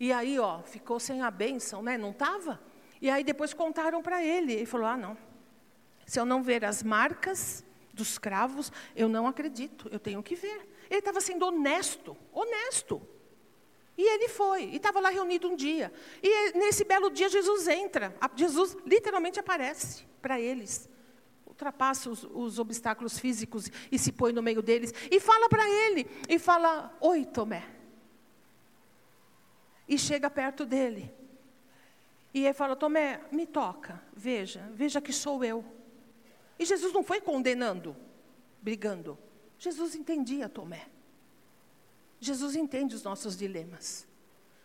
E 0.00 0.12
aí, 0.12 0.36
ó, 0.36 0.62
ficou 0.62 0.98
sem 0.98 1.22
a 1.22 1.30
bênção, 1.30 1.80
né? 1.80 1.96
Não 1.96 2.10
estava? 2.10 2.60
E 3.00 3.10
aí 3.10 3.22
depois 3.22 3.52
contaram 3.52 4.02
para 4.02 4.22
ele. 4.22 4.52
Ele 4.52 4.66
falou: 4.66 4.86
Ah, 4.86 4.96
não. 4.96 5.16
Se 6.06 6.20
eu 6.20 6.24
não 6.24 6.42
ver 6.42 6.64
as 6.64 6.82
marcas 6.82 7.64
dos 7.92 8.18
cravos, 8.18 8.70
eu 8.94 9.08
não 9.08 9.26
acredito. 9.26 9.88
Eu 9.90 9.98
tenho 9.98 10.22
que 10.22 10.34
ver. 10.34 10.68
Ele 10.88 11.00
estava 11.00 11.20
sendo 11.20 11.46
honesto, 11.46 12.16
honesto. 12.32 13.02
E 13.98 14.02
ele 14.02 14.28
foi, 14.28 14.64
e 14.64 14.76
estava 14.76 15.00
lá 15.00 15.08
reunido 15.08 15.48
um 15.48 15.56
dia. 15.56 15.92
E 16.22 16.52
nesse 16.52 16.84
belo 16.84 17.10
dia 17.10 17.28
Jesus 17.30 17.66
entra, 17.66 18.14
Jesus 18.36 18.76
literalmente 18.84 19.40
aparece 19.40 20.04
para 20.20 20.38
eles. 20.38 20.88
Ultrapassa 21.46 22.10
os, 22.10 22.22
os, 22.30 22.58
obstáculos 22.58 23.18
físicos 23.18 23.70
e 23.90 23.98
se 23.98 24.12
põe 24.12 24.32
no 24.32 24.42
meio 24.42 24.60
deles. 24.60 24.92
E 25.10 25.18
fala 25.18 25.48
para 25.48 25.66
ele, 25.66 26.06
e 26.28 26.38
fala, 26.38 26.94
oi 27.00 27.24
Tomé. 27.24 27.66
E 29.88 29.96
chega 29.96 30.28
perto 30.28 30.66
dele. 30.66 31.10
E 32.36 32.44
ele 32.44 32.52
fala: 32.52 32.76
Tomé, 32.76 33.22
me 33.32 33.46
toca, 33.46 34.02
veja, 34.14 34.70
veja 34.74 35.00
que 35.00 35.10
sou 35.10 35.42
eu. 35.42 35.64
E 36.58 36.66
Jesus 36.66 36.92
não 36.92 37.02
foi 37.02 37.18
condenando, 37.18 37.96
brigando. 38.60 39.16
Jesus 39.58 39.94
entendia 39.94 40.46
Tomé. 40.46 40.86
Jesus 42.20 42.54
entende 42.54 42.94
os 42.94 43.02
nossos 43.02 43.38
dilemas. 43.38 44.06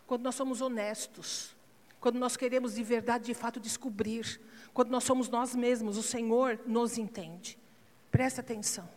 Quando 0.05 0.24
nós 0.24 0.36
somos 0.36 0.59
honestos, 0.59 1.55
quando 2.01 2.19
nós 2.19 2.36
queremos 2.36 2.76
de 2.76 2.84
verdade, 2.84 3.28
de 3.28 3.34
fato, 3.34 3.57
descobrir, 3.57 4.41
quando 4.74 4.89
nós 4.89 5.05
somos 5.05 5.30
nós 5.30 5.55
mesmos, 5.55 5.95
o 5.95 6.03
Senhor 6.03 6.59
nos 6.67 6.97
entende. 6.97 7.57
Presta 8.11 8.41
atenção. 8.41 8.89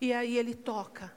E 0.00 0.12
aí 0.12 0.36
ele 0.38 0.54
toca, 0.54 1.12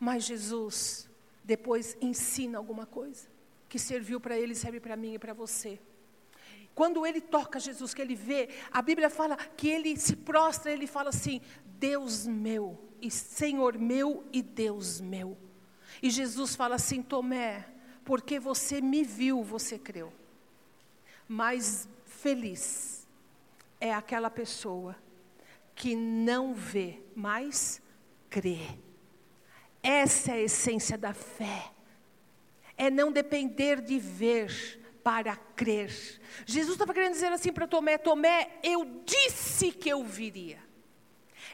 mas 0.00 0.24
Jesus 0.24 1.10
depois 1.44 1.94
ensina 2.00 2.56
alguma 2.56 2.86
coisa 2.86 3.33
que 3.74 3.78
serviu 3.80 4.20
para 4.20 4.38
ele 4.38 4.54
serve 4.54 4.78
para 4.78 4.94
mim 4.94 5.14
e 5.14 5.18
para 5.18 5.34
você. 5.34 5.80
Quando 6.76 7.04
ele 7.04 7.20
toca 7.20 7.58
Jesus, 7.58 7.92
que 7.92 8.00
ele 8.00 8.14
vê, 8.14 8.48
a 8.70 8.80
Bíblia 8.80 9.10
fala 9.10 9.36
que 9.36 9.68
ele 9.68 9.96
se 9.96 10.14
prostra, 10.14 10.70
ele 10.70 10.86
fala 10.86 11.08
assim: 11.08 11.40
Deus 11.64 12.24
meu, 12.24 12.78
e 13.02 13.10
Senhor 13.10 13.76
meu 13.76 14.22
e 14.32 14.42
Deus 14.42 15.00
meu. 15.00 15.36
E 16.00 16.08
Jesus 16.08 16.54
fala 16.54 16.76
assim: 16.76 17.02
Tomé, 17.02 17.66
porque 18.04 18.38
você 18.38 18.80
me 18.80 19.02
viu, 19.02 19.42
você 19.42 19.76
creu. 19.76 20.12
Mas 21.26 21.88
feliz 22.04 23.08
é 23.80 23.92
aquela 23.92 24.30
pessoa 24.30 24.94
que 25.74 25.96
não 25.96 26.54
vê, 26.54 27.02
mas 27.12 27.82
crê. 28.30 28.68
Essa 29.82 30.30
é 30.30 30.34
a 30.34 30.42
essência 30.42 30.96
da 30.96 31.12
fé 31.12 31.73
é 32.76 32.90
não 32.90 33.12
depender 33.12 33.80
de 33.80 33.98
ver 33.98 34.80
para 35.02 35.36
crer. 35.36 36.20
Jesus 36.46 36.74
estava 36.74 36.94
querendo 36.94 37.12
dizer 37.12 37.32
assim 37.32 37.52
para 37.52 37.66
Tomé: 37.66 37.98
Tomé, 37.98 38.58
eu 38.62 39.02
disse 39.04 39.70
que 39.70 39.88
eu 39.88 40.02
viria. 40.02 40.62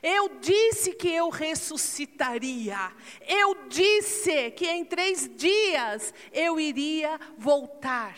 Eu 0.03 0.39
disse 0.39 0.95
que 0.95 1.09
eu 1.09 1.29
ressuscitaria. 1.29 2.93
Eu 3.27 3.67
disse 3.69 4.51
que 4.53 4.67
em 4.67 4.85
três 4.85 5.29
dias 5.37 6.15
eu 6.33 6.59
iria 6.59 7.21
voltar. 7.37 8.17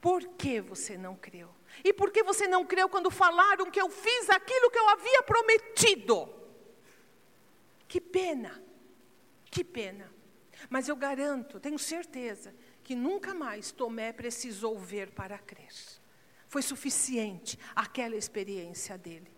Por 0.00 0.24
que 0.36 0.60
você 0.60 0.96
não 0.96 1.14
creu? 1.14 1.48
E 1.84 1.92
por 1.92 2.10
que 2.10 2.22
você 2.22 2.48
não 2.48 2.64
creu 2.64 2.88
quando 2.88 3.10
falaram 3.10 3.70
que 3.70 3.80
eu 3.80 3.88
fiz 3.88 4.28
aquilo 4.30 4.70
que 4.70 4.78
eu 4.78 4.88
havia 4.88 5.22
prometido? 5.22 6.28
Que 7.86 8.00
pena, 8.00 8.60
que 9.50 9.62
pena. 9.62 10.12
Mas 10.68 10.88
eu 10.88 10.96
garanto, 10.96 11.60
tenho 11.60 11.78
certeza, 11.78 12.54
que 12.82 12.94
nunca 12.94 13.34
mais 13.34 13.70
Tomé 13.70 14.12
precisou 14.12 14.78
ver 14.78 15.10
para 15.10 15.38
crer. 15.38 15.74
Foi 16.48 16.62
suficiente 16.62 17.58
aquela 17.76 18.16
experiência 18.16 18.96
dele. 18.96 19.30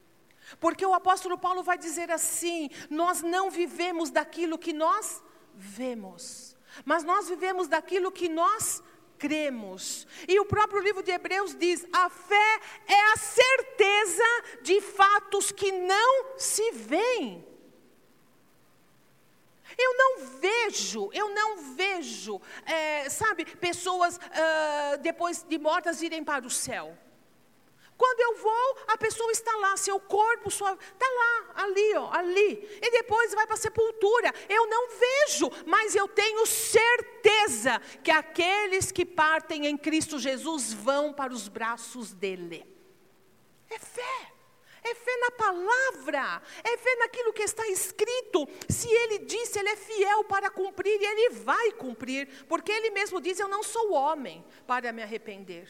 Porque 0.59 0.85
o 0.85 0.95
apóstolo 0.95 1.37
Paulo 1.37 1.63
vai 1.63 1.77
dizer 1.77 2.11
assim: 2.11 2.71
nós 2.89 3.23
não 3.23 3.51
vivemos 3.51 4.11
daquilo 4.11 4.59
que 4.59 4.73
nós 4.73 5.23
vemos, 5.55 6.57
mas 6.85 7.05
nós 7.05 7.29
vivemos 7.29 7.69
daquilo 7.69 8.11
que 8.11 8.29
nós 8.29 8.83
cremos. 9.19 10.07
E 10.27 10.41
o 10.41 10.47
próprio 10.47 10.83
livro 10.83 11.03
de 11.03 11.11
Hebreus 11.11 11.55
diz: 11.55 11.87
a 11.93 12.09
fé 12.09 12.61
é 12.87 13.13
a 13.13 13.17
certeza 13.17 14.43
de 14.63 14.81
fatos 14.81 15.53
que 15.53 15.71
não 15.71 16.39
se 16.39 16.73
veem. 16.73 17.50
Eu 19.83 19.93
não 19.97 20.13
vejo, 20.47 21.11
eu 21.13 21.29
não 21.31 21.57
vejo, 21.75 22.41
é, 22.67 23.09
sabe, 23.09 23.45
pessoas 23.45 24.17
uh, 24.17 24.99
depois 25.01 25.43
de 25.43 25.59
mortas 25.59 26.03
irem 26.03 26.23
para 26.23 26.47
o 26.47 26.51
céu. 26.51 26.97
Quando 27.97 28.21
eu 28.21 28.43
vou, 28.43 28.79
a 28.89 28.97
pessoa 28.97 29.31
está 29.31 29.55
lá, 29.57 29.77
seu 29.77 30.01
corpo, 30.01 30.51
sua, 30.51 30.73
está 30.73 31.07
lá, 31.21 31.65
ali, 31.65 31.95
ó, 31.97 32.11
ali. 32.13 32.79
E 32.81 32.91
depois 32.91 33.35
vai 33.35 33.47
para 33.47 33.57
a 33.57 33.59
sepultura. 33.59 34.33
Eu 34.49 34.67
não 34.67 34.89
vejo, 34.89 35.51
mas 35.67 35.95
eu 35.95 36.09
tenho 36.09 36.47
certeza 36.47 37.79
que 38.03 38.11
aqueles 38.11 38.91
que 38.91 39.05
partem 39.05 39.67
em 39.67 39.77
Cristo 39.77 40.19
Jesus 40.19 40.73
vão 40.73 41.13
para 41.13 41.31
os 41.33 41.47
braços 41.47 42.15
dele. 42.15 42.67
É 43.69 43.79
fé. 43.79 44.33
É 44.83 44.95
fé 44.95 45.17
na 45.19 45.31
palavra, 45.33 46.43
é 46.65 46.77
fé 46.77 46.97
naquilo 46.97 47.33
que 47.33 47.43
está 47.43 47.67
escrito. 47.69 48.49
Se 48.69 48.89
ele 48.89 49.19
disse, 49.21 49.59
ele 49.59 49.69
é 49.69 49.77
fiel 49.77 50.25
para 50.25 50.51
cumprir 50.51 51.01
e 51.01 51.05
ele 51.05 51.31
vai 51.31 51.73
cumprir, 51.73 52.47
porque 52.49 52.73
ele 52.73 52.91
mesmo 52.91 53.21
diz: 53.21 53.39
Eu 53.39 53.49
não 53.49 53.63
sou 53.63 53.93
homem 53.93 54.45
para 54.67 54.93
me 54.93 55.03
arrepender. 55.03 55.69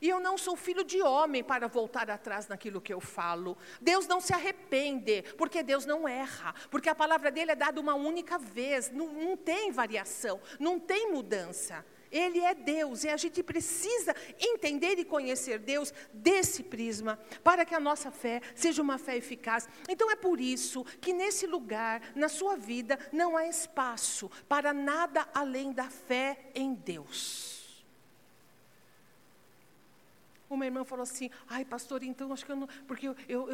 E 0.00 0.08
eu 0.08 0.20
não 0.20 0.38
sou 0.38 0.56
filho 0.56 0.84
de 0.84 1.02
homem 1.02 1.42
para 1.42 1.66
voltar 1.66 2.10
atrás 2.10 2.46
naquilo 2.46 2.80
que 2.80 2.92
eu 2.92 3.00
falo. 3.00 3.56
Deus 3.80 4.06
não 4.06 4.20
se 4.20 4.32
arrepende, 4.32 5.22
porque 5.36 5.62
Deus 5.62 5.84
não 5.84 6.06
erra, 6.06 6.54
porque 6.70 6.88
a 6.88 6.94
palavra 6.94 7.30
dele 7.30 7.52
é 7.52 7.56
dada 7.56 7.80
uma 7.80 7.94
única 7.94 8.38
vez, 8.38 8.90
não, 8.90 9.08
não 9.08 9.36
tem 9.36 9.72
variação, 9.72 10.40
não 10.58 10.78
tem 10.78 11.10
mudança. 11.10 11.84
Ele 12.10 12.40
é 12.40 12.54
Deus 12.54 13.04
e 13.04 13.08
a 13.08 13.16
gente 13.16 13.42
precisa 13.42 14.14
entender 14.40 14.98
e 14.98 15.04
conhecer 15.04 15.58
Deus 15.58 15.92
desse 16.12 16.62
prisma 16.62 17.18
para 17.44 17.64
que 17.64 17.74
a 17.74 17.80
nossa 17.80 18.10
fé 18.10 18.40
seja 18.54 18.82
uma 18.82 18.98
fé 18.98 19.16
eficaz. 19.16 19.68
Então 19.88 20.10
é 20.10 20.16
por 20.16 20.40
isso 20.40 20.84
que 21.00 21.12
nesse 21.12 21.46
lugar, 21.46 22.00
na 22.14 22.28
sua 22.28 22.56
vida, 22.56 22.98
não 23.12 23.36
há 23.36 23.46
espaço 23.46 24.30
para 24.48 24.72
nada 24.72 25.28
além 25.34 25.72
da 25.72 25.90
fé 25.90 26.50
em 26.54 26.74
Deus. 26.74 27.58
Uma 30.50 30.64
irmã 30.64 30.82
falou 30.84 31.02
assim: 31.02 31.30
ai, 31.48 31.64
pastor, 31.64 32.02
então 32.02 32.32
acho 32.32 32.44
que 32.44 32.52
eu 32.52 32.56
não. 32.56 32.66
Porque 32.86 33.08
eu, 33.08 33.16
eu, 33.28 33.48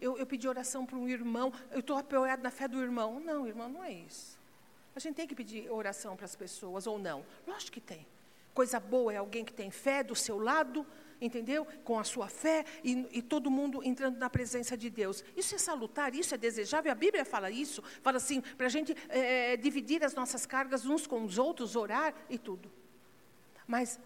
eu, 0.00 0.18
eu, 0.18 0.26
pedi 0.26 0.46
oração 0.46 0.84
para 0.84 0.98
um 0.98 1.08
irmão, 1.08 1.52
eu 1.70 1.80
estou 1.80 1.96
apoiado 1.96 2.42
na 2.42 2.50
fé 2.50 2.68
do 2.68 2.82
irmão. 2.82 3.18
Não, 3.18 3.46
irmão, 3.46 3.68
não 3.68 3.82
é 3.82 3.92
isso. 3.92 4.38
A 4.94 5.00
gente 5.00 5.16
tem 5.16 5.26
que 5.26 5.34
pedir 5.34 5.70
oração 5.70 6.16
para 6.16 6.24
as 6.24 6.36
pessoas 6.36 6.86
ou 6.86 6.98
não? 6.98 7.24
Lógico 7.46 7.72
que 7.72 7.80
tem. 7.80 8.06
Coisa 8.52 8.78
boa 8.78 9.12
é 9.12 9.16
alguém 9.16 9.44
que 9.44 9.52
tem 9.52 9.70
fé 9.70 10.04
do 10.04 10.14
seu 10.14 10.38
lado, 10.38 10.86
entendeu? 11.20 11.66
Com 11.84 11.98
a 11.98 12.04
sua 12.04 12.28
fé 12.28 12.64
e, 12.84 13.06
e, 13.10 13.20
todo 13.20 13.50
mundo 13.50 13.82
entrando 13.82 14.16
na 14.16 14.30
presença 14.30 14.76
de 14.76 14.88
Deus. 14.88 15.24
Isso 15.36 15.56
é 15.56 15.58
salutar, 15.58 16.14
isso 16.14 16.34
é 16.34 16.38
desejável. 16.38 16.92
A 16.92 16.94
Bíblia 16.94 17.24
fala 17.24 17.50
isso, 17.50 17.82
fala 18.00 18.18
assim, 18.18 18.40
para 18.40 18.66
a 18.66 18.70
gente 18.70 18.96
é, 19.08 19.56
dividir 19.56 20.04
as 20.04 20.14
nossas 20.14 20.46
cargas 20.46 20.86
uns 20.86 21.06
com 21.06 21.24
os 21.24 21.36
outros, 21.38 21.74
orar 21.74 22.14
e 22.30 22.38
tudo. 22.38 22.70
Mas 23.66 23.98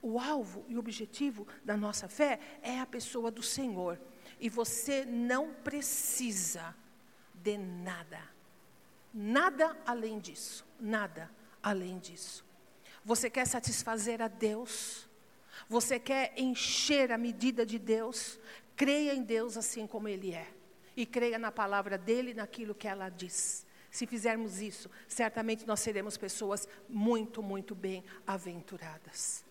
o 0.00 0.18
alvo 0.18 0.64
e 0.68 0.76
o 0.76 0.78
objetivo 0.78 1.46
da 1.62 1.76
nossa 1.76 2.08
fé 2.08 2.40
é 2.62 2.80
a 2.80 2.86
pessoa 2.86 3.30
do 3.30 3.42
Senhor. 3.42 4.00
E 4.38 4.48
você 4.48 5.04
não 5.04 5.52
precisa 5.52 6.74
de 7.34 7.58
nada. 7.58 8.39
Nada 9.12 9.76
além 9.84 10.18
disso. 10.18 10.64
Nada 10.78 11.30
além 11.62 11.98
disso. 11.98 12.44
Você 13.04 13.28
quer 13.28 13.46
satisfazer 13.46 14.20
a 14.22 14.28
Deus? 14.28 15.08
Você 15.68 15.98
quer 15.98 16.32
encher 16.36 17.12
a 17.12 17.18
medida 17.18 17.64
de 17.64 17.78
Deus? 17.78 18.38
Creia 18.76 19.14
em 19.14 19.22
Deus 19.22 19.56
assim 19.56 19.86
como 19.86 20.08
Ele 20.08 20.32
é. 20.32 20.48
E 20.96 21.06
creia 21.06 21.38
na 21.38 21.52
palavra 21.52 21.96
dEle, 21.96 22.34
naquilo 22.34 22.74
que 22.74 22.88
ela 22.88 23.08
diz. 23.08 23.66
Se 23.90 24.06
fizermos 24.06 24.60
isso, 24.60 24.88
certamente 25.08 25.66
nós 25.66 25.80
seremos 25.80 26.16
pessoas 26.16 26.68
muito, 26.88 27.42
muito 27.42 27.74
bem-aventuradas. 27.74 29.44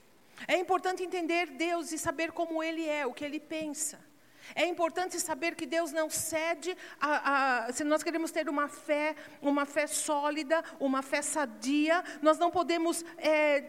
É 0.47 0.57
importante 0.57 1.03
entender 1.03 1.47
Deus 1.51 1.91
e 1.91 1.97
saber 1.97 2.32
como 2.32 2.64
Ele 2.64 2.86
é, 2.88 3.05
o 3.05 3.14
que 3.14 3.26
Ele 3.26 3.39
pensa. 3.39 3.99
É 4.56 4.66
importante 4.66 5.20
saber 5.20 5.56
que 5.56 5.66
Deus 5.66 5.91
não 5.91 6.10
cede 6.10 6.76
a, 7.00 7.66
a, 7.68 7.74
se 7.74 7.84
nós 7.84 8.04
queremos 8.04 8.32
ter 8.32 8.50
uma 8.50 8.68
fé, 8.68 9.16
uma 9.41 9.66
fé 9.66 9.88
sólida, 9.88 10.64
uma 10.80 11.02
fé 11.02 11.22
sadia, 11.22 12.04
nós 12.22 12.38
não 12.38 12.50
podemos 12.50 13.04
é, 13.18 13.64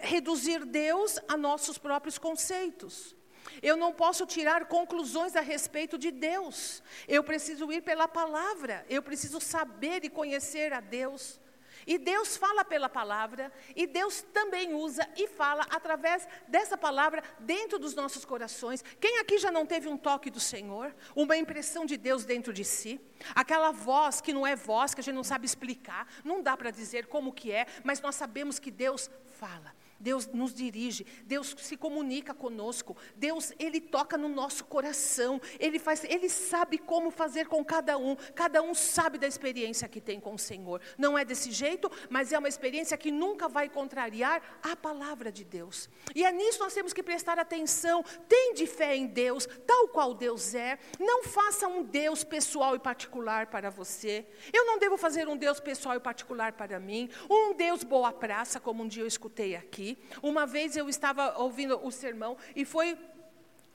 reduzir 0.00 0.64
Deus 0.64 1.18
a 1.28 1.36
nossos 1.36 1.78
próprios 1.78 2.18
conceitos. 2.18 3.14
Eu 3.62 3.76
não 3.76 3.92
posso 3.92 4.26
tirar 4.26 4.66
conclusões 4.66 5.36
a 5.36 5.40
respeito 5.40 5.96
de 5.96 6.10
Deus. 6.10 6.82
Eu 7.06 7.22
preciso 7.22 7.70
ir 7.72 7.82
pela 7.82 8.08
palavra. 8.08 8.84
Eu 8.88 9.02
preciso 9.02 9.40
saber 9.40 10.04
e 10.04 10.10
conhecer 10.10 10.72
a 10.72 10.80
Deus. 10.80 11.40
E 11.86 11.98
Deus 11.98 12.36
fala 12.36 12.64
pela 12.64 12.88
palavra, 12.88 13.52
e 13.74 13.86
Deus 13.86 14.22
também 14.32 14.74
usa 14.74 15.08
e 15.16 15.26
fala 15.26 15.66
através 15.70 16.26
dessa 16.48 16.76
palavra 16.76 17.22
dentro 17.40 17.78
dos 17.78 17.94
nossos 17.94 18.24
corações. 18.24 18.84
Quem 19.00 19.18
aqui 19.18 19.38
já 19.38 19.50
não 19.50 19.66
teve 19.66 19.88
um 19.88 19.96
toque 19.96 20.30
do 20.30 20.40
Senhor, 20.40 20.94
uma 21.14 21.36
impressão 21.36 21.84
de 21.84 21.96
Deus 21.96 22.24
dentro 22.24 22.52
de 22.52 22.64
si? 22.64 23.00
Aquela 23.34 23.70
voz 23.70 24.20
que 24.20 24.32
não 24.32 24.46
é 24.46 24.56
voz, 24.56 24.94
que 24.94 25.00
a 25.00 25.04
gente 25.04 25.14
não 25.14 25.24
sabe 25.24 25.46
explicar, 25.46 26.08
não 26.24 26.42
dá 26.42 26.56
para 26.56 26.70
dizer 26.70 27.06
como 27.06 27.32
que 27.32 27.52
é, 27.52 27.66
mas 27.82 28.00
nós 28.00 28.14
sabemos 28.14 28.58
que 28.58 28.70
Deus 28.70 29.10
fala. 29.38 29.74
Deus 30.04 30.26
nos 30.26 30.52
dirige, 30.52 31.06
Deus 31.24 31.56
se 31.58 31.78
comunica 31.78 32.34
conosco, 32.34 32.94
Deus 33.16 33.54
ele 33.58 33.80
toca 33.80 34.18
no 34.18 34.28
nosso 34.28 34.66
coração, 34.66 35.40
ele 35.58 35.78
faz, 35.78 36.04
ele 36.04 36.28
sabe 36.28 36.76
como 36.76 37.10
fazer 37.10 37.48
com 37.48 37.64
cada 37.64 37.96
um, 37.96 38.14
cada 38.34 38.60
um 38.60 38.74
sabe 38.74 39.16
da 39.16 39.26
experiência 39.26 39.88
que 39.88 40.02
tem 40.02 40.20
com 40.20 40.34
o 40.34 40.38
Senhor. 40.38 40.82
Não 40.98 41.16
é 41.16 41.24
desse 41.24 41.50
jeito, 41.50 41.90
mas 42.10 42.34
é 42.34 42.38
uma 42.38 42.50
experiência 42.50 42.98
que 42.98 43.10
nunca 43.10 43.48
vai 43.48 43.66
contrariar 43.66 44.42
a 44.62 44.76
palavra 44.76 45.32
de 45.32 45.42
Deus. 45.42 45.88
E 46.14 46.22
é 46.22 46.30
nisso 46.30 46.58
nós 46.58 46.74
temos 46.74 46.92
que 46.92 47.02
prestar 47.02 47.38
atenção. 47.38 48.04
Tem 48.28 48.52
de 48.52 48.66
fé 48.66 48.94
em 48.94 49.06
Deus, 49.06 49.48
tal 49.66 49.88
qual 49.88 50.12
Deus 50.12 50.54
é. 50.54 50.78
Não 51.00 51.24
faça 51.24 51.66
um 51.66 51.82
Deus 51.82 52.22
pessoal 52.22 52.76
e 52.76 52.78
particular 52.78 53.46
para 53.46 53.70
você. 53.70 54.26
Eu 54.52 54.66
não 54.66 54.78
devo 54.78 54.98
fazer 54.98 55.26
um 55.28 55.36
Deus 55.36 55.60
pessoal 55.60 55.96
e 55.96 56.00
particular 56.00 56.52
para 56.52 56.78
mim. 56.78 57.08
Um 57.30 57.54
Deus 57.54 57.82
boa 57.82 58.12
praça, 58.12 58.60
como 58.60 58.82
um 58.82 58.86
dia 58.86 59.02
eu 59.02 59.06
escutei 59.06 59.56
aqui 59.56 59.93
Uma 60.22 60.46
vez 60.46 60.76
eu 60.76 60.88
estava 60.88 61.38
ouvindo 61.38 61.78
o 61.84 61.90
sermão 61.90 62.36
e 62.54 62.64
foi 62.64 62.98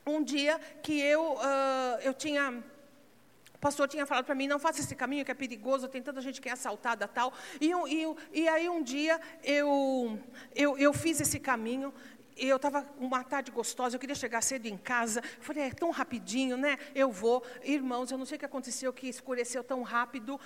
um 0.06 0.24
dia 0.24 0.60
que 0.82 1.00
eu, 1.00 1.34
uh, 1.34 2.00
eu 2.02 2.14
tinha. 2.14 2.64
O 3.54 3.60
pastor 3.60 3.90
tinha 3.90 4.06
falado 4.06 4.24
para 4.24 4.36
mim, 4.36 4.48
não 4.48 4.58
faça 4.58 4.80
esse 4.80 4.96
caminho 4.96 5.26
que 5.26 5.32
é 5.32 5.34
perigoso, 5.34 5.90
tem 5.90 6.02
tanta 6.02 6.22
gente 6.22 6.40
que 6.40 6.48
é 6.48 6.54
assaltada 6.54 7.08
tal. 7.08 7.34
E, 7.60 7.72
e, 7.72 8.42
e 8.42 8.48
aí 8.48 8.70
um 8.70 8.82
dia 8.82 9.20
eu, 9.44 10.18
eu, 10.56 10.78
eu 10.78 10.94
fiz 10.94 11.20
esse 11.20 11.40
caminho 11.40 11.94
eu 12.48 12.56
estava 12.56 12.88
uma 13.00 13.24
tarde 13.24 13.52
gostosa, 13.52 13.96
eu 13.96 14.00
queria 14.00 14.16
chegar 14.16 14.42
cedo 14.42 14.66
em 14.66 14.78
casa. 14.78 15.22
Falei, 15.40 15.64
é 15.64 15.72
tão 15.72 15.90
rapidinho, 15.90 16.58
né? 16.58 16.78
Eu 16.96 17.12
vou. 17.12 17.44
Irmãos, 17.64 18.12
eu 18.12 18.18
não 18.18 18.26
sei 18.26 18.36
o 18.36 18.40
que 18.40 18.46
aconteceu, 18.46 18.94
que 18.94 19.08
escureceu 19.08 19.64
tão 19.64 19.82
rápido. 19.82 20.40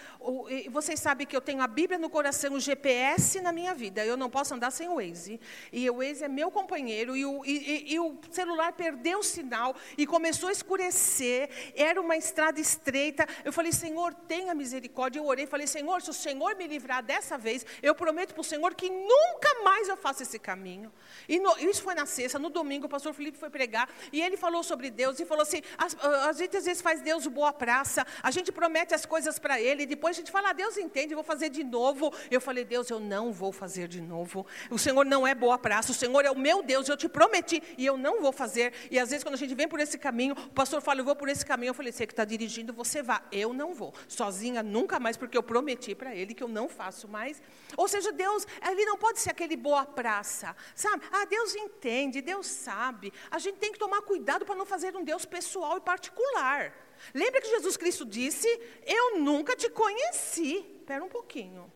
Vocês 0.72 1.00
sabem 1.00 1.28
que 1.28 1.36
eu 1.36 1.42
tenho 1.42 1.62
a 1.62 1.68
Bíblia 1.68 2.00
no 2.00 2.10
coração, 2.10 2.54
o 2.54 2.60
GPS 2.60 3.42
na 3.42 3.52
minha 3.52 3.74
vida. 3.74 4.06
Eu 4.06 4.18
não 4.18 4.30
posso 4.30 4.54
andar 4.54 4.72
sem 4.72 4.90
o 4.90 4.96
Waze. 4.96 5.40
E 5.72 5.90
o 5.90 5.98
Waze 5.98 6.24
é 6.24 6.28
meu 6.28 6.50
companheiro. 6.50 7.16
E 7.16 7.26
o, 7.26 7.46
e, 7.46 7.94
e 7.94 8.00
o 8.00 8.18
celular 8.32 8.74
perdeu 8.74 9.20
o 9.20 9.24
sinal 9.24 9.76
e 9.98 10.06
começou 10.08 10.50
a 10.50 10.52
escurecer. 10.52 11.50
Era 11.76 12.02
uma 12.02 12.18
estrada 12.18 12.60
estreita. 12.60 13.28
Eu 13.44 13.54
falei, 13.54 13.72
Senhor, 13.72 14.14
tenha 14.14 14.54
misericórdia. 14.54 15.20
Eu 15.20 15.26
orei, 15.26 15.46
falei, 15.46 15.68
Senhor, 15.68 16.02
se 16.02 16.10
o 16.10 16.14
Senhor 16.14 16.56
me 16.56 16.68
livrar 16.68 17.04
dessa 17.04 17.38
vez, 17.38 17.66
eu 17.82 17.94
prometo 17.94 18.34
para 18.34 18.42
o 18.42 18.44
Senhor 18.44 18.74
que 18.74 18.90
nunca 18.90 19.64
mais 19.64 19.88
eu 19.88 19.98
faço 19.98 20.24
esse 20.24 20.40
caminho. 20.40 20.92
E 21.28 21.40
no, 21.40 21.58
isso 21.60 21.83
foi 21.84 21.94
na 21.94 22.06
sexta, 22.06 22.40
no 22.40 22.50
domingo 22.50 22.86
o 22.88 22.90
pastor 22.90 23.14
Felipe 23.14 23.38
foi 23.38 23.50
pregar 23.50 23.90
e 24.12 24.22
ele 24.22 24.38
falou 24.38 24.64
sobre 24.64 24.90
Deus 24.90 25.20
e 25.20 25.26
falou 25.26 25.44
assim: 25.44 25.62
a, 25.78 26.30
a 26.30 26.34
gente 26.34 26.56
às 26.56 26.66
vezes 26.66 26.82
faz 26.82 27.02
Deus 27.02 27.28
boa 27.28 27.52
praça, 27.52 28.06
a 28.22 28.32
gente 28.32 28.52
promete 28.52 28.96
as 28.96 29.06
coisas 29.06 29.38
para 29.38 29.60
ele, 29.60 29.84
e 29.84 29.86
depois 29.86 30.16
a 30.16 30.20
gente 30.20 30.32
fala, 30.32 30.50
ah, 30.50 30.54
Deus 30.54 30.78
entende, 30.78 31.14
vou 31.14 31.24
fazer 31.24 31.50
de 31.50 31.64
novo. 31.64 32.14
Eu 32.32 32.40
falei, 32.40 32.64
Deus, 32.64 32.90
eu 32.90 33.00
não 33.00 33.32
vou 33.32 33.52
fazer 33.52 33.88
de 33.88 34.02
novo. 34.02 34.46
O 34.70 34.80
Senhor 34.80 35.06
não 35.06 35.28
é 35.28 35.36
boa 35.36 35.58
praça, 35.58 35.92
o 35.92 35.96
Senhor 35.96 36.24
é 36.26 36.32
o 36.32 36.38
meu 36.38 36.64
Deus, 36.64 36.88
eu 36.88 36.98
te 36.98 37.10
prometi 37.10 37.62
e 37.78 37.86
eu 37.86 37.98
não 37.98 38.22
vou 38.22 38.32
fazer. 38.32 38.74
E 38.90 38.98
às 38.98 39.10
vezes 39.10 39.24
quando 39.24 39.36
a 39.36 39.38
gente 39.38 39.54
vem 39.54 39.68
por 39.68 39.80
esse 39.80 39.98
caminho, 39.98 40.34
o 40.34 40.54
pastor 40.54 40.82
fala, 40.82 41.02
eu 41.02 41.06
vou 41.06 41.16
por 41.16 41.30
esse 41.30 41.46
caminho. 41.46 41.72
Eu 41.72 41.74
falei, 41.74 41.92
você 41.92 42.06
que 42.06 42.14
está 42.14 42.26
dirigindo, 42.26 42.72
você 42.74 43.02
vá. 43.02 43.22
Eu 43.32 43.54
não 43.54 43.74
vou, 43.74 43.94
sozinha 44.08 44.64
nunca 44.64 45.00
mais, 45.00 45.18
porque 45.18 45.38
eu 45.38 45.44
prometi 45.44 45.94
para 45.96 46.16
ele 46.16 46.34
que 46.34 46.44
eu 46.44 46.48
não 46.48 46.70
faço 46.70 47.08
mais. 47.08 47.42
Ou 47.76 47.88
seja, 47.88 48.12
Deus, 48.12 48.48
ele 48.70 48.86
não 48.86 48.98
pode 48.98 49.20
ser 49.20 49.32
aquele 49.32 49.58
boa 49.58 49.86
praça, 49.86 50.56
sabe? 50.76 51.04
Ah, 51.12 51.26
Deus 51.26 51.56
entende 51.56 51.73
entende, 51.74 52.22
Deus 52.22 52.48
sabe. 52.48 53.12
A 53.30 53.40
gente 53.40 53.58
tem 53.58 53.72
que 53.72 53.80
tomar 53.80 54.02
cuidado 54.02 54.46
para 54.46 54.56
não 54.56 54.66
fazer 54.66 54.96
um 54.96 55.04
Deus 55.04 55.26
pessoal 55.26 55.78
e 55.78 55.82
particular. 55.82 56.74
Lembra 57.14 57.42
que 57.42 57.50
Jesus 57.50 57.76
Cristo 57.76 58.06
disse: 58.06 58.48
Eu 58.86 59.20
nunca 59.20 59.56
te 59.56 59.70
conheci. 59.70 60.58
Espera 60.80 61.04
um 61.04 61.10
pouquinho. 61.10 61.72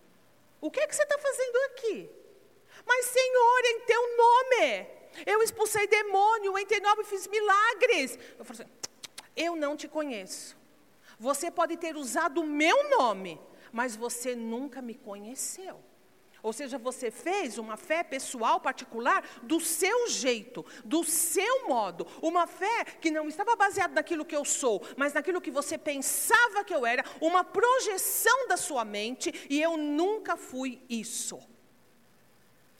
O 0.61 0.71
que 0.71 0.79
é 0.79 0.87
que 0.87 0.95
você 0.95 1.03
está 1.03 1.17
fazendo 1.17 1.57
aqui? 1.71 2.09
Mas, 2.85 3.05
Senhor, 3.05 3.61
em 3.65 3.79
teu 3.81 4.17
nome, 4.17 4.87
eu 5.25 5.41
expulsei 5.41 5.87
demônio, 5.87 6.57
em 6.57 6.65
teu 6.65 6.81
nome 6.81 7.03
fiz 7.03 7.27
milagres. 7.27 8.17
Eu 8.37 8.45
falei 8.45 8.63
assim: 8.63 8.71
Eu 9.35 9.55
não 9.55 9.75
te 9.75 9.87
conheço. 9.87 10.55
Você 11.19 11.49
pode 11.49 11.75
ter 11.77 11.95
usado 11.95 12.41
o 12.41 12.45
meu 12.45 12.89
nome, 12.97 13.41
mas 13.71 13.95
você 13.95 14.35
nunca 14.35 14.81
me 14.81 14.95
conheceu. 14.95 15.83
Ou 16.43 16.53
seja, 16.53 16.77
você 16.77 17.09
fez 17.11 17.57
uma 17.57 17.75
fé 17.77 18.03
pessoal 18.03 18.59
particular 18.59 19.23
do 19.43 19.59
seu 19.59 20.07
jeito, 20.09 20.65
do 20.85 21.03
seu 21.03 21.67
modo. 21.67 22.07
Uma 22.21 22.47
fé 22.47 22.85
que 22.85 23.11
não 23.11 23.27
estava 23.27 23.55
baseada 23.55 23.95
naquilo 23.95 24.25
que 24.25 24.35
eu 24.35 24.45
sou, 24.45 24.81
mas 24.95 25.13
naquilo 25.13 25.41
que 25.41 25.51
você 25.51 25.77
pensava 25.77 26.63
que 26.63 26.73
eu 26.73 26.85
era, 26.85 27.03
uma 27.19 27.43
projeção 27.43 28.47
da 28.47 28.57
sua 28.57 28.85
mente, 28.85 29.33
e 29.49 29.61
eu 29.61 29.77
nunca 29.77 30.37
fui 30.37 30.81
isso. 30.89 31.39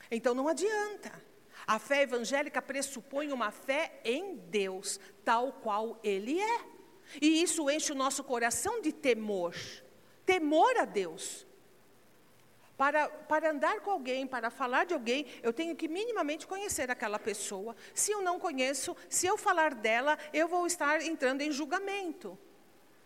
Então 0.10 0.34
não 0.34 0.48
adianta. 0.48 1.26
A 1.66 1.80
fé 1.80 2.04
evangélica 2.04 2.62
pressupõe 2.62 3.32
uma 3.34 3.52
fé 3.52 4.00
em 4.06 4.36
Deus, 4.36 5.00
tal 5.26 5.52
qual 5.52 6.00
Ele 6.04 6.40
é. 6.40 6.62
E 7.22 7.42
isso 7.42 7.70
enche 7.70 7.92
o 7.92 7.96
nosso 7.96 8.24
coração 8.24 8.82
de 8.82 8.94
temor 8.94 9.54
temor 10.28 10.78
a 10.78 10.86
Deus. 10.86 11.48
Para, 12.78 13.10
para 13.10 13.50
andar 13.50 13.80
com 13.80 13.90
alguém, 13.90 14.28
para 14.28 14.52
falar 14.52 14.86
de 14.86 14.94
alguém, 14.94 15.26
eu 15.42 15.52
tenho 15.52 15.76
que 15.76 15.88
minimamente 15.88 16.46
conhecer 16.46 16.92
aquela 16.92 17.18
pessoa. 17.18 17.76
Se 17.94 18.12
eu 18.12 18.22
não 18.22 18.40
conheço, 18.40 18.96
se 19.10 19.26
eu 19.26 19.36
falar 19.36 19.74
dela, 19.74 20.18
eu 20.32 20.48
vou 20.48 20.68
estar 20.68 21.02
entrando 21.02 21.42
em 21.42 21.52
julgamento. 21.52 22.38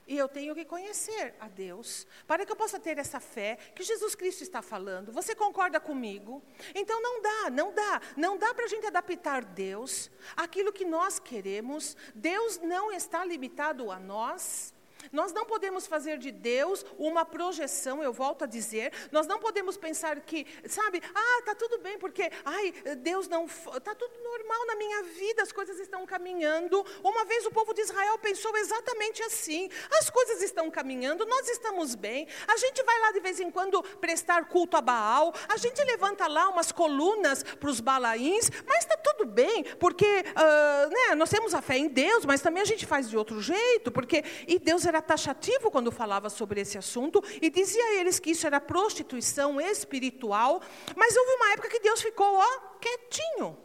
E 0.05 0.17
eu 0.17 0.28
tenho 0.28 0.53
que 0.53 0.65
conhecer 0.65 1.36
a 1.39 1.47
Deus, 1.47 2.05
para 2.28 2.45
que 2.45 2.51
eu 2.51 2.55
possa 2.55 2.78
ter 2.78 2.97
essa 2.97 3.22
fé 3.22 3.57
que 3.74 3.82
Jesus 3.82 4.13
Cristo 4.13 4.43
está 4.43 4.61
falando. 4.61 5.09
Você 5.13 5.34
concorda 5.34 5.80
comigo? 5.80 6.43
Então 6.76 7.01
não 7.01 7.22
dá, 7.22 7.49
não 7.49 7.74
dá, 7.74 8.01
não 8.17 8.38
dá 8.38 8.53
para 8.53 8.65
a 8.65 8.67
gente 8.67 8.86
adaptar 8.86 9.45
Deus 9.45 10.11
àquilo 10.36 10.74
que 10.74 10.84
nós 10.84 11.17
queremos. 11.17 11.95
Deus 12.13 12.59
não 12.59 12.91
está 12.91 13.24
limitado 13.24 13.89
a 13.89 13.99
nós. 13.99 14.74
Nós 15.12 15.34
não 15.34 15.45
podemos 15.45 15.88
fazer 15.88 16.18
de 16.18 16.32
Deus 16.32 16.86
uma 16.97 17.26
projeção, 17.26 18.04
eu 18.04 18.14
volto 18.14 18.43
a 18.43 18.47
dizer. 18.47 18.91
Nós 19.12 19.28
não 19.28 19.39
podemos 19.39 19.78
pensar 19.78 20.20
que, 20.22 20.45
sabe, 20.68 21.02
ah, 21.14 21.41
tá 21.45 21.56
tudo 21.56 21.80
bem, 21.80 21.97
porque, 21.97 22.30
ai, 22.45 22.74
Deus 22.97 23.28
não. 23.28 23.45
Está 23.45 23.95
tudo 23.95 24.14
normal 24.24 24.66
na 24.68 24.76
minha 24.76 25.04
vida, 25.04 25.43
as 25.43 25.52
coisas 25.52 25.80
estão 25.80 26.06
caminhando. 26.06 26.86
Uma 27.04 27.26
vez 27.26 27.45
o 27.45 27.52
povo 27.52 27.74
de 27.74 27.82
Israel 27.82 28.18
pensou 28.20 28.56
exatamente 28.58 29.24
assim: 29.24 29.70
as 29.99 30.10
coisas 30.10 30.41
estão 30.41 30.70
caminhando, 30.70 31.26
nós 31.26 31.47
estamos 31.49 31.95
bem. 31.95 32.28
A 32.47 32.58
gente 32.58 32.84
vai 32.84 32.99
lá 32.99 33.12
de 33.12 33.20
vez 33.20 33.39
em 33.39 33.52
quando 33.52 33.82
prestar 33.99 34.45
culto 34.45 34.78
a 34.78 34.82
Baal, 34.82 35.34
a 35.47 35.58
gente 35.58 35.84
levanta 35.84 36.28
lá 36.28 36.49
umas 36.49 36.72
colunas 36.72 37.43
para 37.43 37.70
os 37.70 37.80
balaíns, 37.80 38.49
mas 38.66 38.80
está 38.80 38.97
tudo 38.97 39.26
bem, 39.26 39.64
porque 39.80 40.06
uh, 40.06 40.89
né, 40.89 41.16
nós 41.16 41.30
temos 41.30 41.54
a 41.54 41.62
fé 41.62 41.78
em 41.78 41.88
Deus, 41.88 42.26
mas 42.26 42.41
também 42.41 42.62
a 42.62 42.66
gente 42.66 42.86
faz 42.86 43.10
de 43.10 43.18
outro 43.18 43.41
jeito, 43.41 43.91
porque. 43.91 44.24
E 44.47 44.60
Deus 44.60 44.84
era 44.91 45.01
taxativo 45.01 45.71
quando 45.71 45.91
falava 45.91 46.29
sobre 46.29 46.61
esse 46.61 46.77
assunto 46.77 47.23
e 47.41 47.49
dizia 47.49 47.83
a 47.83 47.93
eles 47.95 48.19
que 48.19 48.31
isso 48.31 48.45
era 48.45 48.59
prostituição 48.59 49.59
espiritual, 49.59 50.61
mas 50.95 51.15
houve 51.15 51.31
uma 51.35 51.53
época 51.53 51.69
que 51.69 51.79
Deus 51.79 52.01
ficou, 52.01 52.35
ó, 52.35 52.59
quietinho. 52.79 53.57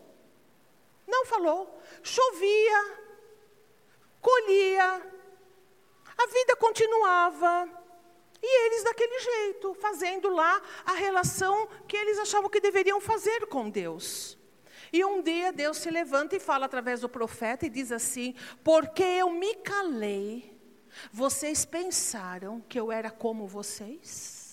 Não 1.06 1.26
falou. 1.26 1.80
Chovia, 2.02 2.98
colhia, 4.20 5.02
a 6.16 6.26
vida 6.26 6.56
continuava. 6.56 7.68
E 8.42 8.66
eles 8.66 8.84
daquele 8.84 9.18
jeito, 9.18 9.74
fazendo 9.74 10.28
lá 10.28 10.60
a 10.84 10.92
relação 10.92 11.66
que 11.88 11.96
eles 11.96 12.18
achavam 12.18 12.50
que 12.50 12.60
deveriam 12.60 13.00
fazer 13.00 13.46
com 13.46 13.68
Deus. 13.68 14.38
E 14.92 15.04
um 15.04 15.20
dia 15.20 15.52
Deus 15.52 15.78
se 15.78 15.90
levanta 15.90 16.36
e 16.36 16.40
fala 16.40 16.66
através 16.66 17.00
do 17.00 17.08
profeta 17.08 17.66
e 17.66 17.70
diz 17.70 17.90
assim: 17.90 18.34
Porque 18.62 19.02
eu 19.02 19.30
me 19.30 19.54
calei 19.56 20.55
vocês 21.12 21.64
pensaram 21.64 22.61
que 22.68 22.78
eu 22.78 22.90
era 22.90 23.11
como 23.11 23.47
vocês? 23.47 24.47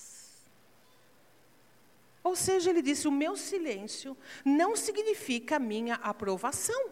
Ou 2.24 2.36
seja, 2.36 2.70
ele 2.70 2.82
disse: 2.82 3.08
o 3.08 3.12
meu 3.12 3.36
silêncio 3.36 4.18
não 4.46 4.76
significa 4.76 5.60
minha 5.60 5.96
aprovação. 5.96 6.92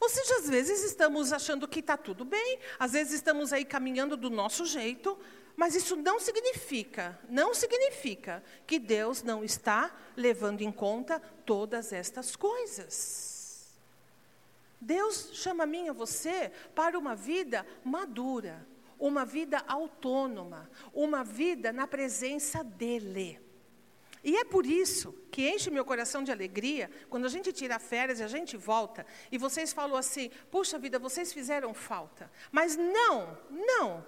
Ou 0.00 0.08
seja, 0.08 0.36
às 0.36 0.48
vezes 0.48 0.84
estamos 0.84 1.32
achando 1.32 1.66
que 1.66 1.80
está 1.80 1.96
tudo 1.96 2.24
bem, 2.24 2.58
às 2.78 2.92
vezes 2.92 3.14
estamos 3.14 3.52
aí 3.52 3.64
caminhando 3.64 4.16
do 4.16 4.30
nosso 4.30 4.64
jeito, 4.64 5.18
mas 5.56 5.74
isso 5.74 5.96
não 5.96 6.20
significa, 6.20 7.18
não 7.28 7.52
significa 7.52 8.42
que 8.64 8.78
Deus 8.78 9.24
não 9.24 9.42
está 9.42 9.94
levando 10.16 10.60
em 10.60 10.70
conta 10.70 11.20
todas 11.44 11.92
estas 11.92 12.36
coisas. 12.36 13.37
Deus 14.80 15.30
chama 15.32 15.64
a 15.64 15.66
mim 15.66 15.86
e 15.86 15.88
a 15.88 15.92
você 15.92 16.52
para 16.74 16.98
uma 16.98 17.14
vida 17.14 17.66
madura, 17.84 18.66
uma 18.98 19.24
vida 19.24 19.62
autônoma, 19.66 20.70
uma 20.92 21.24
vida 21.24 21.72
na 21.72 21.86
presença 21.86 22.62
dEle. 22.62 23.40
E 24.22 24.36
é 24.36 24.44
por 24.44 24.66
isso 24.66 25.12
que 25.30 25.48
enche 25.48 25.70
meu 25.70 25.84
coração 25.84 26.24
de 26.24 26.32
alegria 26.32 26.90
quando 27.08 27.24
a 27.24 27.28
gente 27.28 27.52
tira 27.52 27.78
férias 27.78 28.18
e 28.18 28.24
a 28.24 28.28
gente 28.28 28.56
volta 28.56 29.06
e 29.30 29.38
vocês 29.38 29.72
falam 29.72 29.96
assim: 29.96 30.30
puxa 30.50 30.78
vida, 30.78 30.98
vocês 30.98 31.32
fizeram 31.32 31.72
falta. 31.72 32.30
Mas 32.50 32.76
não, 32.76 33.38
não, 33.50 34.04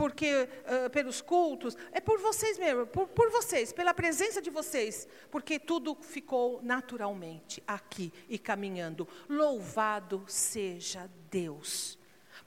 porque 0.00 0.48
uh, 0.64 0.88
pelos 0.88 1.20
cultos, 1.20 1.76
é 1.92 2.00
por 2.00 2.18
vocês 2.18 2.58
mesmo, 2.58 2.86
por, 2.86 3.06
por 3.08 3.30
vocês, 3.30 3.70
pela 3.70 3.92
presença 3.92 4.40
de 4.40 4.48
vocês, 4.48 5.06
porque 5.30 5.58
tudo 5.58 5.94
ficou 6.00 6.58
naturalmente 6.62 7.62
aqui 7.66 8.10
e 8.26 8.38
caminhando. 8.38 9.06
Louvado 9.28 10.24
seja 10.26 11.06
Deus. 11.30 11.99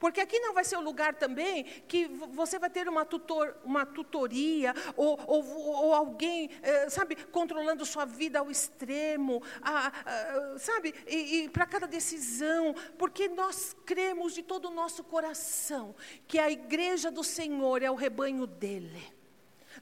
Porque 0.04 0.20
aqui 0.20 0.38
não 0.38 0.52
vai 0.52 0.64
ser 0.64 0.76
o 0.76 0.82
lugar 0.82 1.14
também 1.14 1.64
que 1.88 2.04
você 2.08 2.58
vai 2.58 2.68
ter 2.68 2.86
uma, 2.86 3.06
tutor, 3.06 3.56
uma 3.64 3.86
tutoria 3.86 4.74
ou, 4.98 5.18
ou, 5.26 5.42
ou 5.56 5.94
alguém, 5.94 6.50
eh, 6.62 6.90
sabe, 6.90 7.16
controlando 7.16 7.86
sua 7.86 8.04
vida 8.04 8.38
ao 8.38 8.50
extremo, 8.50 9.42
a, 9.62 9.86
a, 9.86 10.58
sabe, 10.58 10.94
e, 11.06 11.44
e 11.44 11.48
para 11.48 11.64
cada 11.64 11.86
decisão, 11.86 12.74
porque 12.98 13.28
nós 13.28 13.74
cremos 13.86 14.34
de 14.34 14.42
todo 14.42 14.68
o 14.68 14.74
nosso 14.74 15.02
coração 15.02 15.94
que 16.28 16.38
a 16.38 16.50
igreja 16.50 17.10
do 17.10 17.24
Senhor 17.24 17.82
é 17.82 17.90
o 17.90 17.94
rebanho 17.94 18.46
dele. 18.46 19.10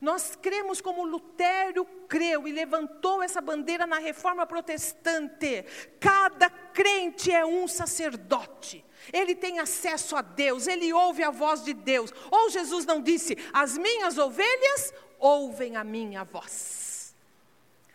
Nós 0.01 0.37
cremos 0.41 0.81
como 0.81 1.05
Lutero 1.05 1.85
creu 2.09 2.47
e 2.47 2.53
levantou 2.53 3.25
essa 3.25 3.41
bandeira 3.41 3.89
na 3.89 3.99
reforma 3.99 4.47
protestante. 4.47 5.65
Cada 5.99 6.49
crente 6.49 7.33
é 7.33 7.45
um 7.45 7.67
sacerdote. 7.67 8.85
Ele 9.13 9.35
tem 9.35 9.59
acesso 9.59 10.15
a 10.15 10.23
Deus, 10.23 10.67
ele 10.67 10.93
ouve 10.93 11.23
a 11.23 11.31
voz 11.31 11.65
de 11.65 11.73
Deus. 11.73 12.13
Ou 12.31 12.51
Jesus 12.51 12.85
não 12.85 13.01
disse: 13.01 13.37
As 13.53 13.79
minhas 13.79 14.19
ovelhas 14.19 14.93
ouvem 15.19 15.77
a 15.77 15.85
minha 15.85 16.25
voz. 16.25 17.15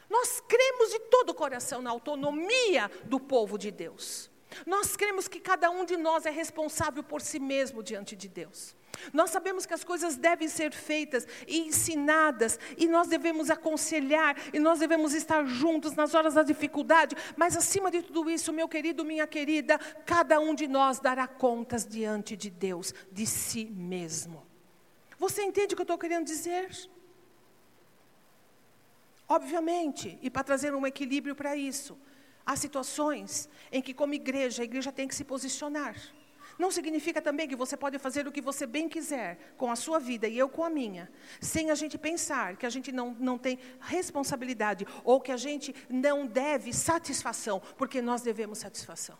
Nós 0.09 0.41
cremos 0.47 0.89
de 0.89 0.99
todo 0.99 1.29
o 1.31 1.35
coração 1.35 1.81
na 1.81 1.89
autonomia 1.89 2.89
do 3.03 3.19
povo 3.19 3.57
de 3.57 3.71
Deus. 3.71 4.29
Nós 4.65 4.95
cremos 4.95 5.27
que 5.27 5.39
cada 5.39 5.69
um 5.69 5.85
de 5.85 5.97
nós 5.97 6.25
é 6.25 6.29
responsável 6.29 7.03
por 7.03 7.21
si 7.21 7.39
mesmo 7.39 7.83
diante 7.83 8.15
de 8.15 8.27
Deus. 8.27 8.75
Nós 9.13 9.29
sabemos 9.29 9.65
que 9.65 9.73
as 9.73 9.83
coisas 9.83 10.15
devem 10.15 10.47
ser 10.47 10.73
feitas 10.73 11.27
e 11.47 11.59
ensinadas, 11.59 12.59
e 12.77 12.87
nós 12.87 13.07
devemos 13.07 13.49
aconselhar, 13.49 14.35
e 14.53 14.59
nós 14.59 14.79
devemos 14.79 15.13
estar 15.13 15.45
juntos 15.45 15.93
nas 15.93 16.13
horas 16.13 16.33
da 16.33 16.43
dificuldade, 16.43 17.15
mas 17.35 17.55
acima 17.55 17.91
de 17.91 18.01
tudo 18.01 18.29
isso, 18.29 18.53
meu 18.53 18.67
querido, 18.67 19.05
minha 19.05 19.27
querida, 19.27 19.77
cada 20.05 20.39
um 20.39 20.53
de 20.53 20.67
nós 20.67 20.99
dará 20.99 21.27
contas 21.27 21.85
diante 21.85 22.35
de 22.35 22.49
Deus, 22.49 22.93
de 23.11 23.25
si 23.25 23.65
mesmo. 23.65 24.45
Você 25.17 25.43
entende 25.43 25.73
o 25.73 25.75
que 25.75 25.81
eu 25.81 25.83
estou 25.83 25.97
querendo 25.97 26.25
dizer? 26.25 26.69
Obviamente, 29.27 30.17
e 30.21 30.29
para 30.29 30.43
trazer 30.43 30.73
um 30.73 30.87
equilíbrio 30.87 31.35
para 31.35 31.55
isso, 31.55 31.97
há 32.45 32.55
situações 32.55 33.49
em 33.71 33.81
que, 33.81 33.93
como 33.93 34.13
igreja, 34.13 34.61
a 34.61 34.65
igreja 34.65 34.91
tem 34.91 35.07
que 35.07 35.15
se 35.15 35.25
posicionar. 35.25 35.95
Não 36.57 36.71
significa 36.71 37.21
também 37.21 37.47
que 37.47 37.55
você 37.55 37.77
pode 37.77 37.99
fazer 37.99 38.27
o 38.27 38.31
que 38.31 38.41
você 38.41 38.65
bem 38.65 38.89
quiser 38.89 39.37
com 39.57 39.69
a 39.69 39.75
sua 39.75 39.99
vida 39.99 40.27
e 40.27 40.37
eu 40.37 40.49
com 40.49 40.63
a 40.63 40.69
minha, 40.69 41.09
sem 41.39 41.69
a 41.69 41.75
gente 41.75 41.97
pensar 41.97 42.55
que 42.57 42.65
a 42.65 42.69
gente 42.69 42.91
não, 42.91 43.15
não 43.19 43.37
tem 43.37 43.59
responsabilidade 43.79 44.85
ou 45.03 45.21
que 45.21 45.31
a 45.31 45.37
gente 45.37 45.75
não 45.87 46.25
deve 46.25 46.73
satisfação, 46.73 47.61
porque 47.77 48.01
nós 48.01 48.21
devemos 48.23 48.57
satisfação. 48.57 49.17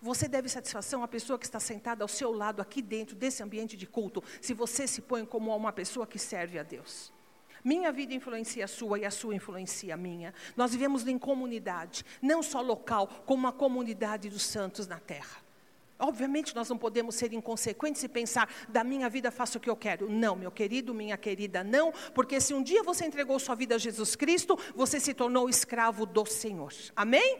Você 0.00 0.28
deve 0.28 0.48
satisfação 0.48 1.02
à 1.02 1.08
pessoa 1.08 1.38
que 1.38 1.46
está 1.46 1.58
sentada 1.58 2.04
ao 2.04 2.08
seu 2.08 2.30
lado 2.30 2.62
aqui 2.62 2.80
dentro 2.80 3.16
desse 3.16 3.42
ambiente 3.42 3.76
de 3.76 3.86
culto, 3.86 4.22
se 4.40 4.54
você 4.54 4.86
se 4.86 5.00
põe 5.00 5.24
como 5.24 5.54
uma 5.56 5.72
pessoa 5.72 6.06
que 6.06 6.18
serve 6.18 6.60
a 6.60 6.62
Deus. 6.62 7.12
Minha 7.64 7.90
vida 7.90 8.14
influencia 8.14 8.66
a 8.66 8.68
sua 8.68 9.00
e 9.00 9.04
a 9.04 9.10
sua 9.10 9.34
influencia 9.34 9.94
a 9.94 9.96
minha. 9.96 10.32
Nós 10.56 10.70
vivemos 10.70 11.04
em 11.08 11.18
comunidade, 11.18 12.04
não 12.22 12.40
só 12.40 12.60
local, 12.60 13.08
como 13.26 13.40
uma 13.40 13.52
comunidade 13.52 14.28
dos 14.28 14.44
santos 14.44 14.86
na 14.86 15.00
terra. 15.00 15.45
Obviamente 15.98 16.54
nós 16.54 16.68
não 16.68 16.76
podemos 16.76 17.14
ser 17.14 17.32
inconsequentes 17.32 18.02
e 18.02 18.08
pensar, 18.08 18.48
da 18.68 18.84
minha 18.84 19.08
vida 19.08 19.30
faço 19.30 19.58
o 19.58 19.60
que 19.60 19.70
eu 19.70 19.76
quero. 19.76 20.10
Não, 20.10 20.36
meu 20.36 20.50
querido, 20.50 20.92
minha 20.92 21.16
querida, 21.16 21.64
não, 21.64 21.92
porque 22.14 22.40
se 22.40 22.52
um 22.52 22.62
dia 22.62 22.82
você 22.82 23.04
entregou 23.06 23.38
sua 23.38 23.54
vida 23.54 23.74
a 23.74 23.78
Jesus 23.78 24.14
Cristo, 24.14 24.58
você 24.74 25.00
se 25.00 25.14
tornou 25.14 25.48
escravo 25.48 26.04
do 26.04 26.26
Senhor. 26.26 26.72
Amém? 26.94 27.38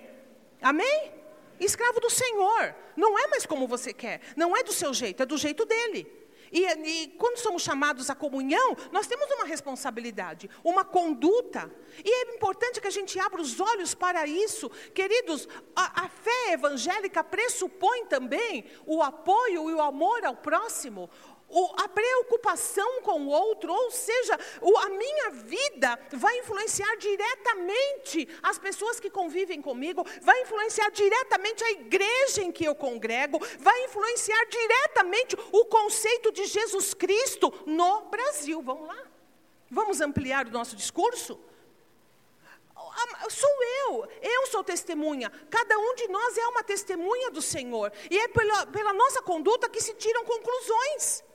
Amém? 0.62 1.12
Escravo 1.60 2.00
do 2.00 2.10
Senhor. 2.10 2.74
Não 2.96 3.18
é 3.18 3.26
mais 3.26 3.44
como 3.44 3.66
você 3.66 3.92
quer, 3.92 4.20
não 4.36 4.56
é 4.56 4.62
do 4.62 4.72
seu 4.72 4.94
jeito, 4.94 5.22
é 5.22 5.26
do 5.26 5.36
jeito 5.36 5.64
dele. 5.66 6.25
E, 6.52 6.64
e, 6.64 7.08
quando 7.18 7.38
somos 7.38 7.62
chamados 7.62 8.10
à 8.10 8.14
comunhão, 8.14 8.76
nós 8.92 9.06
temos 9.06 9.30
uma 9.30 9.44
responsabilidade, 9.44 10.48
uma 10.62 10.84
conduta. 10.84 11.70
E 12.04 12.08
é 12.08 12.34
importante 12.34 12.80
que 12.80 12.86
a 12.86 12.90
gente 12.90 13.18
abra 13.18 13.40
os 13.40 13.60
olhos 13.60 13.94
para 13.94 14.26
isso. 14.26 14.70
Queridos, 14.94 15.48
a, 15.74 16.04
a 16.04 16.08
fé 16.08 16.52
evangélica 16.52 17.22
pressupõe 17.24 18.06
também 18.06 18.64
o 18.86 19.02
apoio 19.02 19.70
e 19.70 19.74
o 19.74 19.80
amor 19.80 20.24
ao 20.24 20.36
próximo 20.36 21.10
o, 21.48 21.72
a 21.80 21.88
preocupação 21.88 23.00
com 23.02 23.22
o 23.22 23.28
outro, 23.28 23.72
ou 23.72 23.90
seja, 23.90 24.38
o, 24.60 24.78
a 24.78 24.88
minha 24.88 25.30
vida 25.30 25.98
vai 26.12 26.38
influenciar 26.38 26.96
diretamente 26.96 28.28
as 28.42 28.58
pessoas 28.58 28.98
que 28.98 29.08
convivem 29.08 29.62
comigo, 29.62 30.04
vai 30.22 30.40
influenciar 30.42 30.90
diretamente 30.90 31.62
a 31.62 31.70
igreja 31.70 32.42
em 32.42 32.50
que 32.50 32.64
eu 32.64 32.74
congrego, 32.74 33.38
vai 33.58 33.84
influenciar 33.84 34.44
diretamente 34.46 35.36
o 35.52 35.64
conceito 35.66 36.32
de 36.32 36.46
Jesus 36.46 36.94
Cristo 36.94 37.52
no 37.64 38.02
Brasil. 38.02 38.60
Vamos 38.62 38.88
lá? 38.88 39.02
Vamos 39.70 40.00
ampliar 40.00 40.46
o 40.46 40.50
nosso 40.50 40.74
discurso? 40.76 41.40
Sou 43.28 43.62
eu, 43.84 44.08
eu 44.22 44.46
sou 44.46 44.64
testemunha. 44.64 45.30
Cada 45.50 45.78
um 45.78 45.94
de 45.94 46.08
nós 46.08 46.38
é 46.38 46.46
uma 46.48 46.62
testemunha 46.62 47.30
do 47.30 47.42
Senhor. 47.42 47.92
E 48.10 48.18
é 48.18 48.28
pela, 48.28 48.66
pela 48.66 48.92
nossa 48.92 49.20
conduta 49.22 49.68
que 49.68 49.80
se 49.80 49.94
tiram 49.94 50.24
conclusões. 50.24 51.25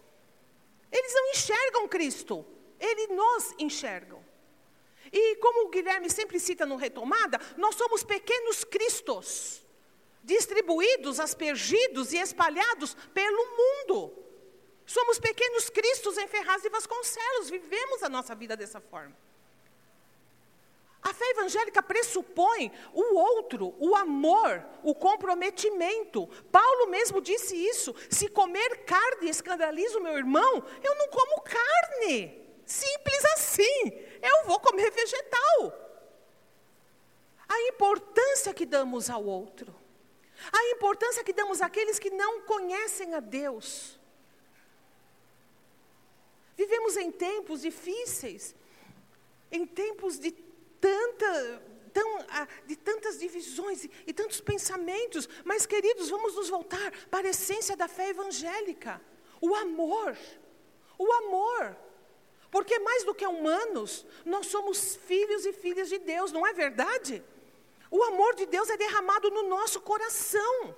Eles 0.92 1.14
não 1.14 1.30
enxergam 1.30 1.88
Cristo, 1.88 2.46
eles 2.80 3.10
nos 3.10 3.54
enxergam. 3.58 4.24
E 5.12 5.36
como 5.38 5.68
o 5.68 5.70
Guilherme 5.70 6.10
sempre 6.10 6.40
cita 6.40 6.66
no 6.66 6.76
Retomada, 6.76 7.40
nós 7.58 7.76
somos 7.76 8.04
pequenos 8.04 8.64
cristos, 8.64 9.66
distribuídos, 10.24 11.20
aspergidos 11.20 12.14
e 12.14 12.18
espalhados 12.18 12.96
pelo 13.14 13.58
mundo. 13.58 14.14
Somos 14.86 15.20
pequenos 15.20 15.70
cristos 15.70 16.18
em 16.18 16.28
Ferraz 16.28 16.66
e 16.66 16.70
Vasconcelos, 16.70 17.50
vivemos 17.50 18.04
a 18.04 18.10
nossa 18.10 18.36
vida 18.36 18.58
dessa 18.58 18.80
forma. 18.80 19.16
A 21.02 21.14
fé 21.14 21.26
evangélica 21.32 21.82
pressupõe 21.82 22.72
o 22.94 23.16
outro, 23.16 23.76
o 23.80 23.96
amor, 23.96 24.64
o 24.84 24.94
comprometimento. 24.94 26.28
Paulo 26.52 26.88
mesmo 26.88 27.20
disse 27.20 27.56
isso: 27.56 27.96
se 28.10 28.28
comer 28.28 28.86
carne 28.86 29.30
escandaliza 29.30 29.98
o 29.98 30.04
meu 30.04 30.16
irmão, 30.16 30.64
eu 30.84 30.96
não 30.96 31.08
como 31.08 31.42
carne. 31.42 32.40
Simples 32.66 33.26
assim. 33.34 33.92
Eu 34.22 34.46
vou 34.46 34.60
comer 34.60 34.92
vegetal. 34.92 35.90
A 37.50 37.62
importância 37.68 38.54
que 38.54 38.66
damos 38.66 39.10
ao 39.10 39.26
outro, 39.26 39.76
a 40.54 40.70
importância 40.70 41.24
que 41.24 41.34
damos 41.34 41.62
àqueles 41.62 42.00
que 42.00 42.12
não 42.12 42.42
conhecem 42.42 43.14
a 43.16 43.20
Deus. 43.20 44.00
Vivemos 46.56 46.96
em 46.96 47.12
tempos 47.12 47.62
difíceis, 47.62 48.56
em 49.52 49.66
tempos 49.66 50.20
de 50.20 50.32
tanta, 50.82 51.64
tão, 51.94 52.18
de 52.66 52.76
tantas 52.76 53.20
divisões 53.20 53.86
e, 53.86 53.92
e 54.08 54.14
tantos 54.14 54.42
pensamentos. 54.42 55.30
Mas, 55.46 55.66
queridos, 55.66 56.10
vamos 56.10 56.36
nos 56.36 56.50
voltar 56.50 56.92
para 57.10 57.28
a 57.28 57.32
essência 57.32 57.78
da 57.78 57.88
fé 57.88 58.10
evangélica: 58.10 59.00
o 59.40 59.56
amor. 59.56 60.18
O 60.98 61.12
amor. 61.14 61.78
Porque 62.50 62.78
mais 62.80 63.06
do 63.06 63.16
que 63.16 63.26
humanos, 63.26 64.06
nós 64.26 64.48
somos 64.48 64.98
filhos 64.98 65.46
e 65.46 65.54
filhas 65.54 65.88
de 65.88 65.98
Deus, 65.98 66.34
não 66.34 66.46
é 66.46 66.52
verdade? 66.52 67.24
O 67.90 68.04
amor 68.04 68.36
de 68.36 68.46
Deus 68.46 68.70
é 68.70 68.76
derramado 68.76 69.30
no 69.30 69.44
nosso 69.44 69.80
coração. 69.80 70.76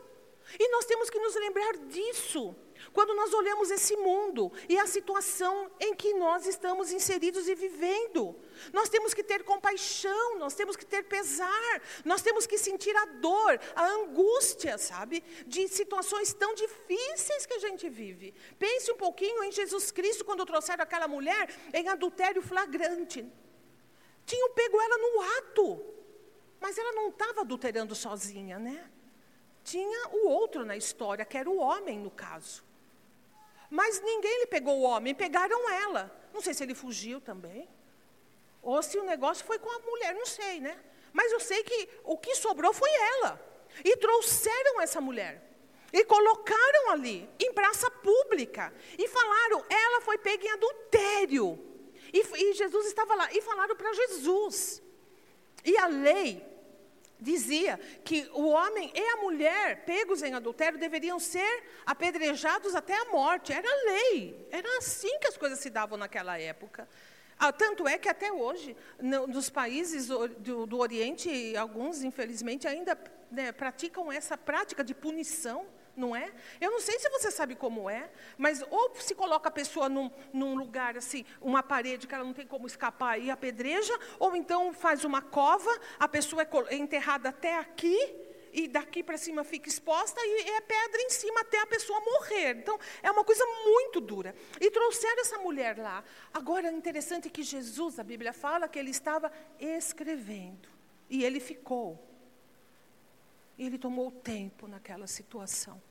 E 0.59 0.69
nós 0.69 0.85
temos 0.85 1.09
que 1.09 1.19
nos 1.19 1.35
lembrar 1.35 1.77
disso. 1.87 2.55
Quando 2.91 3.15
nós 3.15 3.33
olhamos 3.33 3.71
esse 3.71 3.95
mundo 3.95 4.51
e 4.67 4.77
a 4.77 4.85
situação 4.85 5.71
em 5.79 5.95
que 5.95 6.13
nós 6.13 6.45
estamos 6.45 6.91
inseridos 6.91 7.47
e 7.47 7.55
vivendo, 7.55 8.35
nós 8.71 8.89
temos 8.89 9.13
que 9.13 9.23
ter 9.23 9.43
compaixão, 9.43 10.37
nós 10.37 10.53
temos 10.53 10.75
que 10.75 10.85
ter 10.85 11.03
pesar, 11.03 11.81
nós 12.03 12.21
temos 12.21 12.45
que 12.45 12.57
sentir 12.57 12.95
a 12.95 13.05
dor, 13.05 13.59
a 13.75 13.85
angústia, 13.85 14.77
sabe, 14.77 15.23
de 15.47 15.67
situações 15.67 16.33
tão 16.33 16.53
difíceis 16.53 17.45
que 17.45 17.53
a 17.53 17.59
gente 17.59 17.89
vive. 17.89 18.33
Pense 18.59 18.91
um 18.91 18.97
pouquinho 18.97 19.43
em 19.43 19.51
Jesus 19.51 19.91
Cristo 19.91 20.25
quando 20.25 20.45
trouxeram 20.45 20.83
aquela 20.83 21.07
mulher 21.07 21.49
em 21.73 21.87
adultério 21.87 22.41
flagrante. 22.41 23.25
Tinham 24.25 24.49
pego 24.51 24.79
ela 24.79 24.97
no 24.97 25.21
ato, 25.37 25.85
mas 26.59 26.77
ela 26.77 26.93
não 26.93 27.09
estava 27.09 27.41
adulterando 27.41 27.93
sozinha, 27.93 28.57
né? 28.57 28.89
Tinha 29.63 30.09
o 30.09 30.27
outro 30.27 30.65
na 30.65 30.75
história, 30.75 31.25
que 31.25 31.37
era 31.37 31.49
o 31.49 31.57
homem 31.57 31.99
no 31.99 32.11
caso. 32.11 32.63
Mas 33.73 33.99
ninguém 34.01 34.41
lhe 34.41 34.45
pegou 34.45 34.77
o 34.77 34.83
homem, 34.83 35.15
pegaram 35.15 35.67
ela. 35.67 36.15
Não 36.31 36.41
sei 36.41 36.53
se 36.53 36.61
ele 36.61 36.75
fugiu 36.75 37.19
também. 37.19 37.67
Ou 38.61 38.83
se 38.83 38.99
o 38.99 39.03
negócio 39.03 39.43
foi 39.43 39.57
com 39.57 39.67
a 39.67 39.79
mulher, 39.79 40.13
não 40.13 40.27
sei, 40.27 40.59
né? 40.59 40.79
Mas 41.11 41.31
eu 41.31 41.39
sei 41.39 41.63
que 41.63 41.89
o 42.03 42.15
que 42.15 42.35
sobrou 42.35 42.71
foi 42.71 42.91
ela. 42.91 43.43
E 43.83 43.97
trouxeram 43.97 44.79
essa 44.79 45.01
mulher. 45.01 45.41
E 45.91 46.05
colocaram 46.05 46.91
ali, 46.91 47.27
em 47.39 47.51
praça 47.51 47.89
pública. 47.89 48.71
E 48.95 49.07
falaram, 49.07 49.65
ela 49.67 50.01
foi 50.01 50.19
pega 50.19 50.45
em 50.45 50.51
adultério. 50.51 51.57
E, 52.13 52.19
e 52.19 52.53
Jesus 52.53 52.85
estava 52.85 53.15
lá. 53.15 53.27
E 53.33 53.41
falaram 53.41 53.75
para 53.75 53.91
Jesus. 53.91 54.83
E 55.65 55.75
a 55.79 55.87
lei 55.87 56.45
dizia 57.23 57.79
que 58.03 58.29
o 58.33 58.49
homem 58.49 58.91
e 58.93 58.99
a 59.13 59.17
mulher 59.17 59.85
pegos 59.85 60.21
em 60.21 60.33
adultério 60.33 60.77
deveriam 60.77 61.17
ser 61.17 61.63
apedrejados 61.85 62.75
até 62.75 62.95
a 62.95 63.05
morte. 63.05 63.53
Era 63.53 63.67
lei. 63.85 64.47
Era 64.51 64.77
assim 64.77 65.17
que 65.19 65.27
as 65.27 65.37
coisas 65.37 65.59
se 65.59 65.69
davam 65.69 65.97
naquela 65.97 66.37
época. 66.37 66.87
Ah, 67.39 67.51
tanto 67.51 67.87
é 67.87 67.97
que 67.97 68.07
até 68.07 68.31
hoje, 68.31 68.75
no, 69.01 69.27
nos 69.27 69.49
países 69.49 70.07
do, 70.07 70.67
do, 70.67 70.77
Oriente, 70.77 71.55
alguns, 71.57 72.03
infelizmente, 72.03 72.67
ainda 72.67 72.97
né, 73.31 73.51
praticam 73.51 74.11
essa 74.11 74.37
prática 74.37 74.83
de 74.83 74.93
punição 74.93 75.65
não 75.95 76.15
é? 76.15 76.31
Eu 76.59 76.71
não 76.71 76.79
sei 76.79 76.99
se 76.99 77.09
você 77.09 77.31
sabe 77.31 77.55
como 77.55 77.89
é, 77.89 78.09
mas 78.37 78.63
ou 78.69 78.95
se 78.95 79.13
coloca 79.13 79.49
a 79.49 79.51
pessoa 79.51 79.87
num, 79.89 80.11
num, 80.31 80.55
lugar 80.55 80.97
assim, 80.97 81.25
uma 81.41 81.61
parede 81.61 82.07
que 82.07 82.15
ela 82.15 82.23
não 82.23 82.33
tem 82.33 82.47
como 82.47 82.67
escapar 82.67 83.19
e 83.19 83.29
apedreja, 83.29 83.93
ou 84.19 84.35
então 84.35 84.73
faz 84.73 85.03
uma 85.03 85.21
cova, 85.21 85.69
a 85.99 86.07
pessoa 86.07 86.41
é, 86.41 86.47
é 86.69 86.75
enterrada 86.75 87.29
até 87.29 87.57
aqui, 87.57 87.97
e 88.53 88.67
daqui 88.67 89.01
para 89.01 89.17
cima 89.17 89.43
fica 89.43 89.67
exposta 89.67 90.21
e 90.23 90.51
é 90.51 90.61
pedra 90.61 91.01
em 91.01 91.09
cima 91.09 91.41
até 91.41 91.59
a 91.59 91.65
pessoa 91.65 91.99
morrer. 91.99 92.57
Então, 92.57 92.79
é 93.01 93.09
uma 93.09 93.23
coisa 93.23 93.43
muito 93.65 93.99
dura. 93.99 94.35
E 94.61 94.69
trouxeram 94.69 95.21
essa 95.21 95.39
mulher 95.39 95.75
lá. 95.75 96.03
Agora, 96.31 96.71
interessante 96.71 97.31
que 97.31 97.41
Jesus, 97.41 97.97
a 97.97 98.03
Bíblia 98.03 98.31
fala 98.31 98.67
que 98.67 98.77
ele 98.77 98.91
estava 98.91 99.31
escrevendo. 99.59 100.69
E 101.09 101.25
ele 101.25 101.39
ficou. 101.39 102.12
E 103.57 103.65
ele 103.65 103.77
tomou 103.77 104.11
tempo 104.11 104.67
naquela 104.67 105.07
situação. 105.07 105.81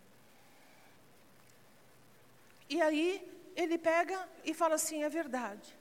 E 2.68 2.80
aí 2.80 3.26
ele 3.54 3.78
pega 3.78 4.28
e 4.44 4.54
fala 4.54 4.74
assim: 4.76 5.02
é 5.02 5.08
verdade. 5.08 5.76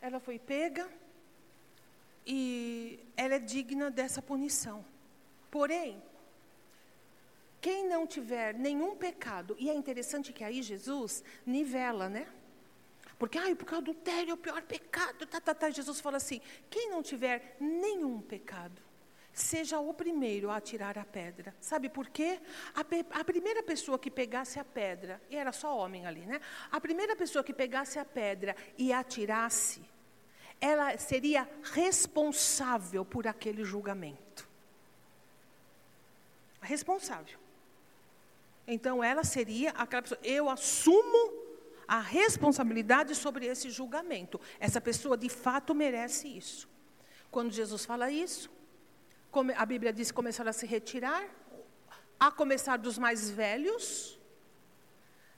Ela 0.00 0.20
foi 0.20 0.38
pega 0.38 0.88
e 2.26 3.00
ela 3.16 3.34
é 3.34 3.38
digna 3.38 3.90
dessa 3.90 4.20
punição. 4.20 4.84
Porém, 5.50 6.02
quem 7.60 7.88
não 7.88 8.06
tiver 8.06 8.52
nenhum 8.52 8.94
pecado, 8.94 9.56
e 9.58 9.70
é 9.70 9.74
interessante 9.74 10.32
que 10.32 10.44
aí 10.44 10.62
Jesus 10.62 11.24
nivela, 11.46 12.08
né? 12.08 12.26
Porque, 13.18 13.38
ai, 13.38 13.54
porque 13.54 13.74
o 13.74 13.78
adultério 13.78 14.32
é 14.32 14.34
o 14.34 14.36
pior 14.36 14.60
pecado, 14.62 15.24
tá, 15.26 15.40
tá, 15.40 15.54
tá. 15.54 15.70
Jesus 15.70 16.00
fala 16.00 16.18
assim: 16.18 16.40
quem 16.68 16.90
não 16.90 17.02
tiver 17.02 17.56
nenhum 17.58 18.20
pecado, 18.20 18.82
seja 19.34 19.80
o 19.80 19.92
primeiro 19.92 20.48
a 20.48 20.56
atirar 20.56 20.96
a 20.96 21.04
pedra. 21.04 21.54
Sabe 21.60 21.88
por 21.88 22.08
quê? 22.08 22.40
A, 22.72 22.84
pe 22.84 23.04
a, 23.10 23.24
primeira 23.24 23.62
pessoa 23.64 23.98
que 23.98 24.10
pegasse 24.10 24.60
a 24.60 24.64
pedra, 24.64 25.20
e 25.28 25.36
era 25.36 25.50
só 25.50 25.76
homem 25.76 26.06
ali, 26.06 26.24
né? 26.24 26.40
A 26.70 26.80
primeira 26.80 27.16
pessoa 27.16 27.42
que 27.42 27.52
pegasse 27.52 27.98
a 27.98 28.04
pedra 28.04 28.54
e 28.78 28.92
atirasse, 28.92 29.82
ela 30.60 30.96
seria 30.96 31.48
responsável 31.72 33.04
por 33.04 33.26
aquele 33.26 33.64
julgamento. 33.64 34.48
Responsável. 36.60 37.38
Então 38.66 39.02
ela 39.02 39.24
seria 39.24 39.70
aquela 39.70 40.02
pessoa, 40.02 40.20
eu 40.22 40.48
assumo 40.48 41.42
a 41.88 41.98
responsabilidade 41.98 43.14
sobre 43.16 43.46
esse 43.46 43.68
julgamento. 43.68 44.40
Essa 44.60 44.80
pessoa 44.80 45.16
de 45.16 45.28
fato 45.28 45.74
merece 45.74 46.28
isso. 46.28 46.68
Quando 47.32 47.52
Jesus 47.52 47.84
fala 47.84 48.10
isso, 48.12 48.48
a 49.56 49.66
Bíblia 49.66 49.92
diz 49.92 50.10
que 50.10 50.14
começaram 50.14 50.50
a 50.50 50.52
se 50.52 50.66
retirar, 50.66 51.24
a 52.18 52.30
começar 52.30 52.76
dos 52.78 52.98
mais 52.98 53.30
velhos, 53.30 54.18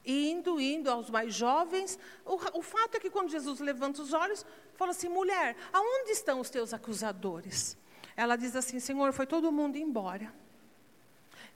indo, 0.04 0.60
indo 0.60 0.90
aos 0.90 1.10
mais 1.10 1.34
jovens. 1.34 1.98
O, 2.24 2.58
o 2.58 2.62
fato 2.62 2.96
é 2.96 3.00
que 3.00 3.10
quando 3.10 3.30
Jesus 3.30 3.60
levanta 3.60 4.02
os 4.02 4.12
olhos, 4.12 4.44
fala 4.74 4.92
assim: 4.92 5.08
mulher, 5.08 5.56
aonde 5.72 6.10
estão 6.10 6.40
os 6.40 6.50
teus 6.50 6.72
acusadores? 6.72 7.76
Ela 8.16 8.36
diz 8.36 8.54
assim: 8.54 8.78
Senhor, 8.78 9.12
foi 9.12 9.26
todo 9.26 9.50
mundo 9.50 9.76
embora. 9.76 10.32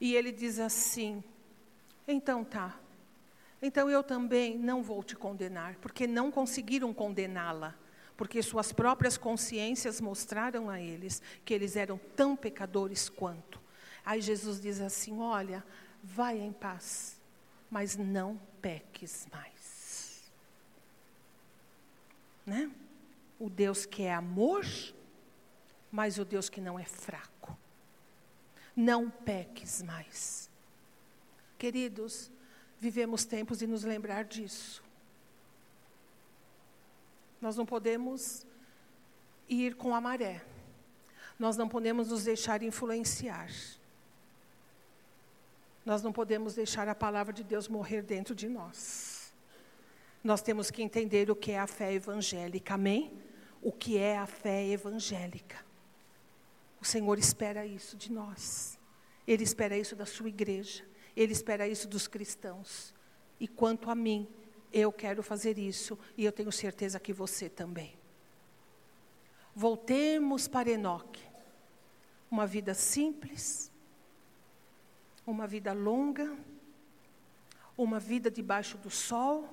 E 0.01 0.15
ele 0.15 0.33
diz 0.33 0.59
assim: 0.59 1.23
então 2.11 2.45
tá, 2.45 2.77
Então 3.63 3.89
eu 3.89 4.03
também 4.03 4.59
não 4.59 4.83
vou 4.83 5.03
te 5.03 5.15
condenar, 5.15 5.77
porque 5.77 6.07
não 6.07 6.31
conseguiram 6.31 6.93
condená-la, 6.93 7.77
porque 8.21 8.43
suas 8.43 8.71
próprias 8.71 9.17
consciências 9.17 9.99
mostraram 9.99 10.69
a 10.69 10.79
eles 10.79 11.23
que 11.43 11.55
eles 11.55 11.75
eram 11.75 11.99
tão 12.15 12.37
pecadores 12.37 13.09
quanto. 13.09 13.59
Aí 14.05 14.21
Jesus 14.21 14.61
diz 14.61 14.79
assim: 14.79 15.19
Olha, 15.19 15.65
vai 16.05 16.39
em 16.39 16.53
paz, 16.53 17.19
mas 17.71 17.97
não 17.97 18.39
peques 18.61 19.27
mais. 19.33 20.31
Né? 22.45 22.71
O 23.39 23.49
Deus 23.49 23.87
que 23.87 24.03
é 24.03 24.13
amor, 24.13 24.67
mas 25.91 26.19
o 26.19 26.25
Deus 26.27 26.51
que 26.51 26.61
não 26.61 26.79
é 26.79 26.85
fraco. 26.85 27.57
Não 28.77 29.09
peques 29.09 29.81
mais. 29.81 30.51
Queridos, 31.57 32.31
vivemos 32.79 33.25
tempos 33.25 33.61
de 33.61 33.67
nos 33.67 33.83
lembrar 33.83 34.25
disso. 34.25 34.90
Nós 37.41 37.57
não 37.57 37.65
podemos 37.65 38.47
ir 39.49 39.75
com 39.75 39.95
a 39.95 40.01
maré. 40.01 40.43
Nós 41.39 41.57
não 41.57 41.69
podemos 41.69 42.09
nos 42.09 42.25
deixar 42.25 42.63
influenciar. 42.63 43.51
Nós 45.85 46.03
não 46.03 46.13
podemos 46.13 46.55
deixar 46.55 46.89
a 46.89 46.95
palavra 46.95 47.33
de 47.33 47.43
Deus 47.43 47.67
morrer 47.67 48.03
dentro 48.03 48.35
de 48.35 48.49
nós. 48.49 49.33
Nós 50.23 50.43
temos 50.43 50.71
que 50.71 50.83
entender 50.83 51.31
o 51.31 51.37
que 51.37 51.53
é 51.53 51.59
a 51.59 51.67
fé 51.67 51.95
evangélica, 51.95 52.75
amém? 52.75 53.11
O 53.63 53.73
que 53.73 53.97
é 53.97 54.19
a 54.19 54.27
fé 54.27 54.67
evangélica. 54.69 55.65
O 56.81 56.85
Senhor 56.85 57.19
espera 57.19 57.65
isso 57.65 57.97
de 57.97 58.13
nós. 58.13 58.79
Ele 59.27 59.43
espera 59.43 59.77
isso 59.77 59.97
da 59.97 60.05
sua 60.05 60.29
igreja. 60.29 60.85
Ele 61.17 61.33
espera 61.33 61.67
isso 61.67 61.89
dos 61.89 62.07
cristãos. 62.07 62.95
E 63.39 63.49
quanto 63.49 63.91
a 63.91 63.95
mim, 63.95 64.29
eu 64.73 64.93
quero 64.93 65.23
fazer 65.23 65.59
isso 65.59 65.99
e 66.17 66.25
eu 66.25 66.33
tenho 66.33 66.53
certeza 66.53 67.01
que 67.01 67.13
você 67.13 67.49
também. 67.49 67.95
Voltemos 69.55 70.47
para 70.47 70.71
Enoque. 70.71 71.23
Uma 72.31 72.47
vida 72.47 72.75
simples, 72.75 73.73
uma 75.27 75.47
vida 75.47 75.73
longa, 75.73 76.37
uma 77.77 77.99
vida 77.99 78.31
debaixo 78.31 78.79
do 78.79 78.89
sol, 78.89 79.49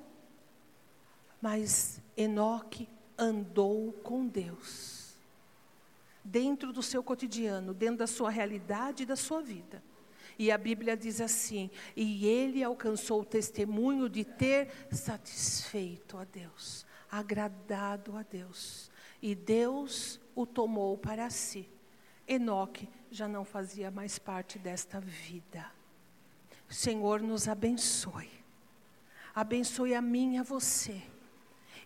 mas 1.40 2.00
Enoque 2.16 2.88
andou 3.16 3.92
com 3.92 4.26
Deus. 4.26 5.14
Dentro 6.22 6.72
do 6.72 6.82
seu 6.82 7.02
cotidiano, 7.02 7.74
dentro 7.74 7.96
da 7.96 8.06
sua 8.06 8.30
realidade 8.30 9.02
e 9.02 9.06
da 9.06 9.16
sua 9.16 9.42
vida. 9.42 9.82
E 10.38 10.52
a 10.52 10.56
Bíblia 10.56 10.96
diz 10.96 11.20
assim: 11.20 11.68
e 11.96 12.26
ele 12.26 12.62
alcançou 12.62 13.22
o 13.22 13.24
testemunho 13.24 14.08
de 14.08 14.24
ter 14.24 14.68
satisfeito 14.90 16.16
a 16.16 16.24
Deus, 16.24 16.86
agradado 17.10 18.16
a 18.16 18.22
Deus. 18.22 18.90
E 19.20 19.34
Deus 19.34 20.20
o 20.34 20.46
tomou 20.46 20.96
para 20.96 21.28
si. 21.28 21.68
Enoque 22.26 22.88
já 23.10 23.26
não 23.26 23.44
fazia 23.44 23.90
mais 23.90 24.18
parte 24.18 24.58
desta 24.58 25.00
vida. 25.00 25.66
O 26.70 26.74
Senhor 26.74 27.20
nos 27.20 27.48
abençoe. 27.48 28.30
Abençoe 29.34 29.94
a 29.94 30.02
mim 30.02 30.34
e 30.34 30.38
a 30.38 30.42
você. 30.42 31.02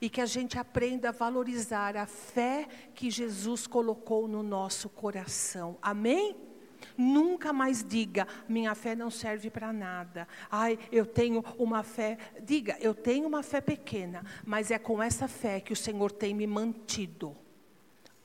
E 0.00 0.11
que 0.11 0.20
a 0.20 0.26
gente 0.26 0.59
aprenda 0.59 1.11
a 1.11 1.12
valorizar 1.12 1.96
a 1.96 2.07
fé 2.07 2.68
que 2.92 3.09
Jesus 3.09 3.66
colocou 3.66 4.26
no 4.26 4.42
nosso 4.42 4.88
coração. 4.88 5.78
Amém? 5.80 6.51
Nunca 6.97 7.53
mais 7.53 7.84
diga, 7.84 8.26
minha 8.49 8.74
fé 8.74 8.95
não 8.95 9.11
serve 9.11 9.51
para 9.51 9.72
nada. 9.72 10.28
Ai, 10.51 10.78
eu 10.90 11.05
tenho 11.05 11.45
uma 11.59 11.82
fé. 11.82 12.18
Diga, 12.40 12.76
eu 12.80 12.95
tenho 12.95 13.26
uma 13.26 13.43
fé 13.43 13.61
pequena, 13.61 14.24
mas 14.45 14.70
é 14.70 14.78
com 14.78 15.03
essa 15.03 15.26
fé 15.28 15.61
que 15.61 15.72
o 15.72 15.76
Senhor 15.76 16.12
tem 16.12 16.34
me 16.34 16.47
mantido. 16.47 17.36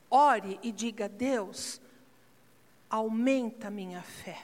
Ore 0.09 0.59
e 0.63 0.72
diga, 0.72 1.09
Deus, 1.09 1.82
aumenta 2.89 3.70
minha 3.70 4.01
fé. 4.01 4.41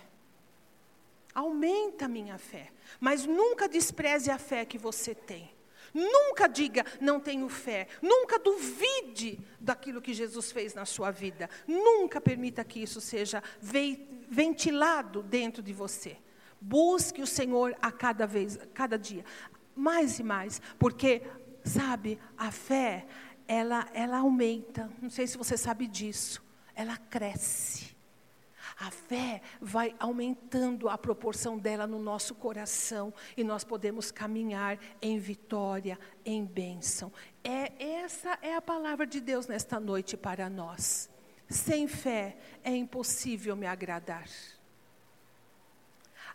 Aumenta 1.34 2.08
minha 2.08 2.38
fé. 2.38 2.72
Mas 3.00 3.26
nunca 3.26 3.68
despreze 3.68 4.30
a 4.30 4.38
fé 4.38 4.66
que 4.66 4.78
você 4.78 5.16
tem. 5.16 5.53
Nunca 5.94 6.48
diga, 6.48 6.86
não 7.00 7.20
tenho 7.20 7.48
fé. 7.48 7.88
Nunca 8.02 8.40
duvide 8.40 9.40
daquilo 9.60 10.02
que 10.02 10.14
Jesus 10.14 10.52
fez 10.52 10.74
na 10.74 10.86
sua 10.86 11.12
vida. 11.12 11.50
Nunca 11.68 12.20
permita 12.20 12.64
que 12.64 12.82
isso 12.82 13.00
seja 13.00 13.44
ventilado 14.30 15.22
dentro 15.22 15.62
de 15.62 15.72
você. 15.72 16.18
Busque 16.60 17.22
o 17.22 17.28
Senhor 17.28 17.76
a 17.82 17.92
cada 17.92 18.26
vez, 18.26 18.58
cada 18.74 18.98
dia, 18.98 19.24
mais 19.76 20.18
e 20.18 20.24
mais, 20.24 20.62
porque 20.80 21.22
sabe, 21.64 22.18
a 22.38 22.52
fé, 22.52 23.06
ela 23.48 23.88
ela 23.94 24.18
aumenta. 24.18 24.90
Não 25.02 25.10
sei 25.10 25.28
se 25.28 25.38
você 25.38 25.58
sabe 25.58 25.88
disso. 25.88 26.42
Ela 26.76 26.98
cresce. 26.98 27.93
A 28.80 28.90
fé 28.90 29.42
vai 29.62 29.96
aumentando 30.00 30.90
a 30.90 30.98
proporção 30.98 31.58
dela 31.58 31.86
no 31.86 32.00
nosso 32.00 32.34
coração 32.34 33.14
e 33.38 33.44
nós 33.44 33.64
podemos 33.64 34.12
caminhar 34.12 34.80
em 35.02 35.20
vitória, 35.20 36.00
em 36.26 36.44
bênção. 36.44 37.12
É 37.44 37.72
essa 37.84 38.38
é 38.42 38.56
a 38.56 38.62
palavra 38.62 39.06
de 39.06 39.22
Deus 39.22 39.48
nesta 39.48 39.80
noite 39.80 40.18
para 40.18 40.50
nós. 40.50 41.10
Sem 41.50 41.88
fé 41.88 42.38
é 42.64 42.76
impossível 42.76 43.56
me 43.56 43.68
agradar. 43.68 44.28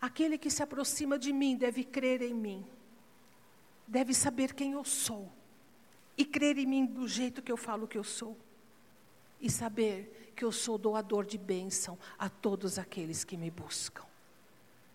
Aquele 0.01 0.39
que 0.39 0.51
se 0.51 0.62
aproxima 0.62 1.18
de 1.18 1.32
mim 1.32 1.57
deve 1.57 1.82
crer 1.82 2.22
em 2.22 2.34
mim. 2.34 2.64
Deve 3.86 4.14
saber 4.14 4.55
quem 4.55 4.72
eu 4.72 4.84
sou 4.84 5.32
e 6.16 6.24
crer 6.24 6.59
em 6.59 6.66
mim 6.66 6.84
do 6.84 7.09
jeito 7.09 7.43
que 7.43 7.51
eu 7.51 7.57
falo 7.57 7.89
que 7.89 7.99
eu 7.99 8.05
sou. 8.05 8.36
E 9.41 9.51
saber 9.51 10.17
que 10.39 10.45
eu 10.45 10.53
sou 10.53 10.78
doador 10.78 11.26
de 11.26 11.36
bênção 11.36 11.99
a 12.16 12.28
todos 12.28 12.78
aqueles 12.78 13.24
que 13.24 13.36
me 13.36 13.51
buscam. 13.51 14.05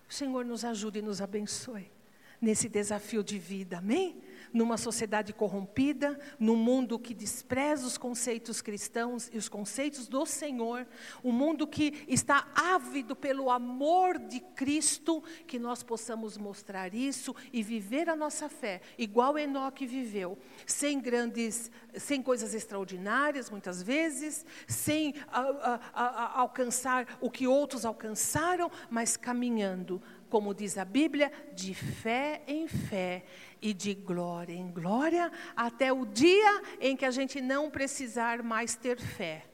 O 0.09 0.13
Senhor 0.13 0.45
nos 0.45 0.63
ajude 0.63 0.99
e 0.99 1.01
nos 1.01 1.19
abençoe 1.19 1.91
nesse 2.39 2.69
desafio 2.69 3.21
de 3.21 3.37
vida, 3.37 3.79
amém? 3.79 4.23
Numa 4.53 4.77
sociedade 4.77 5.33
corrompida, 5.33 6.19
num 6.39 6.55
mundo 6.55 6.99
que 6.99 7.13
despreza 7.13 7.87
os 7.87 7.97
conceitos 7.97 8.61
cristãos 8.61 9.29
e 9.33 9.37
os 9.37 9.49
conceitos 9.49 10.07
do 10.07 10.25
Senhor, 10.25 10.87
um 11.23 11.31
mundo 11.31 11.65
que 11.65 12.05
está 12.07 12.47
ávido 12.55 13.15
pelo 13.15 13.49
amor 13.49 14.19
de 14.19 14.39
Cristo, 14.39 15.23
que 15.47 15.57
nós 15.57 15.81
possamos 15.81 16.37
mostrar 16.37 16.93
isso 16.93 17.35
e 17.51 17.63
viver 17.63 18.09
a 18.09 18.15
nossa 18.15 18.47
fé, 18.47 18.81
igual 18.97 19.37
Enoque 19.37 19.85
viveu, 19.85 20.37
sem 20.65 20.99
grandes, 20.99 21.71
sem 21.95 22.21
coisas 22.21 22.53
extraordinárias, 22.53 23.49
muitas 23.49 23.81
vezes, 23.81 24.45
sem 24.67 25.15
a, 25.27 25.39
a, 25.41 25.79
a, 25.93 26.39
alcançar 26.39 27.17
o 27.19 27.29
que 27.29 27.47
outros 27.47 27.85
alcançaram, 27.85 28.71
mas 28.89 29.17
caminhando 29.17 30.01
como 30.33 30.51
diz 30.51 30.79
a 30.79 30.83
Bíblia, 30.83 31.31
de 31.53 31.75
fé 31.75 32.41
em 32.47 32.67
fé 32.67 33.23
e 33.61 33.71
de 33.71 33.93
glória 33.93 34.55
em 34.55 34.71
glória, 34.71 35.31
até 35.55 35.93
o 35.93 36.07
dia 36.07 36.63
em 36.81 36.97
que 36.97 37.05
a 37.05 37.11
gente 37.11 37.39
não 37.39 37.69
precisar 37.69 38.41
mais 38.41 38.75
ter 38.75 38.99
fé. 38.99 39.45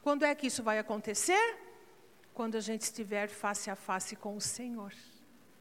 Quando 0.00 0.24
é 0.24 0.34
que 0.34 0.46
isso 0.46 0.62
vai 0.62 0.78
acontecer? 0.78 1.58
Quando 2.32 2.56
a 2.56 2.62
gente 2.62 2.80
estiver 2.80 3.28
face 3.28 3.68
a 3.68 3.76
face 3.76 4.16
com 4.16 4.34
o 4.34 4.40
Senhor. 4.40 4.90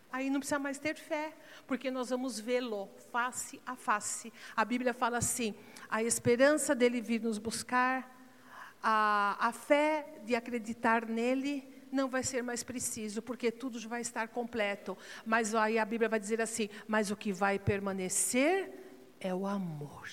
Aí 0.10 0.30
não 0.30 0.40
precisa 0.40 0.58
mais 0.58 0.80
ter 0.80 0.96
fé, 0.96 1.34
porque 1.68 1.92
nós 1.92 2.12
vamos 2.12 2.40
vê-lo 2.40 2.88
face 3.12 3.62
a 3.66 3.76
face. 3.76 4.32
A 4.56 4.64
Bíblia 4.64 4.94
fala 4.94 5.18
assim: 5.18 5.54
a 5.90 6.02
esperança 6.02 6.74
dele 6.74 7.02
vir 7.02 7.20
nos 7.22 7.38
buscar, 7.38 8.10
a, 8.82 9.36
a 9.38 9.52
fé 9.52 10.22
de 10.24 10.34
acreditar 10.34 11.06
nele 11.06 11.75
não 11.96 12.10
vai 12.10 12.22
ser 12.22 12.44
mais 12.44 12.64
preciso, 12.64 13.22
porque 13.22 13.52
tudo 13.52 13.80
vai 13.88 14.02
estar 14.02 14.28
completo. 14.28 14.98
Mas 15.26 15.56
aí 15.56 15.80
a 15.80 15.86
Bíblia 15.86 16.10
vai 16.10 16.20
dizer 16.20 16.42
assim: 16.42 16.70
mas 16.88 17.10
o 17.10 17.16
que 17.16 17.32
vai 17.32 17.58
permanecer 17.58 18.70
é 19.20 19.34
o 19.34 19.48
amor. 19.48 20.10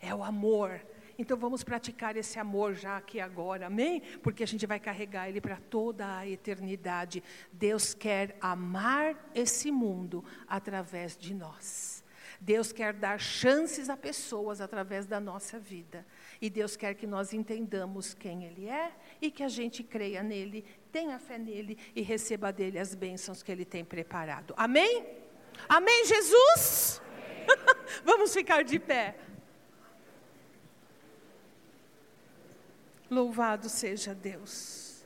É 0.00 0.14
o 0.14 0.22
amor. 0.22 0.80
Então 1.18 1.36
vamos 1.36 1.64
praticar 1.64 2.16
esse 2.16 2.38
amor 2.38 2.74
já 2.74 2.96
aqui 2.96 3.18
agora, 3.18 3.66
amém? 3.66 4.00
Porque 4.22 4.44
a 4.44 4.46
gente 4.46 4.66
vai 4.66 4.78
carregar 4.78 5.28
ele 5.28 5.40
para 5.40 5.56
toda 5.56 6.18
a 6.18 6.28
eternidade. 6.28 7.24
Deus 7.52 7.92
quer 7.92 8.36
amar 8.40 9.16
esse 9.34 9.72
mundo 9.72 10.24
através 10.46 11.16
de 11.16 11.34
nós. 11.34 12.04
Deus 12.40 12.70
quer 12.70 12.92
dar 12.92 13.18
chances 13.18 13.90
a 13.90 13.96
pessoas 13.96 14.60
através 14.60 15.06
da 15.06 15.18
nossa 15.18 15.58
vida. 15.58 16.06
E 16.40 16.48
Deus 16.48 16.76
quer 16.76 16.94
que 16.94 17.06
nós 17.06 17.32
entendamos 17.32 18.14
quem 18.14 18.44
Ele 18.44 18.68
é 18.68 18.92
e 19.20 19.30
que 19.30 19.42
a 19.42 19.48
gente 19.48 19.82
creia 19.82 20.22
nele, 20.22 20.64
tenha 20.92 21.18
fé 21.18 21.36
nele 21.38 21.76
e 21.94 22.02
receba 22.02 22.52
dele 22.52 22.78
as 22.78 22.94
bênçãos 22.94 23.42
que 23.42 23.50
Ele 23.50 23.64
tem 23.64 23.84
preparado. 23.84 24.54
Amém? 24.56 25.06
Amém, 25.68 26.04
Jesus? 26.06 27.02
Amém. 27.04 27.98
Vamos 28.04 28.32
ficar 28.32 28.62
de 28.62 28.78
pé. 28.78 29.16
Louvado 33.10 33.68
seja 33.68 34.14
Deus. 34.14 35.04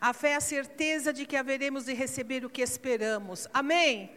A 0.00 0.12
fé 0.12 0.30
é 0.30 0.36
a 0.36 0.40
certeza 0.40 1.12
de 1.12 1.24
que 1.24 1.36
haveremos 1.36 1.84
de 1.84 1.92
receber 1.92 2.44
o 2.44 2.50
que 2.50 2.62
esperamos. 2.62 3.46
Amém? 3.52 4.10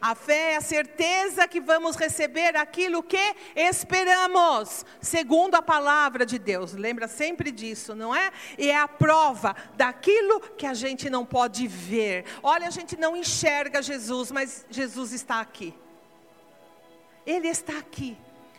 A 0.00 0.14
fé 0.14 0.52
é 0.52 0.56
a 0.56 0.60
certeza 0.60 1.48
que 1.48 1.60
vamos 1.60 1.96
receber 1.96 2.56
aquilo 2.56 3.02
que 3.02 3.34
esperamos, 3.54 4.84
segundo 5.00 5.54
a 5.54 5.62
palavra 5.62 6.26
de 6.26 6.38
Deus. 6.38 6.72
Lembra 6.72 7.08
sempre 7.08 7.50
disso, 7.50 7.94
não 7.94 8.14
é? 8.14 8.30
E 8.58 8.70
é 8.70 8.78
a 8.78 8.88
prova 8.88 9.54
daquilo 9.76 10.40
que 10.40 10.66
a 10.66 10.74
gente 10.74 11.08
não 11.08 11.24
pode 11.24 11.66
ver. 11.66 12.24
Olha, 12.42 12.66
a 12.66 12.70
gente 12.70 12.96
não 12.96 13.16
enxerga 13.16 13.82
Jesus, 13.82 14.30
mas 14.30 14.66
Jesus 14.70 15.12
está 15.12 15.40
aqui. 15.40 15.74
Ele 17.24 17.48
está 17.48 17.78
aqui. 17.78 18.16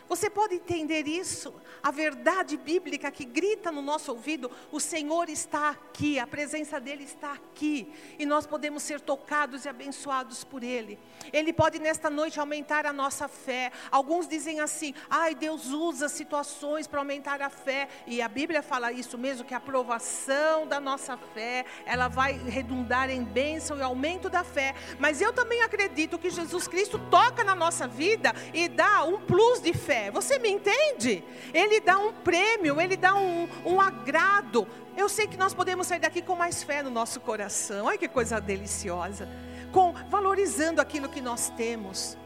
Você 0.08 0.30
pode 0.30 0.54
entender 0.54 1.06
isso? 1.06 1.54
A 1.82 1.90
verdade 1.90 2.56
bíblica 2.56 3.10
que 3.10 3.26
grita 3.26 3.70
no 3.70 3.82
nosso 3.82 4.10
ouvido: 4.10 4.50
o 4.72 4.80
Senhor 4.80 5.28
está 5.28 5.68
aqui, 5.70 6.18
a 6.18 6.26
presença 6.26 6.80
dEle 6.80 7.04
está 7.04 7.32
aqui, 7.32 7.92
e 8.18 8.24
nós 8.24 8.46
podemos 8.46 8.82
ser 8.82 9.00
tocados 9.00 9.66
e 9.66 9.68
abençoados 9.68 10.44
por 10.44 10.62
Ele. 10.62 10.98
Ele 11.30 11.52
pode 11.52 11.78
nesta 11.78 12.08
noite 12.08 12.40
aumentar 12.40 12.86
a 12.86 12.92
nossa 12.92 13.28
fé. 13.28 13.70
Alguns 13.90 14.26
dizem 14.26 14.60
assim: 14.60 14.94
ai, 15.10 15.34
Deus 15.34 15.66
usa 15.66 16.08
situações 16.08 16.86
para 16.86 17.00
aumentar 17.00 17.42
a 17.42 17.50
fé, 17.50 17.88
e 18.06 18.22
a 18.22 18.28
Bíblia 18.28 18.62
fala 18.62 18.90
isso 18.90 19.18
mesmo: 19.18 19.44
que 19.44 19.52
a 19.54 19.58
aprovação 19.58 20.66
da 20.66 20.80
nossa 20.80 21.18
fé, 21.34 21.66
ela 21.84 22.08
vai 22.08 22.32
redundar 22.32 23.10
em 23.10 23.22
bênção 23.22 23.76
e 23.76 23.82
aumento 23.82 24.30
da 24.30 24.42
fé. 24.42 24.74
Mas 24.98 25.20
eu 25.20 25.34
também 25.34 25.60
acredito 25.60 26.18
que 26.18 26.30
Jesus 26.30 26.66
Cristo 26.66 26.98
toca 27.10 27.44
na 27.44 27.54
nossa 27.54 27.86
vida 27.86 28.32
e 28.54 28.68
dá 28.68 29.04
um 29.04 29.20
plus 29.20 29.60
de 29.60 29.74
fé 29.74 29.97
fé. 29.98 30.10
Você 30.10 30.38
me 30.38 30.50
entende? 30.50 31.24
Ele 31.52 31.80
dá 31.80 31.98
um 31.98 32.12
prêmio, 32.12 32.80
ele 32.80 32.96
dá 32.96 33.14
um, 33.14 33.48
um 33.64 33.80
agrado. 33.80 34.66
Eu 34.96 35.08
sei 35.08 35.26
que 35.26 35.36
nós 35.36 35.52
podemos 35.52 35.86
sair 35.86 36.00
daqui 36.00 36.22
com 36.22 36.36
mais 36.36 36.62
fé 36.62 36.82
no 36.82 36.90
nosso 36.90 37.20
coração. 37.20 37.86
Olha 37.86 37.98
que 37.98 38.08
coisa 38.08 38.40
deliciosa. 38.40 39.28
Com 39.72 39.92
valorizando 40.08 40.80
aquilo 40.80 41.08
que 41.08 41.20
nós 41.20 41.50
temos. 41.50 42.16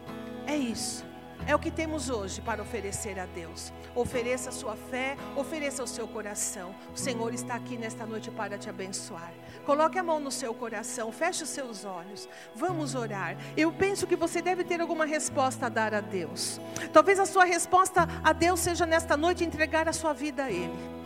É 0.47 0.57
isso. 0.57 1.05
É 1.47 1.55
o 1.57 1.59
que 1.59 1.73
temos 1.73 2.09
hoje 2.09 2.41
para 2.41 2.63
oferecer 2.63 3.19
a 3.19 3.27
Deus. 3.27 3.73
Ofereça 3.97 4.51
a 4.51 4.53
sua 4.53 4.77
fé, 4.77 5.17
ofereça 5.35 5.83
o 5.83 5.87
seu 5.89 6.07
coração. 6.07 6.75
O 6.95 6.97
Senhor 6.97 7.35
está 7.35 7.55
aqui 7.57 7.77
nesta 7.77 8.07
noite 8.07 8.31
para 8.31 8.57
te 8.57 8.71
abençoar. 8.71 9.33
Coloque 9.65 9.99
a 9.99 10.03
mão 10.03 10.19
no 10.19 10.31
seu 10.31 10.53
coração, 10.55 11.13
feche 11.13 11.45
os 11.45 11.51
seus 11.51 11.85
olhos. 11.85 12.29
Vamos 12.55 12.95
orar. 12.95 13.37
Eu 13.57 13.73
penso 13.73 14.07
que 14.07 14.17
você 14.17 14.43
deve 14.43 14.65
ter 14.65 14.81
alguma 14.81 15.05
resposta 15.05 15.67
a 15.67 15.69
dar 15.69 15.95
a 15.95 16.01
Deus. 16.01 16.61
Talvez 16.93 17.19
a 17.21 17.27
sua 17.27 17.45
resposta 17.45 18.09
a 18.23 18.33
Deus 18.33 18.61
seja 18.61 18.85
nesta 18.87 19.17
noite 19.17 19.45
entregar 19.45 19.89
a 19.89 19.93
sua 19.93 20.13
vida 20.13 20.45
a 20.45 20.51
Ele. 20.51 21.02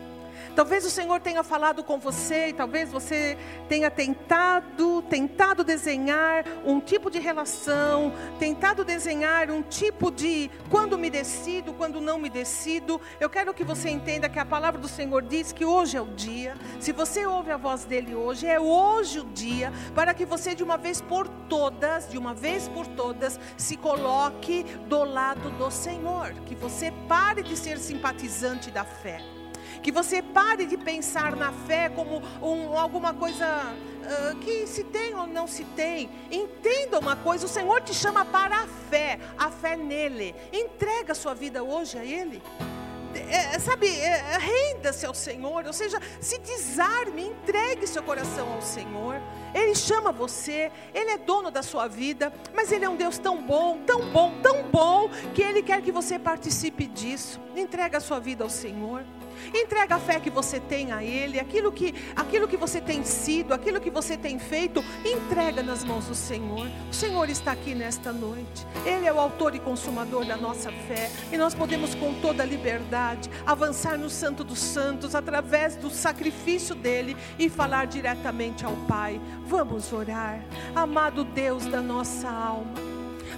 Talvez 0.56 0.86
o 0.86 0.90
Senhor 0.90 1.20
tenha 1.20 1.42
falado 1.42 1.84
com 1.84 1.98
você, 1.98 2.48
e 2.48 2.52
talvez 2.54 2.90
você 2.90 3.36
tenha 3.68 3.90
tentado, 3.90 5.02
tentado 5.02 5.62
desenhar 5.62 6.46
um 6.64 6.80
tipo 6.80 7.10
de 7.10 7.18
relação, 7.18 8.10
tentado 8.38 8.82
desenhar 8.82 9.50
um 9.50 9.60
tipo 9.60 10.10
de 10.10 10.50
quando 10.70 10.96
me 10.96 11.10
decido, 11.10 11.74
quando 11.74 12.00
não 12.00 12.18
me 12.18 12.30
decido. 12.30 12.98
Eu 13.20 13.28
quero 13.28 13.52
que 13.52 13.62
você 13.62 13.90
entenda 13.90 14.30
que 14.30 14.38
a 14.38 14.46
palavra 14.46 14.80
do 14.80 14.88
Senhor 14.88 15.20
diz 15.20 15.52
que 15.52 15.62
hoje 15.62 15.98
é 15.98 16.00
o 16.00 16.06
dia. 16.06 16.56
Se 16.80 16.90
você 16.90 17.26
ouve 17.26 17.50
a 17.50 17.58
voz 17.58 17.84
dele 17.84 18.14
hoje, 18.14 18.46
é 18.46 18.58
hoje 18.58 19.20
o 19.20 19.24
dia 19.24 19.70
para 19.94 20.14
que 20.14 20.24
você 20.24 20.54
de 20.54 20.64
uma 20.64 20.78
vez 20.78 21.02
por 21.02 21.28
todas, 21.50 22.08
de 22.08 22.16
uma 22.16 22.32
vez 22.32 22.66
por 22.66 22.86
todas, 22.86 23.38
se 23.58 23.76
coloque 23.76 24.64
do 24.88 25.04
lado 25.04 25.50
do 25.58 25.70
Senhor, 25.70 26.32
que 26.46 26.54
você 26.54 26.90
pare 27.06 27.42
de 27.42 27.58
ser 27.58 27.76
simpatizante 27.76 28.70
da 28.70 28.86
fé. 28.86 29.35
Que 29.82 29.92
você 29.92 30.22
pare 30.22 30.66
de 30.66 30.76
pensar 30.76 31.36
na 31.36 31.52
fé 31.52 31.88
como 31.88 32.22
um, 32.42 32.76
alguma 32.76 33.12
coisa 33.12 33.46
uh, 33.46 34.36
que 34.38 34.66
se 34.66 34.84
tem 34.84 35.14
ou 35.14 35.26
não 35.26 35.46
se 35.46 35.64
tem. 35.64 36.08
Entenda 36.30 36.98
uma 36.98 37.16
coisa: 37.16 37.46
o 37.46 37.48
Senhor 37.48 37.80
te 37.82 37.94
chama 37.94 38.24
para 38.24 38.62
a 38.62 38.66
fé, 38.90 39.18
a 39.38 39.50
fé 39.50 39.76
nele. 39.76 40.34
Entrega 40.52 41.12
a 41.12 41.14
sua 41.14 41.34
vida 41.34 41.62
hoje 41.62 41.98
a 41.98 42.04
Ele. 42.04 42.42
É, 43.30 43.58
sabe, 43.58 43.88
é, 43.88 44.38
renda-se 44.38 45.06
ao 45.06 45.14
Senhor, 45.14 45.66
ou 45.66 45.72
seja, 45.72 45.98
se 46.20 46.38
desarme, 46.38 47.28
entregue 47.28 47.86
seu 47.86 48.02
coração 48.02 48.52
ao 48.52 48.60
Senhor. 48.60 49.20
Ele 49.54 49.74
chama 49.74 50.12
você, 50.12 50.70
Ele 50.92 51.10
é 51.12 51.18
dono 51.18 51.50
da 51.50 51.62
sua 51.62 51.88
vida, 51.88 52.32
mas 52.54 52.70
Ele 52.70 52.84
é 52.84 52.88
um 52.88 52.96
Deus 52.96 53.16
tão 53.18 53.42
bom, 53.42 53.78
tão 53.86 54.10
bom, 54.10 54.34
tão 54.42 54.64
bom, 54.64 55.08
que 55.34 55.42
Ele 55.42 55.62
quer 55.62 55.80
que 55.80 55.90
você 55.90 56.18
participe 56.18 56.86
disso. 56.86 57.40
Entrega 57.56 57.98
a 57.98 58.00
sua 58.00 58.20
vida 58.20 58.44
ao 58.44 58.50
Senhor. 58.50 59.04
Entrega 59.54 59.96
a 59.96 59.98
fé 59.98 60.20
que 60.20 60.30
você 60.30 60.60
tem 60.60 60.92
a 60.92 61.02
Ele, 61.02 61.38
aquilo 61.38 61.72
que, 61.72 61.94
aquilo 62.14 62.48
que 62.48 62.56
você 62.56 62.80
tem 62.80 63.04
sido, 63.04 63.52
aquilo 63.52 63.80
que 63.80 63.90
você 63.90 64.16
tem 64.16 64.38
feito, 64.38 64.84
entrega 65.04 65.62
nas 65.62 65.84
mãos 65.84 66.06
do 66.06 66.14
Senhor. 66.14 66.68
O 66.90 66.94
Senhor 66.94 67.28
está 67.28 67.52
aqui 67.52 67.74
nesta 67.74 68.12
noite. 68.12 68.66
Ele 68.84 69.06
é 69.06 69.12
o 69.12 69.20
autor 69.20 69.54
e 69.54 69.60
consumador 69.60 70.24
da 70.24 70.36
nossa 70.36 70.70
fé. 70.70 71.10
E 71.32 71.36
nós 71.36 71.54
podemos, 71.54 71.94
com 71.94 72.14
toda 72.20 72.44
liberdade, 72.44 73.30
avançar 73.44 73.98
no 73.98 74.10
Santo 74.10 74.44
dos 74.44 74.58
Santos 74.58 75.14
através 75.14 75.76
do 75.76 75.90
sacrifício 75.90 76.74
dele 76.74 77.16
e 77.38 77.48
falar 77.48 77.86
diretamente 77.86 78.64
ao 78.64 78.76
Pai. 78.88 79.20
Vamos 79.44 79.92
orar. 79.92 80.44
Amado 80.74 81.24
Deus 81.24 81.66
da 81.66 81.80
nossa 81.80 82.28
alma, 82.28 82.74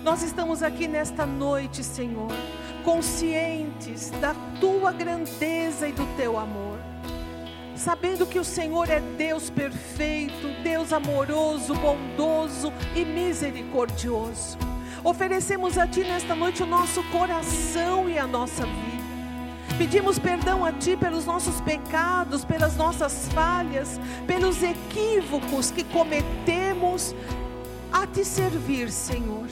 nós 0.03 0.23
estamos 0.23 0.63
aqui 0.63 0.87
nesta 0.87 1.27
noite, 1.27 1.83
Senhor 1.83 2.29
conscientes 2.85 4.11
da 4.21 4.35
tua 4.61 4.93
grandeza 4.93 5.89
e 5.89 5.93
do 5.93 6.07
teu 6.17 6.39
amor, 6.39 6.79
sabendo 7.77 8.27
que 8.27 8.39
o 8.39 8.45
Senhor 8.45 8.89
é 8.91 9.01
Deus 9.01 9.51
perfeito, 9.51 10.49
Deus 10.63 10.93
amoroso, 10.93 11.75
bondoso 11.75 12.73
e 12.95 13.05
misericordioso. 13.05 14.59
Oferecemos 15.05 15.79
a 15.79 15.87
Ti 15.87 16.01
nesta 16.01 16.35
noite 16.35 16.63
o 16.63 16.67
nosso 16.67 17.03
coração 17.05 18.09
e 18.09 18.19
a 18.19 18.27
nossa 18.27 18.65
vida. 18.65 18.99
Pedimos 19.79 20.19
perdão 20.19 20.65
a 20.65 20.73
Ti 20.73 20.97
pelos 20.97 21.25
nossos 21.25 21.61
pecados, 21.61 22.45
pelas 22.45 22.77
nossas 22.77 23.29
falhas, 23.29 24.01
pelos 24.27 24.63
equívocos 24.63 25.71
que 25.71 25.85
cometemos 25.85 27.15
a 27.93 28.07
Te 28.07 28.25
servir, 28.25 28.91
Senhor. 28.91 29.47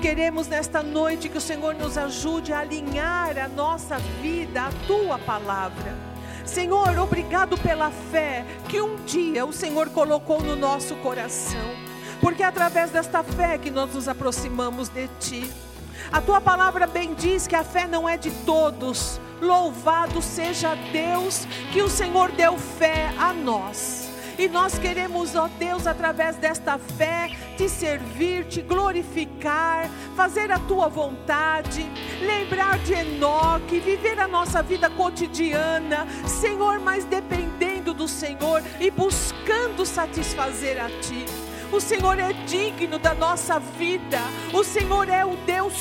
Queremos 0.00 0.46
nesta 0.46 0.82
noite 0.82 1.28
que 1.28 1.38
o 1.38 1.40
Senhor 1.40 1.74
nos 1.74 1.96
ajude 1.96 2.52
a 2.52 2.60
alinhar 2.60 3.38
a 3.38 3.48
nossa 3.48 3.98
vida 4.20 4.66
à 4.66 4.70
tua 4.86 5.18
palavra. 5.18 5.96
Senhor, 6.44 6.96
obrigado 6.98 7.58
pela 7.58 7.90
fé 7.90 8.44
que 8.68 8.80
um 8.80 8.96
dia 9.04 9.44
o 9.44 9.52
Senhor 9.52 9.88
colocou 9.90 10.40
no 10.40 10.54
nosso 10.54 10.94
coração, 10.96 11.74
porque 12.20 12.42
é 12.42 12.46
através 12.46 12.90
desta 12.90 13.22
fé 13.24 13.58
que 13.58 13.70
nós 13.70 13.92
nos 13.94 14.06
aproximamos 14.06 14.88
de 14.88 15.08
ti. 15.18 15.50
A 16.12 16.20
tua 16.20 16.40
palavra 16.40 16.86
bem 16.86 17.14
diz 17.14 17.46
que 17.46 17.56
a 17.56 17.64
fé 17.64 17.88
não 17.88 18.08
é 18.08 18.16
de 18.16 18.30
todos. 18.44 19.20
Louvado 19.40 20.22
seja 20.22 20.74
Deus 20.92 21.46
que 21.72 21.82
o 21.82 21.88
Senhor 21.88 22.30
deu 22.32 22.56
fé 22.56 23.10
a 23.18 23.32
nós. 23.32 24.05
E 24.38 24.48
nós 24.48 24.78
queremos, 24.78 25.34
ó 25.34 25.48
Deus, 25.58 25.86
através 25.86 26.36
desta 26.36 26.78
fé, 26.78 27.30
te 27.56 27.68
servir, 27.68 28.44
te 28.44 28.60
glorificar, 28.60 29.88
fazer 30.14 30.52
a 30.52 30.58
tua 30.58 30.88
vontade, 30.88 31.90
lembrar 32.20 32.78
de 32.80 32.92
Enoque, 32.92 33.80
viver 33.80 34.20
a 34.20 34.28
nossa 34.28 34.62
vida 34.62 34.90
cotidiana, 34.90 36.06
Senhor, 36.26 36.78
mas 36.80 37.04
dependendo 37.04 37.94
do 37.94 38.06
Senhor 38.06 38.62
e 38.78 38.90
buscando 38.90 39.86
satisfazer 39.86 40.82
a 40.82 40.88
Ti. 41.00 41.24
O 41.72 41.80
Senhor 41.80 42.18
é 42.18 42.32
digno 42.46 42.98
da 42.98 43.12
nossa 43.14 43.58
vida. 43.58 44.20
O 44.52 44.62
Senhor 44.62 45.08
é 45.08 45.24
o 45.24 45.36
Deus 45.38 45.74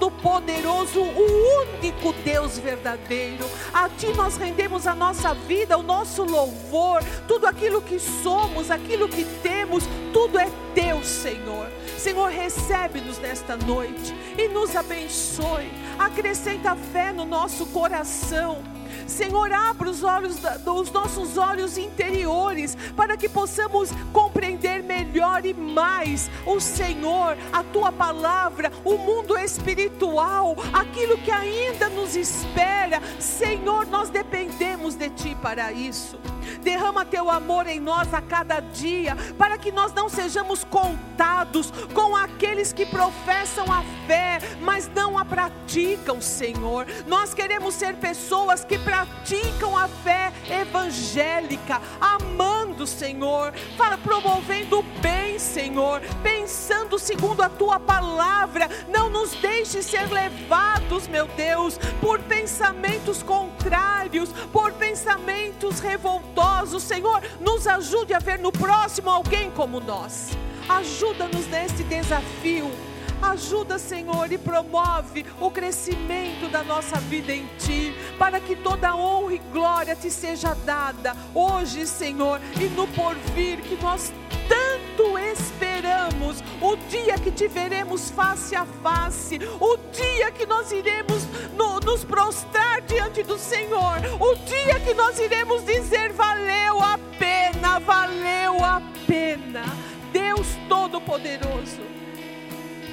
todo-poderoso, 0.00 1.02
o 1.02 1.60
único 1.60 2.12
Deus 2.24 2.58
verdadeiro. 2.58 3.44
A 3.72 3.88
Ti 3.90 4.06
nós 4.14 4.36
rendemos 4.36 4.86
a 4.86 4.94
nossa 4.94 5.34
vida, 5.34 5.76
o 5.76 5.82
nosso 5.82 6.24
louvor, 6.24 7.04
tudo 7.28 7.46
aquilo 7.46 7.82
que 7.82 7.98
somos, 7.98 8.70
aquilo 8.70 9.08
que 9.08 9.24
temos, 9.42 9.84
tudo 10.12 10.38
é 10.38 10.50
Teu, 10.74 11.04
Senhor. 11.04 11.68
Senhor, 11.98 12.30
recebe-nos 12.30 13.18
nesta 13.18 13.56
noite 13.58 14.14
e 14.38 14.48
nos 14.48 14.74
abençoe. 14.74 15.70
Acrescenta 15.98 16.74
fé 16.74 17.12
no 17.12 17.26
nosso 17.26 17.66
coração 17.66 18.79
Senhor, 19.06 19.52
abra 19.52 19.88
os 19.88 20.02
olhos, 20.02 20.38
os 20.66 20.90
nossos 20.90 21.36
olhos 21.36 21.78
interiores, 21.78 22.76
para 22.96 23.16
que 23.16 23.28
possamos 23.28 23.90
compreender 24.12 24.82
melhor 24.82 25.44
e 25.44 25.54
mais 25.54 26.30
o 26.46 26.60
Senhor, 26.60 27.36
a 27.52 27.62
tua 27.62 27.92
palavra, 27.92 28.72
o 28.84 28.96
mundo 28.96 29.36
espiritual, 29.36 30.56
aquilo 30.72 31.18
que 31.18 31.30
ainda 31.30 31.88
nos 31.88 32.16
espera. 32.16 33.00
Senhor, 33.18 33.86
nós 33.86 34.10
dependemos 34.10 34.94
de 34.94 35.10
ti 35.10 35.36
para 35.40 35.72
isso. 35.72 36.18
Derrama 36.62 37.04
teu 37.04 37.30
amor 37.30 37.66
em 37.66 37.80
nós 37.80 38.12
a 38.12 38.20
cada 38.20 38.60
dia, 38.60 39.16
para 39.38 39.56
que 39.56 39.72
nós 39.72 39.92
não 39.92 40.08
sejamos 40.08 40.64
contados 40.64 41.72
com 41.94 42.16
aqueles 42.16 42.72
que 42.72 42.84
professam 42.84 43.70
a 43.72 43.82
fé, 44.06 44.38
mas 44.60 44.90
não 44.94 45.18
a 45.18 45.24
praticam, 45.24 46.20
Senhor. 46.20 46.86
Nós 47.06 47.32
queremos 47.32 47.74
ser 47.74 47.96
pessoas 47.96 48.64
que 48.64 48.78
praticam 48.80 49.76
a 49.76 49.88
fé 49.88 50.32
evangélica, 50.48 51.80
amando 52.00 52.70
amando, 52.80 52.86
Senhor, 52.86 53.52
para 53.76 53.98
promovendo 53.98 54.78
o 54.78 54.82
bem, 55.00 55.38
Senhor, 55.38 56.00
pensando 56.22 56.98
segundo 56.98 57.42
a 57.42 57.48
tua 57.48 57.78
palavra. 57.78 58.68
Não 58.88 59.10
nos 59.10 59.32
deixe 59.34 59.82
ser 59.82 60.10
levados, 60.10 61.06
meu 61.06 61.26
Deus, 61.28 61.78
por 62.00 62.18
pensamentos 62.20 63.22
contrários, 63.22 64.30
por 64.52 64.72
pensamentos 64.72 65.80
revoltosos, 65.80 66.82
Senhor. 66.82 67.22
Nos 67.40 67.66
ajude 67.66 68.14
a 68.14 68.18
ver 68.18 68.38
no 68.38 68.52
próximo 68.52 69.10
alguém 69.10 69.50
como 69.50 69.80
nós. 69.80 70.30
Ajuda-nos 70.68 71.46
nesse 71.48 71.82
desafio. 71.84 72.89
Ajuda, 73.22 73.78
Senhor, 73.78 74.30
e 74.32 74.38
promove 74.38 75.26
o 75.40 75.50
crescimento 75.50 76.48
da 76.50 76.62
nossa 76.62 76.96
vida 76.96 77.32
em 77.32 77.46
Ti, 77.58 77.94
para 78.18 78.40
que 78.40 78.56
toda 78.56 78.94
honra 78.96 79.34
e 79.34 79.38
glória 79.52 79.94
te 79.94 80.10
seja 80.10 80.54
dada 80.54 81.14
hoje, 81.34 81.86
Senhor, 81.86 82.40
e 82.60 82.64
no 82.70 82.86
porvir 82.88 83.60
que 83.60 83.76
nós 83.82 84.12
tanto 84.48 85.18
esperamos, 85.18 86.42
o 86.60 86.76
dia 86.88 87.16
que 87.18 87.30
te 87.30 87.46
veremos 87.46 88.10
face 88.10 88.56
a 88.56 88.64
face, 88.64 89.38
o 89.60 89.76
dia 89.92 90.32
que 90.32 90.44
nós 90.44 90.72
iremos 90.72 91.24
no, 91.56 91.78
nos 91.78 92.04
prostrar 92.04 92.80
diante 92.82 93.22
do 93.22 93.38
Senhor, 93.38 93.98
o 94.18 94.34
dia 94.44 94.80
que 94.80 94.92
nós 94.94 95.18
iremos 95.18 95.64
dizer: 95.64 96.12
valeu 96.12 96.82
a 96.82 96.98
pena, 97.18 97.78
valeu 97.78 98.64
a 98.64 98.82
pena. 99.06 99.64
Deus 100.12 100.46
Todo-Poderoso, 100.68 101.80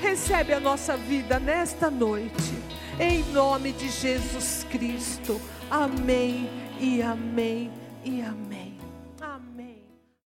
recebe 0.08 0.54
a 0.54 0.60
nossa 0.60 0.96
vida 0.96 1.38
nesta 1.38 1.92
noite, 1.92 2.54
em 2.98 3.24
nome 3.34 3.74
de 3.74 3.90
Jesus 3.90 4.66
Cristo. 4.70 5.40
Amém 5.70 6.50
e 6.80 7.02
amém 7.02 7.70
e 8.06 8.22
amém. 8.22 8.57